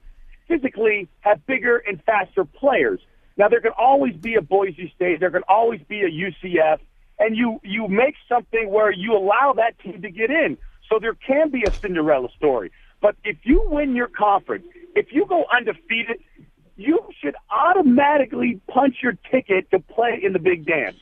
physically 0.46 1.08
have 1.20 1.44
bigger 1.46 1.78
and 1.78 2.02
faster 2.04 2.44
players. 2.44 3.00
Now 3.36 3.48
there 3.48 3.60
can 3.60 3.72
always 3.76 4.14
be 4.14 4.36
a 4.36 4.42
Boise 4.42 4.92
State, 4.94 5.18
there 5.20 5.30
can 5.30 5.42
always 5.48 5.80
be 5.88 6.02
a 6.02 6.08
UCF, 6.08 6.78
and 7.18 7.36
you 7.36 7.60
you 7.62 7.88
make 7.88 8.14
something 8.28 8.70
where 8.70 8.92
you 8.92 9.16
allow 9.16 9.54
that 9.56 9.78
team 9.78 10.02
to 10.02 10.10
get 10.10 10.30
in. 10.30 10.58
So 10.90 10.98
there 10.98 11.14
can 11.14 11.50
be 11.50 11.64
a 11.64 11.72
Cinderella 11.80 12.28
story. 12.36 12.70
But 13.00 13.16
if 13.24 13.36
you 13.42 13.64
win 13.66 13.94
your 13.94 14.08
conference, 14.08 14.64
if 14.94 15.12
you 15.12 15.26
go 15.26 15.44
undefeated, 15.54 16.18
you 16.76 17.00
should 17.20 17.36
automatically 17.50 18.60
punch 18.68 18.96
your 19.02 19.16
ticket 19.30 19.70
to 19.70 19.78
play 19.78 20.20
in 20.22 20.32
the 20.32 20.38
big 20.38 20.66
dance. 20.66 20.96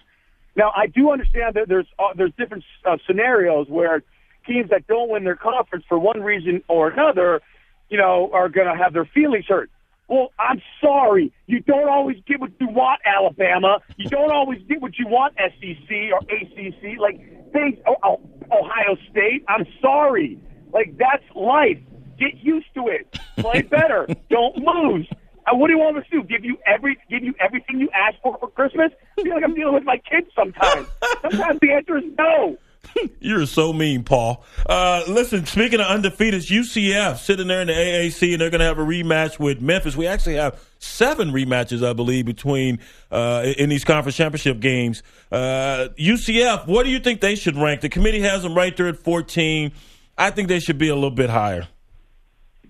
Now, 0.54 0.72
I 0.76 0.86
do 0.86 1.10
understand 1.10 1.54
that 1.54 1.68
there's 1.68 1.86
uh, 1.98 2.12
there's 2.14 2.32
different 2.36 2.64
uh, 2.84 2.98
scenarios 3.06 3.68
where 3.68 4.02
teams 4.46 4.70
that 4.70 4.86
don't 4.86 5.08
win 5.10 5.24
their 5.24 5.36
conference 5.36 5.84
for 5.88 5.98
one 5.98 6.20
reason 6.20 6.62
or 6.68 6.90
another, 6.90 7.40
you 7.88 7.96
know, 7.96 8.30
are 8.32 8.48
going 8.48 8.66
to 8.66 8.76
have 8.76 8.92
their 8.92 9.04
feelings 9.04 9.46
hurt. 9.48 9.70
Well, 10.08 10.32
I'm 10.38 10.60
sorry. 10.80 11.32
You 11.46 11.60
don't 11.60 11.88
always 11.88 12.18
get 12.26 12.40
what 12.40 12.50
you 12.60 12.68
want, 12.68 13.00
Alabama. 13.06 13.78
You 13.96 14.08
don't 14.08 14.30
always 14.30 14.60
get 14.68 14.80
what 14.82 14.98
you 14.98 15.06
want, 15.06 15.34
SEC 15.36 15.90
or 16.12 16.18
ACC. 16.28 16.98
Like, 17.00 17.52
they, 17.52 17.80
oh, 17.86 17.96
oh, 18.02 18.20
Ohio 18.50 18.96
State. 19.10 19.44
I'm 19.48 19.66
sorry. 19.80 20.38
Like, 20.72 20.96
that's 20.98 21.24
life. 21.34 21.78
Get 22.18 22.34
used 22.42 22.66
to 22.74 22.88
it. 22.88 23.18
Play 23.38 23.62
better. 23.70 24.06
don't 24.28 24.56
lose. 24.56 25.08
And 25.46 25.58
what 25.58 25.68
do 25.68 25.72
you 25.72 25.78
want 25.78 25.96
us 25.98 26.04
to 26.10 26.20
do? 26.20 26.28
Give 26.28 26.44
you 26.44 26.56
every, 26.66 26.96
give 27.10 27.24
you 27.24 27.34
everything 27.40 27.80
you 27.80 27.88
ask 27.94 28.16
for 28.22 28.36
for 28.38 28.48
Christmas? 28.48 28.92
I 29.18 29.22
feel 29.22 29.34
like 29.34 29.44
I'm 29.44 29.54
dealing 29.54 29.74
with 29.74 29.84
my 29.84 29.96
kids 29.98 30.28
sometimes. 30.36 30.86
Sometimes 31.20 31.58
the 31.60 31.72
answer 31.72 31.98
is 31.98 32.04
no. 32.16 32.56
You're 33.20 33.46
so 33.46 33.72
mean, 33.72 34.04
Paul. 34.04 34.44
Uh, 34.66 35.02
listen, 35.08 35.46
speaking 35.46 35.80
of 35.80 35.86
undefeated, 35.86 36.42
UCF 36.42 37.18
sitting 37.18 37.46
there 37.46 37.60
in 37.60 37.68
the 37.68 37.72
AAC, 37.72 38.32
and 38.32 38.40
they're 38.40 38.50
going 38.50 38.60
to 38.60 38.66
have 38.66 38.78
a 38.78 38.84
rematch 38.84 39.38
with 39.38 39.60
Memphis. 39.60 39.96
We 39.96 40.06
actually 40.06 40.36
have 40.36 40.60
seven 40.78 41.30
rematches, 41.30 41.86
I 41.86 41.92
believe, 41.92 42.26
between 42.26 42.80
uh, 43.10 43.52
in 43.56 43.68
these 43.68 43.84
conference 43.84 44.16
championship 44.16 44.60
games. 44.60 45.02
Uh, 45.30 45.88
UCF, 45.98 46.66
what 46.66 46.84
do 46.84 46.90
you 46.90 47.00
think 47.00 47.20
they 47.20 47.34
should 47.34 47.56
rank? 47.56 47.80
The 47.80 47.88
committee 47.88 48.20
has 48.20 48.42
them 48.42 48.54
right 48.54 48.76
there 48.76 48.88
at 48.88 48.98
14. 48.98 49.72
I 50.18 50.30
think 50.30 50.48
they 50.48 50.60
should 50.60 50.78
be 50.78 50.88
a 50.88 50.94
little 50.94 51.10
bit 51.10 51.30
higher. 51.30 51.68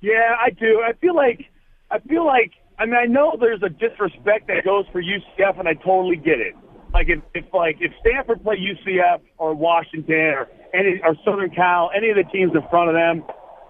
Yeah, 0.00 0.36
I 0.40 0.50
do. 0.50 0.82
I 0.84 0.92
feel 0.94 1.14
like 1.14 1.46
I 1.90 2.00
feel 2.00 2.26
like 2.26 2.52
I 2.78 2.86
mean 2.86 2.96
I 2.96 3.04
know 3.04 3.36
there's 3.38 3.62
a 3.62 3.68
disrespect 3.68 4.48
that 4.48 4.64
goes 4.64 4.84
for 4.90 5.00
UCF, 5.00 5.58
and 5.60 5.68
I 5.68 5.74
totally 5.74 6.16
get 6.16 6.40
it 6.40 6.56
like 6.92 7.08
if, 7.08 7.20
if 7.34 7.44
like 7.52 7.76
if 7.80 7.92
Stanford 8.00 8.42
play 8.42 8.56
UCF 8.56 9.20
or 9.38 9.54
Washington 9.54 10.14
or 10.14 10.48
any 10.74 11.00
or 11.02 11.14
Southern 11.24 11.50
Cal, 11.50 11.90
any 11.94 12.10
of 12.10 12.16
the 12.16 12.24
teams 12.24 12.52
in 12.54 12.62
front 12.68 12.88
of 12.88 12.94
them, 12.94 13.24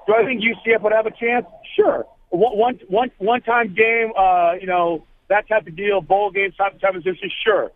do 0.07 0.15
I 0.15 0.25
think 0.25 0.43
UCF 0.43 0.83
would 0.83 0.93
have 0.93 1.07
a 1.07 1.11
chance? 1.11 1.47
Sure. 1.77 2.05
One 2.31 2.81
one 2.89 3.11
one 3.19 3.43
time 3.43 3.75
game, 3.75 4.13
uh, 4.17 4.55
you 4.61 4.67
know 4.67 5.07
that 5.29 5.49
type 5.49 5.67
of 5.67 5.77
deal, 5.77 6.01
bowl 6.01 6.31
game 6.31 6.53
type 6.53 6.81
type 6.81 6.95
of 6.95 7.03
position, 7.03 7.31
sure. 7.45 7.71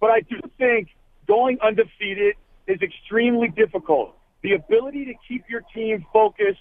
But 0.00 0.10
I 0.10 0.20
do 0.20 0.40
think 0.58 0.88
going 1.26 1.58
undefeated 1.62 2.34
is 2.66 2.80
extremely 2.82 3.48
difficult. 3.48 4.16
The 4.42 4.54
ability 4.54 5.06
to 5.06 5.14
keep 5.26 5.44
your 5.48 5.62
team 5.74 6.06
focused 6.12 6.58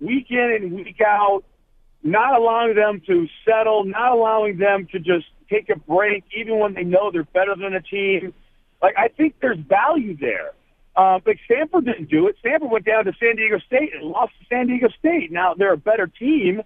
week 0.00 0.26
in 0.30 0.58
and 0.60 0.72
week 0.72 1.00
out, 1.06 1.42
not 2.02 2.38
allowing 2.38 2.74
them 2.74 3.02
to 3.06 3.26
settle, 3.44 3.84
not 3.84 4.12
allowing 4.12 4.58
them 4.58 4.86
to 4.92 4.98
just 4.98 5.26
take 5.50 5.68
a 5.68 5.76
break, 5.76 6.24
even 6.36 6.58
when 6.58 6.74
they 6.74 6.84
know 6.84 7.10
they're 7.10 7.24
better 7.24 7.54
than 7.56 7.74
a 7.74 7.82
team. 7.82 8.32
Like 8.82 8.94
I 8.96 9.08
think 9.08 9.34
there's 9.40 9.58
value 9.58 10.16
there. 10.16 10.52
Uh, 10.96 11.18
but 11.24 11.36
Stanford 11.44 11.84
didn't 11.84 12.10
do 12.10 12.26
it. 12.28 12.36
Stanford 12.40 12.70
went 12.70 12.84
down 12.84 13.04
to 13.04 13.12
San 13.20 13.36
Diego 13.36 13.58
State 13.58 13.94
and 13.94 14.02
lost 14.04 14.32
to 14.40 14.46
San 14.46 14.66
Diego 14.66 14.88
State. 14.98 15.30
Now 15.30 15.54
they're 15.54 15.72
a 15.72 15.78
better 15.78 16.06
team, 16.06 16.62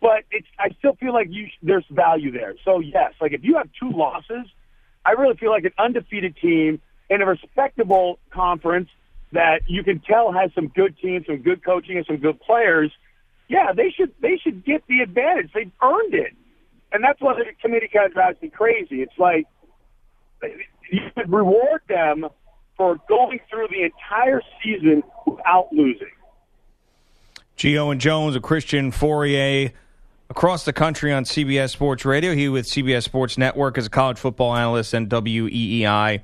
but 0.00 0.24
it's 0.30 0.46
I 0.58 0.70
still 0.78 0.94
feel 0.96 1.12
like 1.12 1.28
you 1.30 1.48
there's 1.62 1.84
value 1.90 2.32
there. 2.32 2.54
So 2.64 2.80
yes, 2.80 3.12
like 3.20 3.32
if 3.32 3.44
you 3.44 3.56
have 3.56 3.68
two 3.78 3.90
losses, 3.90 4.46
I 5.04 5.12
really 5.12 5.36
feel 5.36 5.50
like 5.50 5.64
an 5.64 5.74
undefeated 5.78 6.36
team 6.36 6.80
in 7.08 7.22
a 7.22 7.26
respectable 7.26 8.18
conference 8.30 8.88
that 9.32 9.62
you 9.66 9.84
can 9.84 10.00
tell 10.00 10.32
has 10.32 10.50
some 10.54 10.68
good 10.68 10.96
teams, 10.98 11.26
some 11.26 11.38
good 11.38 11.64
coaching, 11.64 11.98
and 11.98 12.06
some 12.06 12.16
good 12.16 12.40
players. 12.40 12.90
Yeah, 13.48 13.72
they 13.72 13.90
should 13.90 14.12
they 14.20 14.38
should 14.42 14.64
get 14.64 14.82
the 14.88 15.00
advantage. 15.00 15.50
They've 15.52 15.70
earned 15.82 16.14
it 16.14 16.34
and 16.92 17.02
that's 17.02 17.20
why 17.20 17.34
the 17.34 17.44
committee 17.60 17.88
kind 17.92 18.06
of 18.06 18.12
drives 18.12 18.40
me 18.40 18.48
crazy. 18.48 19.02
It's 19.02 19.18
like 19.18 19.46
you 20.90 21.00
should 21.16 21.32
reward 21.32 21.82
them 21.88 22.26
for 22.76 22.98
going 23.08 23.40
through 23.50 23.68
the 23.70 23.82
entire 23.82 24.42
season 24.62 25.02
without 25.26 25.72
losing. 25.72 26.10
Gio 27.56 27.90
and 27.90 28.00
Jones, 28.00 28.36
a 28.36 28.40
Christian 28.40 28.92
Fauria 28.92 29.72
across 30.28 30.64
the 30.64 30.72
country 30.72 31.12
on 31.12 31.24
CBS 31.24 31.70
Sports 31.70 32.04
Radio. 32.04 32.34
He 32.34 32.48
with 32.48 32.66
CBS 32.66 33.04
Sports 33.04 33.38
Network 33.38 33.78
as 33.78 33.86
a 33.86 33.90
college 33.90 34.18
football 34.18 34.54
analyst 34.54 34.92
and 34.92 35.08
WEEI 35.08 36.20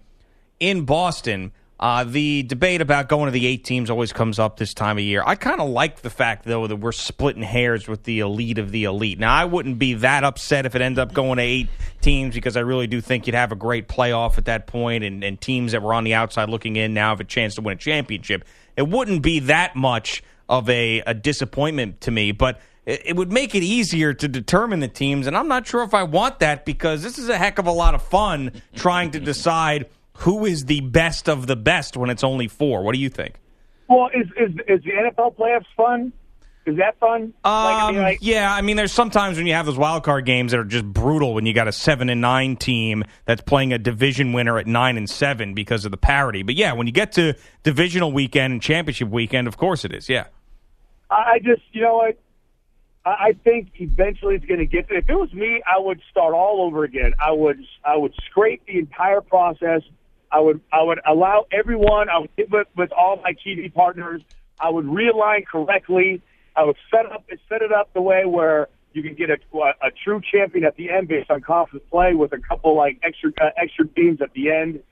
in 0.61 0.85
Boston. 0.85 1.53
Uh, 1.83 2.05
the 2.05 2.45
debate 2.45 2.81
about 2.81 3.09
going 3.09 3.27
to 3.27 3.33
the 3.33 3.45
eight 3.45 3.65
teams 3.65 3.91
always 3.91 4.13
comes 4.13 4.39
up 4.39 4.57
this 4.57 4.73
time 4.73 4.99
of 4.99 5.03
year. 5.03 5.21
I 5.27 5.35
kind 5.35 5.61
of 5.61 5.69
like 5.69 6.03
the 6.03 6.11
fact, 6.11 6.45
though, 6.45 6.69
that 6.69 6.77
we're 6.77 6.93
splitting 6.93 7.43
hairs 7.43 7.89
with 7.89 8.05
the 8.05 8.21
elite 8.21 8.59
of 8.59 8.71
the 8.71 8.85
elite. 8.85 9.19
Now, 9.19 9.35
I 9.35 9.47
wouldn't 9.47 9.81
be 9.81 9.95
that 9.95 10.23
upset 10.23 10.65
if 10.65 10.77
it 10.77 10.81
ended 10.81 11.01
up 11.01 11.13
going 11.13 11.39
to 11.39 11.43
eight 11.43 11.67
teams 12.01 12.37
because 12.37 12.57
I 12.57 12.61
really 12.61 12.87
do 12.87 13.01
think 13.01 13.27
you'd 13.27 13.35
have 13.35 13.51
a 13.51 13.57
great 13.57 13.89
playoff 13.89 14.39
at 14.39 14.45
that 14.45 14.69
point, 14.69 15.03
and, 15.03 15.25
and 15.25 15.41
teams 15.41 15.73
that 15.73 15.83
were 15.83 15.93
on 15.93 16.05
the 16.05 16.15
outside 16.15 16.49
looking 16.49 16.77
in 16.77 16.95
now 16.95 17.09
have 17.09 17.19
a 17.19 17.25
chance 17.25 17.57
to 17.57 17.63
win 17.63 17.75
a 17.75 17.81
championship. 17.81 18.45
It 18.77 18.87
wouldn't 18.87 19.23
be 19.23 19.41
that 19.41 19.75
much 19.75 20.23
of 20.49 20.71
a, 20.71 21.01
a 21.01 21.15
disappointment 21.15 22.03
to 22.03 22.13
me, 22.13 22.31
but 22.31 22.61
it, 22.87 23.03
it 23.07 23.17
would 23.17 23.33
make 23.33 23.57
it 23.57 23.65
easier 23.65 24.15
to 24.15 24.29
determine 24.29 24.79
the 24.79 24.87
teams, 24.87 25.27
and 25.27 25.37
I'm 25.37 25.49
not 25.49 25.67
sure 25.67 25.83
if 25.83 25.95
I 25.95 26.05
want 26.05 26.39
that 26.39 26.65
because 26.65 27.03
this 27.03 27.19
is 27.19 27.29
a 27.29 27.37
heck 27.37 27.59
of 27.59 27.67
a 27.67 27.73
lot 27.73 27.97
of 27.97 28.03
fun 28.03 28.63
trying 28.77 29.11
to 29.11 29.19
decide– 29.19 29.87
who 30.19 30.45
is 30.45 30.67
the 30.67 30.81
best 30.81 31.29
of 31.29 31.47
the 31.47 31.57
best 31.57 31.97
when 31.97 32.11
it's 32.11 32.25
only 32.25 32.49
four? 32.49 32.83
What 32.83 32.95
do 32.95 33.01
you 33.01 33.09
think? 33.09 33.41
Well, 33.89 34.09
is 34.15 34.27
is, 34.39 34.55
is 34.69 34.85
the 34.85 34.93
NFL 34.93 35.37
playoffs 35.37 35.67
fun? 35.77 36.13
Is 36.65 36.77
that 36.77 36.97
fun? 37.01 37.23
Um, 37.23 37.33
like, 37.45 37.83
I 37.83 37.91
mean, 37.91 37.99
um, 37.99 38.03
like, 38.05 38.19
yeah, 38.21 38.55
I 38.55 38.63
mean, 38.63 38.77
there's 38.77 38.93
sometimes 38.93 39.37
when 39.37 39.49
you 39.49 39.55
have 39.55 39.67
those 39.67 39.77
wild 39.77 40.05
card 40.05 40.25
games 40.25 40.53
that 40.53 40.61
are 40.61 40.65
just 40.65 40.85
brutal 40.85 41.35
when 41.35 41.45
you 41.45 41.53
got 41.53 41.67
a 41.67 41.73
seven 41.73 42.09
and 42.09 42.21
nine 42.21 42.57
team 42.57 43.03
that's 43.25 43.43
playing 43.43 43.73
a 43.73 43.79
division 43.79 44.33
winner 44.33 44.59
at 44.59 44.69
nine 44.69 44.97
and 44.97 45.11
seven 45.11 45.55
because 45.55 45.85
of 45.85 45.91
the 45.91 45.97
parity. 45.97 46.45
But 46.45 46.55
yeah, 46.55 46.73
when 46.73 46.87
you 46.87 46.93
get 46.93 47.13
to 47.13 47.35
divisional 47.65 48.13
weekend 48.13 48.53
and 48.53 48.63
championship 48.63 49.09
weekend, 49.09 49.49
of 49.49 49.57
course 49.57 49.85
it 49.85 49.93
is. 49.93 50.09
Yeah. 50.09 50.27
I 51.11 51.41
just, 51.43 51.63
you 51.73 51.83
know 51.83 51.97
what? 51.97 52.19
I 53.05 53.35
think 53.43 53.73
eventually 53.75 54.37
it's 54.37 54.45
going 54.45 54.61
to 54.61 54.67
get. 54.67 54.89
There. 54.89 54.99
If 54.99 55.11
it 55.11 55.15
was 55.15 55.33
me, 55.33 55.61
I 55.67 55.79
would 55.81 56.01
start 56.11 56.35
all 56.35 56.63
over 56.63 56.85
again. 56.85 57.13
I 57.19 57.33
would, 57.33 57.59
I 57.85 57.97
would 57.97 58.15
scrape 58.31 58.65
the 58.67 58.79
entire 58.79 59.21
process 59.21 59.83
I 60.33 60.41
would 60.41 60.61
I 60.73 60.83
would 60.83 61.01
allow 61.07 61.47
everyone. 61.53 62.09
I 62.09 62.19
would 62.19 62.35
get 62.37 62.51
with, 62.51 62.67
with 62.75 62.91
all 62.93 63.21
my 63.23 63.35
TV 63.47 63.73
partners. 63.73 64.23
I 64.59 64.71
would 64.71 64.87
realign 64.87 65.47
correctly. 65.47 66.23
I 66.57 66.65
would 66.65 66.77
set 66.91 67.07
up 67.07 67.25
set 67.49 67.63
it 67.63 67.73
up 67.73 67.93
the 67.93 68.01
way 68.03 68.25
where 68.25 68.69
You 68.95 69.03
can 69.03 69.15
get 69.15 69.31
a, 69.31 69.39
a 69.59 69.91
true 70.05 70.21
champion 70.21 70.65
at 70.65 70.77
the 70.77 70.91
end 70.91 71.09
based 71.09 71.31
on 71.31 71.41
conference 71.41 71.85
play 71.91 72.15
with 72.15 72.33
a 72.33 72.39
couple 72.39 72.77
like 72.77 72.99
extra 73.03 73.31
uh, 73.41 73.51
extra 73.57 73.87
teams 73.89 74.21
at 74.21 74.33
the 74.33 74.51
end, 74.51 74.83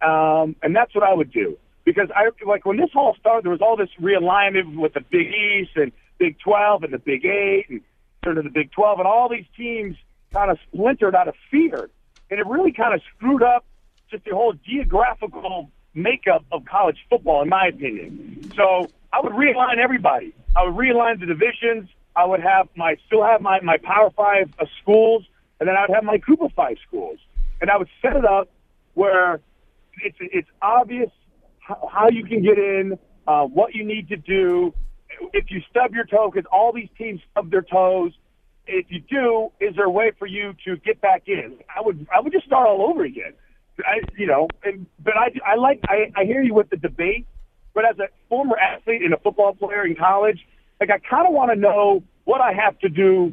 um, 0.00 0.56
and 0.62 0.74
that's 0.74 0.94
what 0.94 1.04
I 1.04 1.12
would 1.14 1.32
do 1.32 1.58
because 1.84 2.08
I 2.14 2.30
like 2.46 2.64
when 2.64 2.76
this 2.76 2.90
all 2.94 3.14
started. 3.20 3.44
There 3.44 3.52
was 3.52 3.60
all 3.60 3.76
this 3.76 3.90
realignment 4.00 4.76
with 4.76 4.94
the 4.94 5.00
Big 5.00 5.28
East 5.28 5.72
and 5.76 5.92
Big 6.18 6.38
Twelve 6.38 6.82
and 6.82 6.92
the 6.92 6.98
Big 6.98 7.24
Eight 7.24 7.66
and 7.68 7.80
sort 8.24 8.38
of 8.38 8.44
the 8.44 8.50
Big 8.50 8.72
Twelve, 8.72 8.98
and 8.98 9.06
all 9.06 9.28
these 9.28 9.46
teams 9.56 9.96
kind 10.32 10.50
of 10.50 10.58
splintered 10.72 11.14
out 11.14 11.28
of 11.28 11.34
fear, 11.50 11.90
and 12.30 12.40
it 12.40 12.46
really 12.46 12.72
kind 12.72 12.94
of 12.94 13.00
screwed 13.14 13.42
up 13.42 13.64
just 14.12 14.24
the 14.24 14.30
whole 14.30 14.54
geographical 14.64 15.70
makeup 15.94 16.44
of 16.52 16.64
college 16.64 16.98
football, 17.10 17.42
in 17.42 17.48
my 17.48 17.66
opinion. 17.66 18.52
So 18.56 18.90
I 19.12 19.20
would 19.20 19.32
realign 19.32 19.78
everybody. 19.78 20.34
I 20.54 20.64
would 20.64 20.74
realign 20.74 21.18
the 21.18 21.26
divisions. 21.26 21.88
I 22.14 22.26
would 22.26 22.40
have 22.40 22.68
my 22.76 22.96
still 23.06 23.24
have 23.24 23.40
my 23.40 23.60
my 23.60 23.78
Power 23.78 24.10
Five 24.10 24.52
uh, 24.58 24.66
schools, 24.80 25.24
and 25.58 25.68
then 25.68 25.76
I 25.76 25.82
would 25.82 25.94
have 25.94 26.04
my 26.04 26.20
of 26.40 26.52
Five 26.52 26.76
schools, 26.86 27.18
and 27.60 27.70
I 27.70 27.76
would 27.76 27.88
set 28.00 28.14
it 28.14 28.24
up 28.24 28.48
where 28.94 29.40
it's 30.04 30.16
it's 30.20 30.48
obvious 30.60 31.10
how, 31.58 31.88
how 31.90 32.08
you 32.10 32.24
can 32.24 32.42
get 32.42 32.58
in, 32.58 32.98
uh, 33.26 33.44
what 33.44 33.74
you 33.74 33.84
need 33.84 34.08
to 34.08 34.16
do. 34.16 34.74
If 35.32 35.50
you 35.50 35.62
stub 35.70 35.94
your 35.94 36.04
toe, 36.04 36.30
because 36.30 36.48
all 36.52 36.72
these 36.72 36.88
teams 36.98 37.20
stub 37.30 37.50
their 37.50 37.62
toes. 37.62 38.12
If 38.64 38.86
you 38.90 39.00
do, 39.00 39.50
is 39.58 39.74
there 39.74 39.86
a 39.86 39.90
way 39.90 40.12
for 40.18 40.26
you 40.26 40.54
to 40.64 40.76
get 40.76 41.00
back 41.00 41.24
in? 41.26 41.58
I 41.74 41.80
would 41.80 42.06
I 42.14 42.20
would 42.20 42.32
just 42.32 42.46
start 42.46 42.68
all 42.68 42.82
over 42.90 43.04
again. 43.04 43.32
I, 43.78 44.00
you 44.16 44.26
know, 44.26 44.48
and, 44.64 44.86
but 45.02 45.14
I, 45.16 45.32
I 45.46 45.56
like, 45.56 45.80
I, 45.88 46.12
I 46.14 46.24
hear 46.24 46.42
you 46.42 46.54
with 46.54 46.70
the 46.70 46.76
debate, 46.76 47.26
but 47.74 47.84
as 47.84 47.98
a 47.98 48.08
former 48.28 48.56
athlete 48.58 49.02
and 49.02 49.14
a 49.14 49.18
football 49.18 49.54
player 49.54 49.84
in 49.86 49.96
college, 49.96 50.46
like 50.80 50.90
I 50.90 50.98
kind 50.98 51.26
of 51.26 51.32
want 51.32 51.50
to 51.52 51.56
know 51.56 52.02
what 52.24 52.40
I 52.40 52.52
have 52.52 52.78
to 52.80 52.88
do 52.88 53.32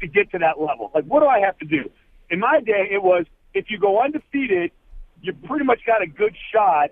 to 0.00 0.06
get 0.06 0.30
to 0.32 0.38
that 0.38 0.60
level. 0.60 0.90
Like, 0.94 1.04
what 1.04 1.20
do 1.20 1.26
I 1.26 1.40
have 1.40 1.58
to 1.58 1.64
do? 1.64 1.90
In 2.30 2.40
my 2.40 2.60
day, 2.60 2.88
it 2.90 3.02
was 3.02 3.24
if 3.54 3.66
you 3.68 3.78
go 3.78 4.02
undefeated, 4.02 4.72
you 5.20 5.32
pretty 5.32 5.64
much 5.64 5.80
got 5.86 6.02
a 6.02 6.06
good 6.06 6.34
shot 6.52 6.90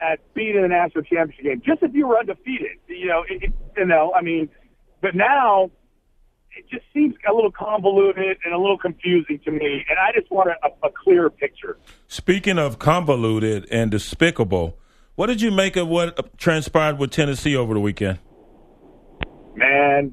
at 0.00 0.20
being 0.34 0.56
in 0.56 0.62
the 0.62 0.68
national 0.68 1.04
championship 1.04 1.44
game. 1.44 1.62
Just 1.64 1.82
if 1.82 1.94
you 1.94 2.06
were 2.06 2.18
undefeated, 2.18 2.78
you 2.86 3.06
know, 3.06 3.24
it, 3.28 3.42
it, 3.44 3.52
you 3.76 3.86
know, 3.86 4.12
I 4.14 4.22
mean, 4.22 4.48
but 5.00 5.14
now 5.14 5.70
it 6.56 6.68
just 6.70 6.84
seems 6.92 7.14
a 7.28 7.34
little 7.34 7.50
convoluted 7.50 8.38
and 8.44 8.54
a 8.54 8.58
little 8.58 8.78
confusing 8.78 9.40
to 9.44 9.50
me, 9.50 9.84
and 9.88 9.98
I 9.98 10.12
just 10.18 10.30
want 10.30 10.50
a, 10.50 10.86
a 10.86 10.90
clearer 10.90 11.30
picture. 11.30 11.76
Speaking 12.08 12.58
of 12.58 12.78
convoluted 12.78 13.66
and 13.70 13.90
despicable, 13.90 14.78
what 15.16 15.26
did 15.26 15.40
you 15.40 15.50
make 15.50 15.76
of 15.76 15.88
what 15.88 16.36
transpired 16.38 16.98
with 16.98 17.10
Tennessee 17.10 17.56
over 17.56 17.74
the 17.74 17.80
weekend? 17.80 18.18
Man, 19.54 20.12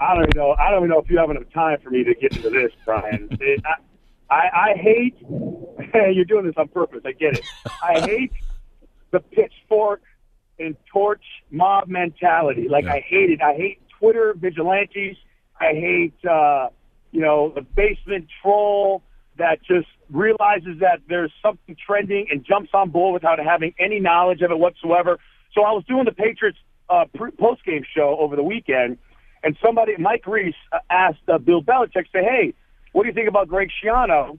I 0.00 0.14
don't 0.14 0.24
even 0.24 0.32
know. 0.36 0.52
I 0.58 0.70
don't 0.70 0.80
even 0.80 0.90
know 0.90 1.00
if 1.00 1.10
you 1.10 1.18
have 1.18 1.30
enough 1.30 1.50
time 1.52 1.78
for 1.82 1.90
me 1.90 2.04
to 2.04 2.14
get 2.14 2.36
into 2.36 2.50
this, 2.50 2.72
Brian. 2.84 3.28
It, 3.40 3.62
I, 3.64 3.74
I, 4.30 4.70
I 4.70 4.74
hate. 4.76 5.16
You're 6.14 6.24
doing 6.24 6.46
this 6.46 6.54
on 6.56 6.68
purpose. 6.68 7.00
I 7.04 7.12
get 7.12 7.38
it. 7.38 7.44
I 7.82 8.00
hate 8.00 8.32
the 9.10 9.20
pitchfork 9.20 10.02
and 10.58 10.76
torch 10.92 11.22
mob 11.50 11.88
mentality. 11.88 12.68
Like 12.68 12.84
Yeah. 12.84 12.94
I 12.94 13.00
hate 13.00 13.30
it. 13.30 13.40
I 13.42 13.54
hate 13.54 13.80
Twitter 13.98 14.34
vigilantes. 14.36 15.16
I 15.60 15.72
hate, 15.72 16.14
uh, 16.24 16.68
you 17.12 17.20
know, 17.20 17.52
the 17.54 17.62
basement 17.62 18.26
troll 18.42 19.02
that 19.38 19.62
just 19.62 19.88
realizes 20.10 20.80
that 20.80 21.00
there's 21.08 21.32
something 21.42 21.76
trending 21.84 22.26
and 22.30 22.44
jumps 22.44 22.70
on 22.74 22.90
board 22.90 23.14
without 23.14 23.38
having 23.38 23.74
any 23.78 24.00
knowledge 24.00 24.42
of 24.42 24.50
it 24.50 24.58
whatsoever. 24.58 25.18
So 25.54 25.62
I 25.62 25.72
was 25.72 25.84
doing 25.86 26.04
the 26.04 26.12
Patriots 26.12 26.58
uh, 26.90 27.04
post-game 27.38 27.84
show 27.94 28.16
over 28.18 28.36
the 28.36 28.42
weekend, 28.42 28.98
and 29.42 29.56
somebody, 29.64 29.96
Mike 29.98 30.26
Reiss, 30.26 30.54
uh, 30.72 30.78
asked 30.90 31.28
uh, 31.28 31.38
Bill 31.38 31.62
Belichick, 31.62 32.06
say, 32.12 32.22
hey, 32.24 32.54
what 32.92 33.02
do 33.02 33.08
you 33.08 33.14
think 33.14 33.28
about 33.28 33.48
Greg 33.48 33.70
Schiano 33.82 34.38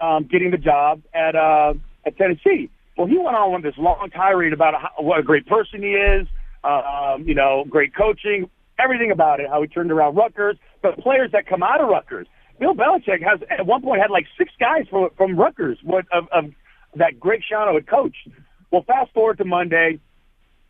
um, 0.00 0.24
getting 0.24 0.50
the 0.50 0.58
job 0.58 1.02
at, 1.14 1.34
uh, 1.34 1.74
at 2.04 2.16
Tennessee? 2.16 2.70
Well, 2.96 3.06
he 3.06 3.18
went 3.18 3.36
on 3.36 3.52
with 3.52 3.62
this 3.62 3.76
long 3.78 4.08
tirade 4.10 4.52
about 4.52 4.74
how, 4.74 4.90
what 5.02 5.18
a 5.18 5.22
great 5.22 5.46
person 5.46 5.82
he 5.82 5.90
is, 5.90 6.26
um, 6.64 7.24
you 7.26 7.34
know, 7.34 7.64
great 7.68 7.94
coaching, 7.94 8.48
everything 8.78 9.10
about 9.10 9.40
it, 9.40 9.48
how 9.48 9.62
he 9.62 9.68
turned 9.68 9.90
around 9.90 10.16
Rutgers, 10.16 10.56
the 10.82 10.92
players 10.92 11.32
that 11.32 11.46
come 11.46 11.62
out 11.62 11.80
of 11.80 11.88
Rutgers. 11.88 12.26
Bill 12.58 12.74
Belichick 12.74 13.22
has 13.22 13.40
at 13.50 13.66
one 13.66 13.82
point 13.82 14.00
had 14.00 14.10
like 14.10 14.26
six 14.38 14.52
guys 14.58 14.86
from 14.88 15.10
from 15.16 15.36
Rutgers 15.36 15.78
what, 15.82 16.06
of, 16.12 16.28
of 16.32 16.52
that 16.94 17.20
Greg 17.20 17.42
Schiano 17.50 17.74
had 17.74 17.86
coached. 17.86 18.28
Well, 18.70 18.82
fast 18.82 19.12
forward 19.12 19.38
to 19.38 19.44
Monday, 19.44 20.00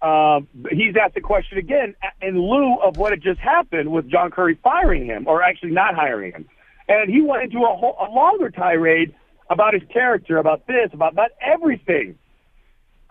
um, 0.02 0.48
he's 0.70 0.94
asked 1.00 1.14
the 1.14 1.20
question 1.20 1.58
again 1.58 1.94
in 2.20 2.40
lieu 2.40 2.76
of 2.82 2.96
what 2.96 3.12
had 3.12 3.22
just 3.22 3.40
happened 3.40 3.90
with 3.90 4.10
John 4.10 4.30
Currie 4.30 4.58
firing 4.62 5.06
him, 5.06 5.26
or 5.26 5.42
actually 5.42 5.70
not 5.70 5.94
hiring 5.94 6.32
him, 6.32 6.48
and 6.88 7.08
he 7.08 7.22
went 7.22 7.44
into 7.44 7.64
a, 7.64 7.76
whole, 7.76 7.96
a 8.00 8.10
longer 8.12 8.50
tirade 8.50 9.14
about 9.48 9.74
his 9.74 9.82
character, 9.92 10.38
about 10.38 10.66
this, 10.66 10.90
about 10.92 11.12
about 11.12 11.30
everything. 11.40 12.18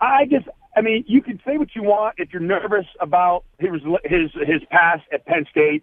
I 0.00 0.26
just, 0.26 0.46
I 0.76 0.82
mean, 0.82 1.04
you 1.08 1.22
can 1.22 1.40
say 1.44 1.56
what 1.56 1.74
you 1.74 1.82
want 1.82 2.16
if 2.18 2.32
you're 2.32 2.42
nervous 2.42 2.86
about 3.00 3.44
his 3.58 3.80
his 4.04 4.30
his 4.46 4.62
past 4.70 5.02
at 5.10 5.24
Penn 5.24 5.46
State. 5.50 5.82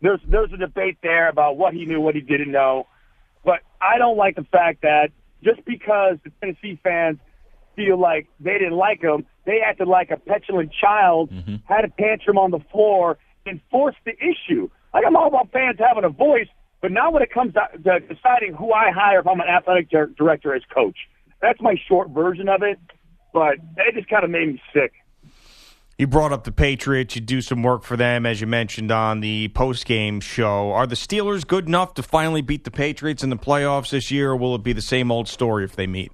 There's 0.00 0.20
there's 0.28 0.52
a 0.52 0.56
debate 0.56 0.98
there 1.00 1.28
about 1.28 1.56
what 1.56 1.74
he 1.74 1.86
knew, 1.86 2.00
what 2.00 2.16
he 2.16 2.20
didn't 2.20 2.50
know, 2.50 2.88
but 3.44 3.60
I 3.80 3.98
don't 3.98 4.16
like 4.16 4.34
the 4.34 4.44
fact 4.50 4.82
that 4.82 5.10
just 5.44 5.64
because 5.64 6.16
the 6.24 6.32
Tennessee 6.40 6.78
fans 6.82 7.18
feel 7.76 7.98
like 7.98 8.26
they 8.40 8.54
didn't 8.54 8.76
like 8.76 9.00
him, 9.00 9.24
they 9.46 9.60
acted 9.64 9.86
like 9.86 10.10
a 10.10 10.16
petulant 10.16 10.72
child, 10.72 11.30
mm-hmm. 11.30 11.56
had 11.64 11.84
a 11.84 11.88
tantrum 11.88 12.36
on 12.36 12.50
the 12.50 12.60
floor, 12.72 13.18
and 13.46 13.60
forced 13.70 13.98
the 14.04 14.12
issue. 14.18 14.68
Like 14.92 15.04
I'm 15.06 15.14
all 15.14 15.28
about 15.28 15.52
fans 15.52 15.78
having 15.78 16.02
a 16.04 16.10
voice, 16.10 16.48
but 16.80 16.90
now 16.90 17.12
when 17.12 17.22
it 17.22 17.32
comes 17.32 17.54
to 17.54 17.68
to 17.84 18.00
deciding 18.00 18.54
who 18.54 18.72
I 18.72 18.90
hire 18.90 19.20
if 19.20 19.26
I'm 19.28 19.40
an 19.40 19.48
athletic 19.48 19.88
director 19.88 20.52
as 20.52 20.62
coach, 20.74 20.96
that's 21.40 21.60
my 21.60 21.76
short 21.88 22.10
version 22.10 22.48
of 22.48 22.62
it. 22.64 22.80
But 23.32 23.54
it 23.78 23.94
just 23.94 24.08
kind 24.08 24.24
of 24.24 24.30
made 24.30 24.48
me 24.48 24.62
sick. 24.72 24.92
You 25.98 26.06
brought 26.06 26.32
up 26.32 26.44
the 26.44 26.52
Patriots. 26.52 27.14
You 27.14 27.20
do 27.20 27.40
some 27.40 27.62
work 27.62 27.82
for 27.84 27.96
them, 27.96 28.26
as 28.26 28.40
you 28.40 28.46
mentioned 28.46 28.90
on 28.90 29.20
the 29.20 29.48
post 29.48 29.86
game 29.86 30.20
show. 30.20 30.72
Are 30.72 30.86
the 30.86 30.96
Steelers 30.96 31.46
good 31.46 31.68
enough 31.68 31.94
to 31.94 32.02
finally 32.02 32.42
beat 32.42 32.64
the 32.64 32.70
Patriots 32.70 33.22
in 33.22 33.30
the 33.30 33.36
playoffs 33.36 33.90
this 33.90 34.10
year, 34.10 34.32
or 34.32 34.36
will 34.36 34.54
it 34.54 34.62
be 34.62 34.72
the 34.72 34.82
same 34.82 35.12
old 35.12 35.28
story 35.28 35.64
if 35.64 35.76
they 35.76 35.86
meet? 35.86 36.10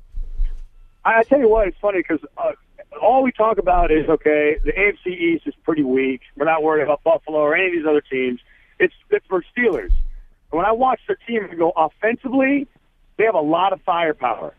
I, 1.04 1.20
I 1.20 1.22
tell 1.22 1.38
you 1.38 1.48
what, 1.48 1.68
it's 1.68 1.78
funny 1.80 1.98
because 1.98 2.20
uh, 2.36 2.52
all 3.00 3.22
we 3.22 3.32
talk 3.32 3.58
about 3.58 3.90
is 3.90 4.08
okay. 4.08 4.58
The 4.64 4.72
AFC 4.72 5.12
East 5.12 5.46
is 5.46 5.54
pretty 5.64 5.84
weak. 5.84 6.20
We're 6.36 6.44
not 6.44 6.62
worried 6.62 6.82
about 6.82 7.02
Buffalo 7.04 7.38
or 7.38 7.54
any 7.54 7.66
of 7.68 7.72
these 7.72 7.86
other 7.88 8.02
teams. 8.02 8.40
It's 8.78 8.94
Pittsburgh 9.08 9.44
Steelers. 9.56 9.92
And 10.50 10.58
when 10.58 10.66
I 10.66 10.72
watch 10.72 11.00
their 11.06 11.18
team 11.26 11.44
and 11.44 11.58
go 11.58 11.72
offensively, 11.76 12.66
they 13.16 13.24
have 13.24 13.34
a 13.34 13.40
lot 13.40 13.72
of 13.72 13.80
firepower, 13.82 14.54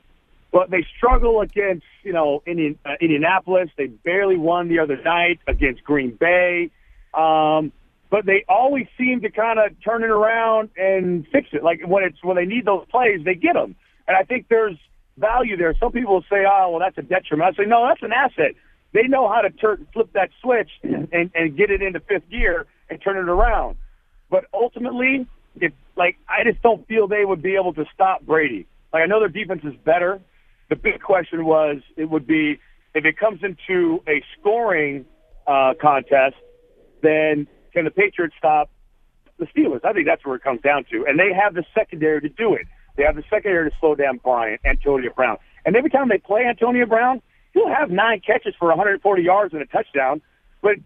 but 0.51 0.69
they 0.69 0.85
struggle 0.97 1.41
against 1.41 1.85
you 2.03 2.13
know 2.13 2.41
Indian, 2.45 2.77
uh, 2.85 2.93
Indianapolis. 2.99 3.69
They 3.77 3.87
barely 3.87 4.37
won 4.37 4.67
the 4.67 4.79
other 4.79 5.01
night 5.01 5.39
against 5.47 5.83
Green 5.83 6.11
Bay. 6.11 6.71
Um, 7.13 7.71
but 8.09 8.25
they 8.25 8.43
always 8.49 8.87
seem 8.97 9.21
to 9.21 9.29
kind 9.29 9.59
of 9.59 9.71
turn 9.83 10.03
it 10.03 10.09
around 10.09 10.69
and 10.75 11.27
fix 11.31 11.49
it. 11.51 11.63
Like 11.63 11.81
when 11.85 12.03
it's 12.03 12.23
when 12.23 12.35
they 12.35 12.45
need 12.45 12.65
those 12.65 12.85
plays, 12.89 13.23
they 13.23 13.35
get 13.35 13.53
them. 13.53 13.75
And 14.07 14.17
I 14.17 14.23
think 14.23 14.47
there's 14.49 14.77
value 15.17 15.57
there. 15.57 15.75
Some 15.79 15.91
people 15.91 16.23
say, 16.29 16.45
"Oh, 16.49 16.71
well, 16.71 16.79
that's 16.79 16.97
a 16.97 17.03
detriment." 17.03 17.53
I 17.53 17.63
say, 17.63 17.67
"No, 17.67 17.87
that's 17.87 18.01
an 18.01 18.13
asset." 18.13 18.55
They 18.91 19.03
know 19.03 19.29
how 19.29 19.41
to 19.41 19.51
turn, 19.51 19.85
flip 19.93 20.11
that 20.13 20.29
switch 20.41 20.71
and, 20.81 21.29
and 21.35 21.55
get 21.55 21.69
it 21.69 21.83
into 21.83 21.99
fifth 21.99 22.27
gear 22.31 22.65
and 22.89 22.99
turn 22.99 23.17
it 23.17 23.29
around. 23.29 23.77
But 24.31 24.45
ultimately, 24.51 25.27
if 25.61 25.73
like 25.95 26.17
I 26.27 26.43
just 26.43 26.61
don't 26.63 26.87
feel 26.87 27.07
they 27.07 27.25
would 27.25 27.41
be 27.41 27.55
able 27.55 27.73
to 27.73 27.85
stop 27.93 28.23
Brady. 28.23 28.65
Like 28.91 29.03
I 29.03 29.05
know 29.05 29.19
their 29.19 29.29
defense 29.29 29.61
is 29.63 29.75
better. 29.83 30.19
The 30.69 30.75
big 30.75 31.01
question 31.01 31.45
was 31.45 31.77
it 31.97 32.09
would 32.09 32.27
be 32.27 32.59
if 32.93 33.05
it 33.05 33.17
comes 33.17 33.43
into 33.43 34.03
a 34.07 34.23
scoring 34.39 35.05
uh, 35.47 35.73
contest, 35.79 36.35
then 37.01 37.47
can 37.73 37.85
the 37.85 37.91
Patriots 37.91 38.35
stop 38.37 38.69
the 39.37 39.45
Steelers? 39.45 39.83
I 39.83 39.93
think 39.93 40.05
that's 40.05 40.25
where 40.25 40.35
it 40.35 40.43
comes 40.43 40.61
down 40.61 40.85
to. 40.91 41.05
And 41.07 41.19
they 41.19 41.33
have 41.33 41.53
the 41.53 41.63
secondary 41.73 42.21
to 42.21 42.29
do 42.29 42.53
it. 42.53 42.67
They 42.97 43.03
have 43.03 43.15
the 43.15 43.23
secondary 43.29 43.69
to 43.69 43.75
slow 43.79 43.95
down 43.95 44.17
Bryant, 44.17 44.61
Antonio 44.65 45.11
Brown. 45.13 45.37
And 45.65 45.75
every 45.75 45.89
time 45.89 46.09
they 46.09 46.17
play 46.17 46.45
Antonio 46.45 46.85
Brown, 46.85 47.21
he'll 47.53 47.69
have 47.69 47.89
nine 47.89 48.21
catches 48.25 48.53
for 48.57 48.67
140 48.67 49.21
yards 49.21 49.53
and 49.53 49.61
a 49.61 49.65
touchdown. 49.65 50.21
But 50.61 50.77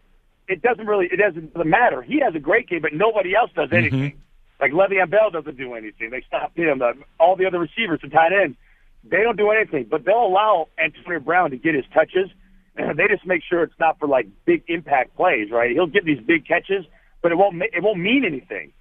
it 0.47 0.61
doesn't 0.61 0.85
really, 0.85 1.07
it 1.11 1.17
doesn't, 1.17 1.55
matter. 1.65 2.01
He 2.01 2.19
has 2.19 2.35
a 2.35 2.39
great 2.39 2.69
game, 2.69 2.81
but 2.81 2.93
nobody 2.93 3.35
else 3.35 3.51
does 3.55 3.69
anything. 3.71 4.21
Like 4.59 4.71
Le'Veon 4.71 5.09
Bell 5.09 5.31
doesn't 5.31 5.57
do 5.57 5.73
anything. 5.73 6.09
They 6.09 6.23
stop 6.27 6.55
him. 6.55 6.79
The, 6.79 6.93
all 7.19 7.35
the 7.35 7.45
other 7.45 7.59
receivers 7.59 7.99
and 8.03 8.11
tight 8.11 8.31
ends, 8.33 8.57
they 9.03 9.21
don't 9.23 9.37
do 9.37 9.51
anything. 9.51 9.87
But 9.89 10.05
they'll 10.05 10.25
allow 10.25 10.67
Antonio 10.77 11.19
Brown 11.19 11.51
to 11.51 11.57
get 11.57 11.75
his 11.75 11.85
touches. 11.93 12.29
They 12.75 13.07
just 13.07 13.25
make 13.25 13.43
sure 13.47 13.61
it's 13.61 13.79
not 13.79 13.99
for 13.99 14.07
like 14.07 14.27
big 14.45 14.63
impact 14.67 15.15
plays, 15.15 15.51
right? 15.51 15.69
He'll 15.69 15.85
get 15.85 16.05
these 16.05 16.19
big 16.25 16.47
catches, 16.47 16.85
but 17.21 17.31
it 17.31 17.35
won't 17.35 17.61
it 17.61 17.83
won't 17.83 17.99
mean 17.99 18.25
anything. 18.25 18.71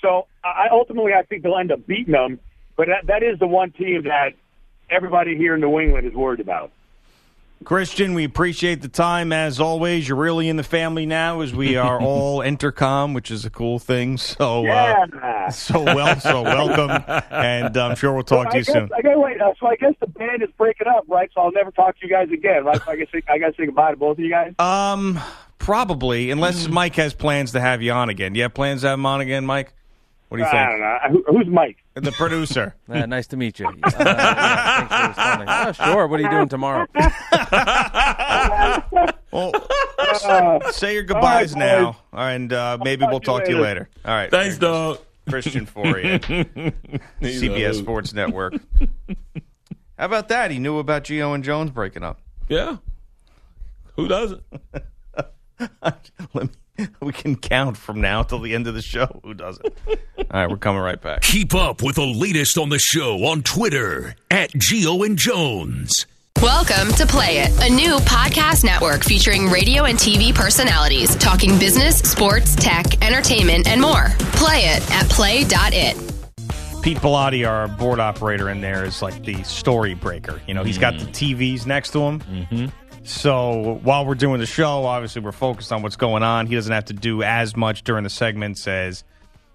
So 0.00 0.26
I 0.42 0.68
ultimately 0.72 1.12
I 1.12 1.24
think 1.24 1.42
they'll 1.42 1.58
end 1.58 1.70
up 1.70 1.86
beating 1.86 2.12
them. 2.12 2.40
But 2.76 2.88
that, 2.88 3.06
that 3.08 3.22
is 3.22 3.38
the 3.38 3.46
one 3.46 3.70
team 3.70 4.04
that 4.04 4.30
everybody 4.90 5.36
here 5.36 5.54
in 5.54 5.60
New 5.60 5.78
England 5.78 6.06
is 6.06 6.14
worried 6.14 6.40
about. 6.40 6.72
Christian, 7.64 8.12
we 8.14 8.24
appreciate 8.24 8.82
the 8.82 8.88
time 8.88 9.32
as 9.32 9.58
always. 9.58 10.06
You're 10.06 10.18
really 10.18 10.48
in 10.48 10.56
the 10.56 10.62
family 10.62 11.06
now, 11.06 11.40
as 11.40 11.54
we 11.54 11.76
are 11.76 12.00
all 12.02 12.40
Entercom, 12.40 13.14
which 13.14 13.30
is 13.30 13.44
a 13.44 13.50
cool 13.50 13.78
thing. 13.78 14.18
So, 14.18 14.66
uh, 14.66 15.50
so 15.50 15.82
well, 15.82 16.20
so 16.20 16.42
welcome, 16.42 16.90
and 17.30 17.76
I'm 17.76 17.96
sure 17.96 18.12
we'll 18.12 18.22
talk 18.22 18.50
to 18.50 18.56
I 18.56 18.58
you 18.58 18.64
guess, 18.64 18.74
soon. 18.74 18.90
I 18.96 19.00
gotta 19.02 19.18
wait. 19.18 19.40
Uh, 19.40 19.52
so 19.58 19.66
I 19.66 19.76
guess 19.76 19.94
the 20.00 20.06
band 20.06 20.42
is 20.42 20.50
breaking 20.58 20.86
up, 20.88 21.04
right? 21.08 21.30
So 21.34 21.40
I'll 21.40 21.52
never 21.52 21.70
talk 21.70 21.98
to 21.98 22.06
you 22.06 22.12
guys 22.12 22.30
again, 22.30 22.64
right? 22.64 22.80
So 22.84 22.90
I 22.90 22.96
guess 22.96 23.08
I 23.28 23.38
gotta 23.38 23.54
say 23.56 23.66
goodbye 23.66 23.92
to 23.92 23.96
both 23.96 24.18
of 24.18 24.24
you 24.24 24.30
guys. 24.30 24.52
Um, 24.58 25.18
probably, 25.58 26.30
unless 26.30 26.68
Mike 26.68 26.96
has 26.96 27.14
plans 27.14 27.52
to 27.52 27.60
have 27.60 27.80
you 27.82 27.92
on 27.92 28.10
again. 28.10 28.34
Do 28.34 28.38
You 28.38 28.42
have 28.44 28.54
plans 28.54 28.82
to 28.82 28.88
have 28.88 28.98
him 28.98 29.06
on 29.06 29.20
again, 29.20 29.46
Mike? 29.46 29.72
What 30.28 30.38
do 30.38 30.42
you 30.42 30.48
I 30.48 30.50
think? 30.50 30.60
I 30.62 30.70
don't 30.70 30.80
know. 30.80 31.22
Who, 31.32 31.38
who's 31.38 31.46
Mike? 31.48 31.83
The 31.94 32.12
producer. 32.12 32.74
Uh, 32.88 33.06
nice 33.06 33.26
to 33.28 33.36
meet 33.36 33.58
you. 33.58 33.66
Uh, 33.66 33.72
yeah, 33.98 35.72
for. 35.72 35.78
Oh, 35.88 35.92
sure. 35.92 36.06
What 36.06 36.20
are 36.20 36.22
you 36.22 36.30
doing 36.30 36.48
tomorrow? 36.48 36.86
Well, 39.32 39.50
Uh, 40.22 40.70
say 40.70 40.94
your 40.94 41.02
goodbyes 41.02 41.54
all 41.54 41.60
right, 41.60 41.80
now, 41.80 41.96
and 42.12 42.52
uh, 42.52 42.78
maybe 42.84 43.04
we'll 43.04 43.18
talk 43.18 43.42
to 43.44 43.50
you 43.50 43.58
later. 43.60 43.88
All 44.04 44.14
right. 44.14 44.30
Thanks, 44.30 44.58
dog. 44.58 44.98
Christian 45.28 45.66
Fauria, 45.66 46.20
CBS 47.20 47.78
Sports 47.78 48.12
Network. 48.12 48.54
How 49.98 50.04
about 50.06 50.28
that? 50.28 50.50
He 50.52 50.60
knew 50.60 50.78
about 50.78 51.02
Gio 51.04 51.34
and 51.34 51.42
Jones 51.42 51.70
breaking 51.72 52.04
up. 52.04 52.20
Yeah. 52.48 52.76
Who 53.96 54.06
doesn't? 54.06 54.42
Let 55.82 56.34
me, 56.34 56.48
we 57.00 57.12
can 57.12 57.36
count 57.36 57.76
from 57.76 58.00
now 58.00 58.22
till 58.22 58.40
the 58.40 58.54
end 58.54 58.66
of 58.66 58.74
the 58.74 58.82
show. 58.82 59.20
Who 59.24 59.34
doesn't? 59.34 59.66
All 59.86 60.24
right, 60.32 60.50
we're 60.50 60.56
coming 60.56 60.80
right 60.82 61.00
back. 61.00 61.22
Keep 61.22 61.54
up 61.54 61.82
with 61.82 61.96
the 61.96 62.06
latest 62.06 62.58
on 62.58 62.68
the 62.68 62.78
show 62.78 63.24
on 63.24 63.42
Twitter 63.42 64.16
at 64.30 64.50
Gio 64.52 65.04
and 65.04 65.16
Jones. 65.16 66.06
Welcome 66.42 66.92
to 66.94 67.06
Play 67.06 67.38
It, 67.38 67.52
a 67.62 67.72
new 67.72 67.96
podcast 67.98 68.64
network 68.64 69.04
featuring 69.04 69.48
radio 69.48 69.84
and 69.84 69.96
TV 69.96 70.34
personalities 70.34 71.14
talking 71.16 71.58
business, 71.58 71.98
sports, 71.98 72.56
tech, 72.56 73.02
entertainment, 73.02 73.68
and 73.68 73.80
more. 73.80 74.08
Play 74.32 74.64
it 74.64 74.90
at 74.90 75.08
play.it. 75.08 76.13
Pete 76.84 76.98
Bellotti, 76.98 77.48
our 77.48 77.66
board 77.66 77.98
operator 77.98 78.50
in 78.50 78.60
there, 78.60 78.84
is 78.84 79.00
like 79.00 79.24
the 79.24 79.42
story 79.42 79.94
breaker. 79.94 80.42
You 80.46 80.52
know, 80.52 80.64
he's 80.64 80.76
got 80.76 80.98
the 80.98 81.06
TVs 81.06 81.64
next 81.64 81.92
to 81.92 82.00
him. 82.00 82.20
Mm-hmm. 82.20 82.66
So 83.04 83.80
while 83.82 84.04
we're 84.04 84.14
doing 84.14 84.38
the 84.38 84.44
show, 84.44 84.84
obviously 84.84 85.22
we're 85.22 85.32
focused 85.32 85.72
on 85.72 85.80
what's 85.80 85.96
going 85.96 86.22
on. 86.22 86.46
He 86.46 86.56
doesn't 86.56 86.74
have 86.74 86.84
to 86.84 86.92
do 86.92 87.22
as 87.22 87.56
much 87.56 87.84
during 87.84 88.04
the 88.04 88.10
segments 88.10 88.68
as 88.68 89.02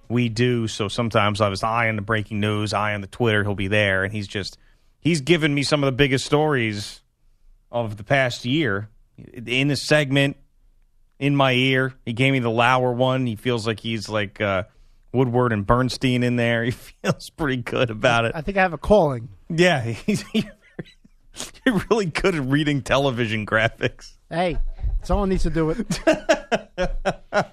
we 0.08 0.28
do. 0.28 0.68
So 0.68 0.88
sometimes 0.88 1.40
I 1.40 1.50
was 1.50 1.62
eye 1.62 1.88
on 1.88 1.98
the 1.98 2.02
breaking 2.02 2.40
news, 2.40 2.74
eye 2.74 2.96
on 2.96 3.02
the 3.02 3.08
Twitter. 3.08 3.44
He'll 3.44 3.54
be 3.54 3.68
there, 3.68 4.04
and 4.04 4.12
he's 4.12 4.28
just 4.28 4.58
he's 5.00 5.22
given 5.22 5.54
me 5.54 5.62
some 5.62 5.84
of 5.84 5.88
the 5.88 5.96
biggest 5.96 6.26
stories 6.26 7.04
of 7.72 7.98
the 7.98 8.04
past 8.04 8.44
year 8.44 8.90
in 9.46 9.68
the 9.68 9.76
segment 9.76 10.36
in 11.20 11.36
my 11.36 11.52
ear. 11.52 11.94
He 12.08 12.14
gave 12.14 12.34
me 12.34 12.40
the 12.40 12.50
Lauer 12.50 12.92
one. 12.92 13.28
He 13.28 13.36
feels 13.36 13.68
like 13.68 13.80
he's 13.80 14.10
like 14.10 14.42
uh, 14.42 14.64
Woodward 15.12 15.52
and 15.54 15.66
Bernstein 15.66 16.24
in 16.24 16.36
there. 16.36 16.64
He 16.70 16.72
feels 16.72 17.30
pretty 17.30 17.58
good 17.62 17.90
about 17.90 18.26
it. 18.26 18.34
I 18.36 18.42
think 18.42 18.58
I 18.58 18.62
have 18.62 18.74
a 18.74 18.78
calling. 18.78 19.30
Yeah, 19.50 19.82
he's 19.84 20.24
you're 20.34 21.82
really 21.90 22.06
good 22.08 22.36
at 22.36 22.44
reading 22.44 22.82
television 22.82 23.46
graphics. 23.46 24.14
Hey, 24.30 24.58
someone 25.04 25.30
needs 25.30 25.44
to 25.44 25.50
do 25.50 25.70
it. 25.72 26.00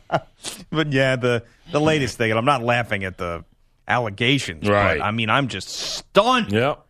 But 0.70 0.92
yeah, 0.92 1.16
the 1.16 1.44
the 1.72 1.80
latest 1.80 2.18
thing, 2.18 2.30
and 2.30 2.38
I'm 2.38 2.44
not 2.44 2.62
laughing 2.62 3.04
at 3.04 3.18
the 3.18 3.44
allegations, 3.88 4.68
Right. 4.68 4.98
but 4.98 5.04
I 5.04 5.10
mean, 5.10 5.30
I'm 5.30 5.48
just 5.48 5.68
stunned 5.68 6.52
Yep. 6.52 6.84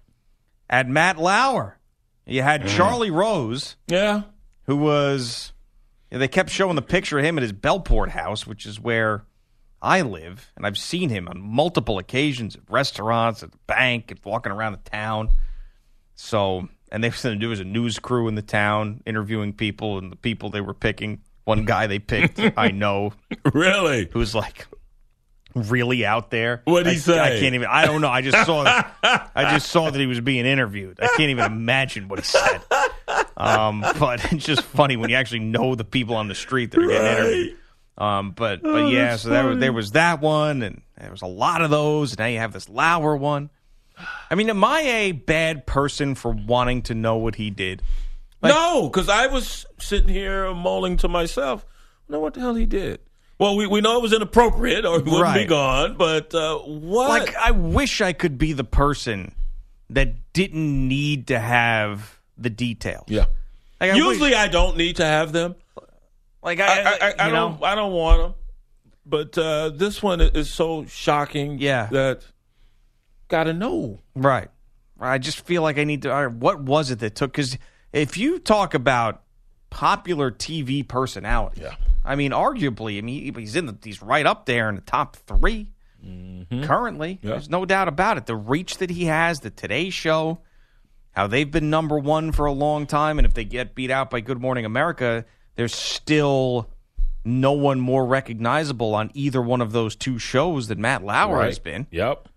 at 0.69 0.89
Matt 0.89 1.19
Lauer. 1.19 1.79
You 2.27 2.43
had 2.43 2.63
mm. 2.63 2.69
Charlie 2.77 3.11
Rose, 3.11 3.77
Yeah. 3.87 4.23
who 4.65 4.77
was. 4.77 5.53
They 6.11 6.29
kept 6.29 6.51
showing 6.51 6.77
the 6.77 6.83
picture 6.83 7.19
of 7.19 7.25
him 7.25 7.39
at 7.39 7.43
his 7.43 7.53
Bellport 7.53 8.09
house, 8.09 8.47
which 8.47 8.65
is 8.67 8.81
where 8.81 9.25
I 9.87 10.03
live, 10.03 10.51
and 10.57 10.67
I've 10.67 10.77
seen 10.77 11.09
him 11.09 11.29
on 11.29 11.41
multiple 11.41 11.99
occasions 11.99 12.57
at 12.57 12.63
restaurants, 12.69 13.43
at 13.45 13.53
the 13.53 13.59
bank, 13.69 14.11
and 14.11 14.19
walking 14.25 14.51
around 14.53 14.73
the 14.73 14.91
town. 14.91 15.29
So, 16.17 16.69
and 16.91 17.05
they 17.05 17.11
said 17.13 17.41
there 17.41 17.49
was 17.49 17.61
a 17.61 17.65
news 17.65 17.99
crew 17.99 18.27
in 18.29 18.35
the 18.35 18.43
town 18.43 19.03
interviewing 19.07 19.53
people, 19.53 19.99
and 19.99 20.11
the 20.11 20.17
people 20.17 20.51
they 20.51 20.61
were 20.61 20.75
picking. 20.75 21.21
One 21.45 21.65
guy 21.65 21.87
they 21.87 22.01
picked, 22.01 22.41
I 22.57 22.73
know, 22.73 23.13
Really? 23.55 24.09
who's 24.13 24.35
like 24.35 24.67
really 25.55 26.05
out 26.05 26.31
there. 26.31 26.61
What'd 26.65 26.89
he 26.89 26.95
I- 26.95 26.99
say? 26.99 27.19
I 27.21 27.39
can't 27.39 27.55
even. 27.55 27.69
I 27.71 27.87
don't 27.87 28.01
know. 28.01 28.09
I 28.11 28.21
just 28.23 28.45
saw. 28.45 28.65
I 29.05 29.53
just 29.55 29.69
saw 29.71 29.89
that 29.91 29.99
he 29.99 30.07
was 30.07 30.21
being 30.21 30.45
interviewed. 30.47 30.99
I 31.01 31.07
can't 31.17 31.31
even 31.31 31.45
imagine 31.45 32.09
what 32.09 32.19
he 32.19 32.25
said. 32.25 32.61
Um, 33.39 33.83
but 34.01 34.33
it's 34.33 34.47
just 34.47 34.63
funny 34.63 34.97
when 34.97 35.11
you 35.11 35.17
actually 35.17 35.41
know 35.41 35.75
the 35.75 35.85
people 35.85 36.17
on 36.17 36.27
the 36.27 36.35
street 36.35 36.71
that 36.71 36.81
are 36.81 36.87
getting 36.87 37.03
Right. 37.03 37.19
interviewed. 37.19 37.57
Um, 37.99 38.33
but 38.33 38.61
Oh, 38.63 38.73
but 38.73 38.93
yeah, 38.93 39.17
so 39.17 39.31
there, 39.31 39.47
was- 39.47 39.59
there 39.59 39.73
was 39.73 39.93
that 39.93 40.21
one, 40.21 40.63
and 40.63 40.83
there 41.01 41.11
was 41.11 41.23
a 41.23 41.27
lot 41.27 41.63
of 41.63 41.71
those. 41.71 42.13
And 42.13 42.19
now 42.21 42.27
you 42.27 42.39
have 42.39 42.53
this 42.53 42.69
Lauer 42.69 43.17
one. 43.17 43.51
I 44.31 44.35
mean, 44.35 44.51
am 44.51 44.63
I 44.63 44.81
a 44.83 45.13
bad 45.13 45.67
person 45.67 46.15
for 46.15 46.31
wanting 46.33 46.83
to 46.83 46.95
know 46.95 47.17
what 47.17 47.37
he 47.37 47.49
did? 47.51 47.81
Like- 48.43 48.53
no, 48.55 48.89
because 48.91 49.09
I 49.09 49.29
was 49.29 49.65
sitting 49.79 50.09
here 50.09 50.53
mulling 50.55 50.99
to 50.99 51.09
myself, 51.09 51.65
know 52.09 52.21
what 52.21 52.35
the 52.35 52.41
hell 52.41 52.55
he 52.55 52.67
did. 52.67 53.01
Well, 53.39 53.57
we, 53.57 53.67
we 53.67 53.81
know 53.83 53.99
it 53.99 54.03
was 54.03 54.13
inappropriate 54.15 54.85
or 54.87 55.03
he 55.03 55.11
wouldn't 55.11 55.35
be 55.35 55.45
gone, 55.47 55.97
but 55.97 56.35
uh, 56.35 56.59
what? 56.59 57.09
Like, 57.27 57.35
I 57.37 57.51
wish 57.51 58.01
I 58.01 58.13
could 58.15 58.39
be 58.39 58.53
the 58.55 58.65
person 58.65 59.35
that 59.91 60.33
didn't 60.33 60.89
need 60.89 61.27
to 61.29 61.39
have 61.39 62.19
the 62.39 62.51
details. 62.51 63.05
yeah. 63.09 63.27
Like, 63.81 63.93
I 63.93 63.95
Usually, 63.97 64.31
wish- 64.31 64.39
I 64.39 64.49
don't 64.49 64.77
need 64.79 64.97
to 64.97 65.05
have 65.05 65.33
them. 65.33 65.55
Like 66.47 66.61
I, 66.61 66.65
I, 66.65 66.83
I, 67.09 67.15
I 67.19 67.27
you 67.27 67.33
don't. 67.35 67.61
know? 67.61 67.67
I 67.67 67.75
don't 67.75 67.93
want 67.93 68.23
them. 68.23 68.35
But 69.05 69.37
uh, 69.39 69.69
this 69.71 70.03
one 70.03 70.21
is 70.23 70.49
so 70.49 70.85
shocking. 70.87 71.59
Yeah. 71.59 71.89
That 71.93 72.25
gotta 73.29 73.53
know. 73.53 74.01
Right. 74.15 74.49
I 74.99 75.19
just 75.19 75.41
feel 75.45 75.61
like 75.63 75.79
I 75.79 75.85
need 75.85 76.03
to. 76.03 76.13
all 76.13 76.27
right, 76.27 76.35
What 76.35 76.63
was 76.63 76.91
it 76.91 77.01
that 77.01 77.15
took? 77.15 77.33
Because 77.33 77.59
if 77.93 78.17
you 78.17 78.39
talk 78.39 78.73
about 78.75 79.23
popular 79.69 80.31
TV 80.31 80.87
personality, 80.87 81.61
Yeah. 81.61 81.75
I 82.05 82.15
mean, 82.17 82.31
arguably, 82.31 82.99
I 82.99 83.01
mean, 83.03 83.35
he's 83.35 83.57
in 83.57 83.67
the, 83.67 83.77
he's 83.83 84.01
right 84.01 84.25
up 84.25 84.47
there 84.47 84.69
in 84.71 84.77
the 84.77 84.81
top 84.81 85.17
3 85.17 85.69
currently. 86.63 87.19
Yeah. 87.21 87.31
There's 87.33 87.51
no 87.51 87.65
doubt 87.65 87.89
about 87.89 88.17
it. 88.17 88.27
The 88.27 88.37
reach 88.37 88.79
that 88.79 88.91
he 88.91 89.07
has, 89.07 89.41
the 89.41 89.51
Today 89.51 89.91
Show, 89.91 90.39
how 91.11 91.27
they've 91.27 91.51
been 91.51 91.69
number 91.69 91.99
one 91.99 92.31
for 92.33 92.47
a 92.47 92.53
long 92.53 92.87
time, 92.87 93.19
and 93.19 93.27
if 93.27 93.35
they 93.35 93.45
get 93.45 93.75
beat 93.75 93.91
out 93.91 94.09
by 94.11 94.21
Good 94.21 94.41
Morning 94.41 94.65
America, 94.65 95.25
there's 95.57 95.75
still 95.75 96.71
no 97.25 97.53
one 97.53 97.81
more 97.81 98.07
recognizable 98.07 98.95
on 98.95 99.11
either 99.15 99.43
one 99.43 99.61
of 99.61 99.73
those 99.73 99.97
two 99.97 100.19
shows 100.19 100.69
than 100.69 100.81
Matt 100.81 101.03
Lauer 101.05 101.43
has 101.43 101.59
been. 101.59 101.87
Yep. 101.91 102.29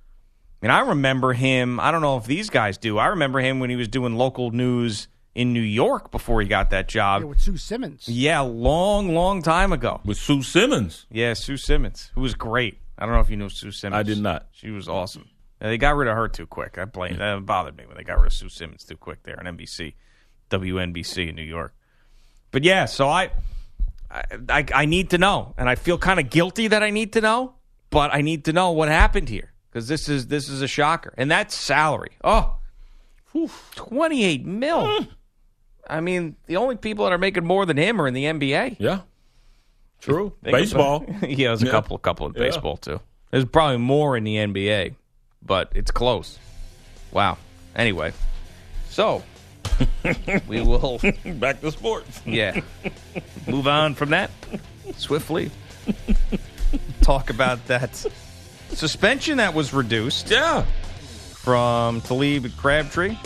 I 0.62 0.66
mean, 0.66 0.72
I 0.72 0.80
remember 0.80 1.34
him. 1.34 1.80
I 1.80 1.92
don't 1.92 2.02
know 2.02 2.18
if 2.18 2.26
these 2.26 2.50
guys 2.50 2.78
do. 2.78 2.98
I 2.98 3.08
remember 3.08 3.40
him 3.40 3.60
when 3.60 3.70
he 3.70 3.76
was 3.76 3.88
doing 3.88 4.16
local 4.18 4.52
news 4.52 5.08
in 5.36 5.54
New 5.54 5.62
York 5.62 6.12
before 6.12 6.42
he 6.42 6.48
got 6.48 6.72
that 6.72 6.94
Yeah, 6.94 7.20
job. 7.20 7.24
with 7.24 7.40
Sue 7.40 7.56
Simmons. 7.56 8.10
Yeah, 8.10 8.40
long, 8.42 9.14
long 9.14 9.42
time 9.42 9.72
ago. 9.72 10.02
With 10.04 10.18
Sue 10.18 10.42
Simmons. 10.42 11.06
Yeah, 11.12 11.34
Sue 11.34 11.56
Simmons, 11.56 12.12
who 12.16 12.22
was 12.22 12.34
great. 12.34 12.80
I 12.98 13.06
don't 13.06 13.14
know 13.16 13.22
if 13.22 13.30
you 13.30 13.38
know 13.38 13.48
Sue 13.48 13.72
Simmons. 13.72 14.00
I 14.00 14.04
did 14.04 14.20
not. 14.20 14.48
She 14.52 14.70
was 14.72 14.90
awesome. 14.90 15.30
Yeah, 15.62 15.70
they 15.70 15.78
got 15.78 15.96
rid 15.96 16.10
of 16.10 16.16
her 16.18 16.28
too 16.28 16.48
quick. 16.48 16.78
I 16.78 16.86
blame. 16.86 17.18
That 17.18 17.46
bothered 17.46 17.78
me 17.78 17.86
when 17.86 17.96
they 17.96 18.04
got 18.04 18.18
rid 18.18 18.28
of 18.28 18.34
Sue 18.34 18.50
Simmons 18.50 18.84
too 18.84 18.98
quick 18.98 19.24
there 19.24 19.40
on 19.40 19.46
NBC, 19.46 19.94
WNBC 20.50 21.30
in 21.30 21.36
New 21.36 21.44
York. 21.44 21.74
But 22.52 22.64
yeah, 22.64 22.86
so 22.86 23.08
I, 23.08 23.32
I, 24.10 24.24
I, 24.50 24.66
I 24.74 24.86
need 24.86 25.12
to 25.12 25.18
know, 25.18 25.54
and 25.58 25.70
I 25.70 25.76
feel 25.76 25.98
kind 25.98 26.20
of 26.20 26.30
guilty 26.30 26.68
that 26.70 26.82
I 26.84 26.90
need 26.90 27.14
to 27.14 27.22
know, 27.22 27.54
but 27.90 28.14
I 28.14 28.22
need 28.22 28.46
to 28.46 28.54
know 28.54 28.72
what 28.72 28.90
happened 28.90 29.30
here 29.30 29.52
because 29.70 29.88
this 29.88 30.10
is 30.10 30.28
this 30.28 30.50
is 30.50 30.62
a 30.62 30.68
shocker, 30.68 31.14
and 31.18 31.30
that's 31.30 31.56
salary. 31.56 32.12
Oh, 32.24 32.56
twenty 33.76 34.24
eight 34.24 34.46
mil. 34.46 34.82
Mm. 34.84 35.08
I 35.90 36.02
mean, 36.02 36.36
the 36.46 36.58
only 36.58 36.76
people 36.76 37.06
that 37.06 37.12
are 37.14 37.18
making 37.18 37.46
more 37.46 37.66
than 37.66 37.78
him 37.78 38.00
are 38.02 38.08
in 38.08 38.14
the 38.14 38.26
NBA. 38.26 38.78
Yeah. 38.80 39.02
True. 40.02 40.34
Baseball. 40.44 41.04
yeah, 41.22 41.50
there's 41.50 41.64
a 41.64 41.66
Yeah. 41.66 41.72
couple, 41.72 41.98
couple 41.98 42.28
in 42.28 42.34
Yeah. 42.34 42.40
baseball 42.40 42.78
too. 42.78 43.00
There's 43.32 43.46
probably 43.46 43.78
more 43.78 44.16
in 44.16 44.24
the 44.24 44.36
NBA, 44.38 44.96
but 45.44 45.72
it's 45.76 45.92
close. 45.92 46.38
Wow. 47.12 47.38
Anyway, 47.76 48.14
so 48.90 49.24
we 50.48 50.62
will, 50.62 51.00
Back 51.26 51.62
to 51.62 51.72
sports. 51.72 52.22
yeah, 52.26 52.62
move 53.48 53.68
on 53.68 53.96
from 53.96 54.10
that 54.10 54.32
swiftly. 54.96 55.52
Talk 57.02 57.30
about 57.30 57.66
that 57.68 58.06
suspension 58.70 59.38
that 59.38 59.54
was 59.54 59.74
reduced 59.74 60.30
Yeah. 60.30 60.66
from 61.34 62.02
Talib 62.02 62.46
Crabtree. 62.58 63.18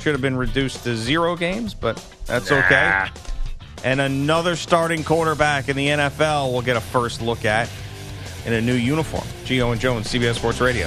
Should 0.00 0.12
have 0.12 0.20
been 0.22 0.36
reduced 0.36 0.84
to 0.84 0.96
zero 0.96 1.36
games, 1.36 1.74
but 1.74 1.96
that's 2.26 2.50
okay. 2.50 3.06
And 3.84 4.00
another 4.00 4.56
starting 4.56 5.04
quarterback 5.04 5.68
in 5.68 5.76
the 5.76 5.88
NFL 5.88 6.52
will 6.52 6.62
get 6.62 6.76
a 6.76 6.80
first 6.80 7.22
look 7.22 7.44
at 7.44 7.68
in 8.46 8.52
a 8.54 8.60
new 8.60 8.74
uniform. 8.74 9.24
Gio 9.44 9.72
and 9.72 9.80
Jones, 9.80 10.06
CBS 10.08 10.34
Sports 10.36 10.60
Radio. 10.60 10.86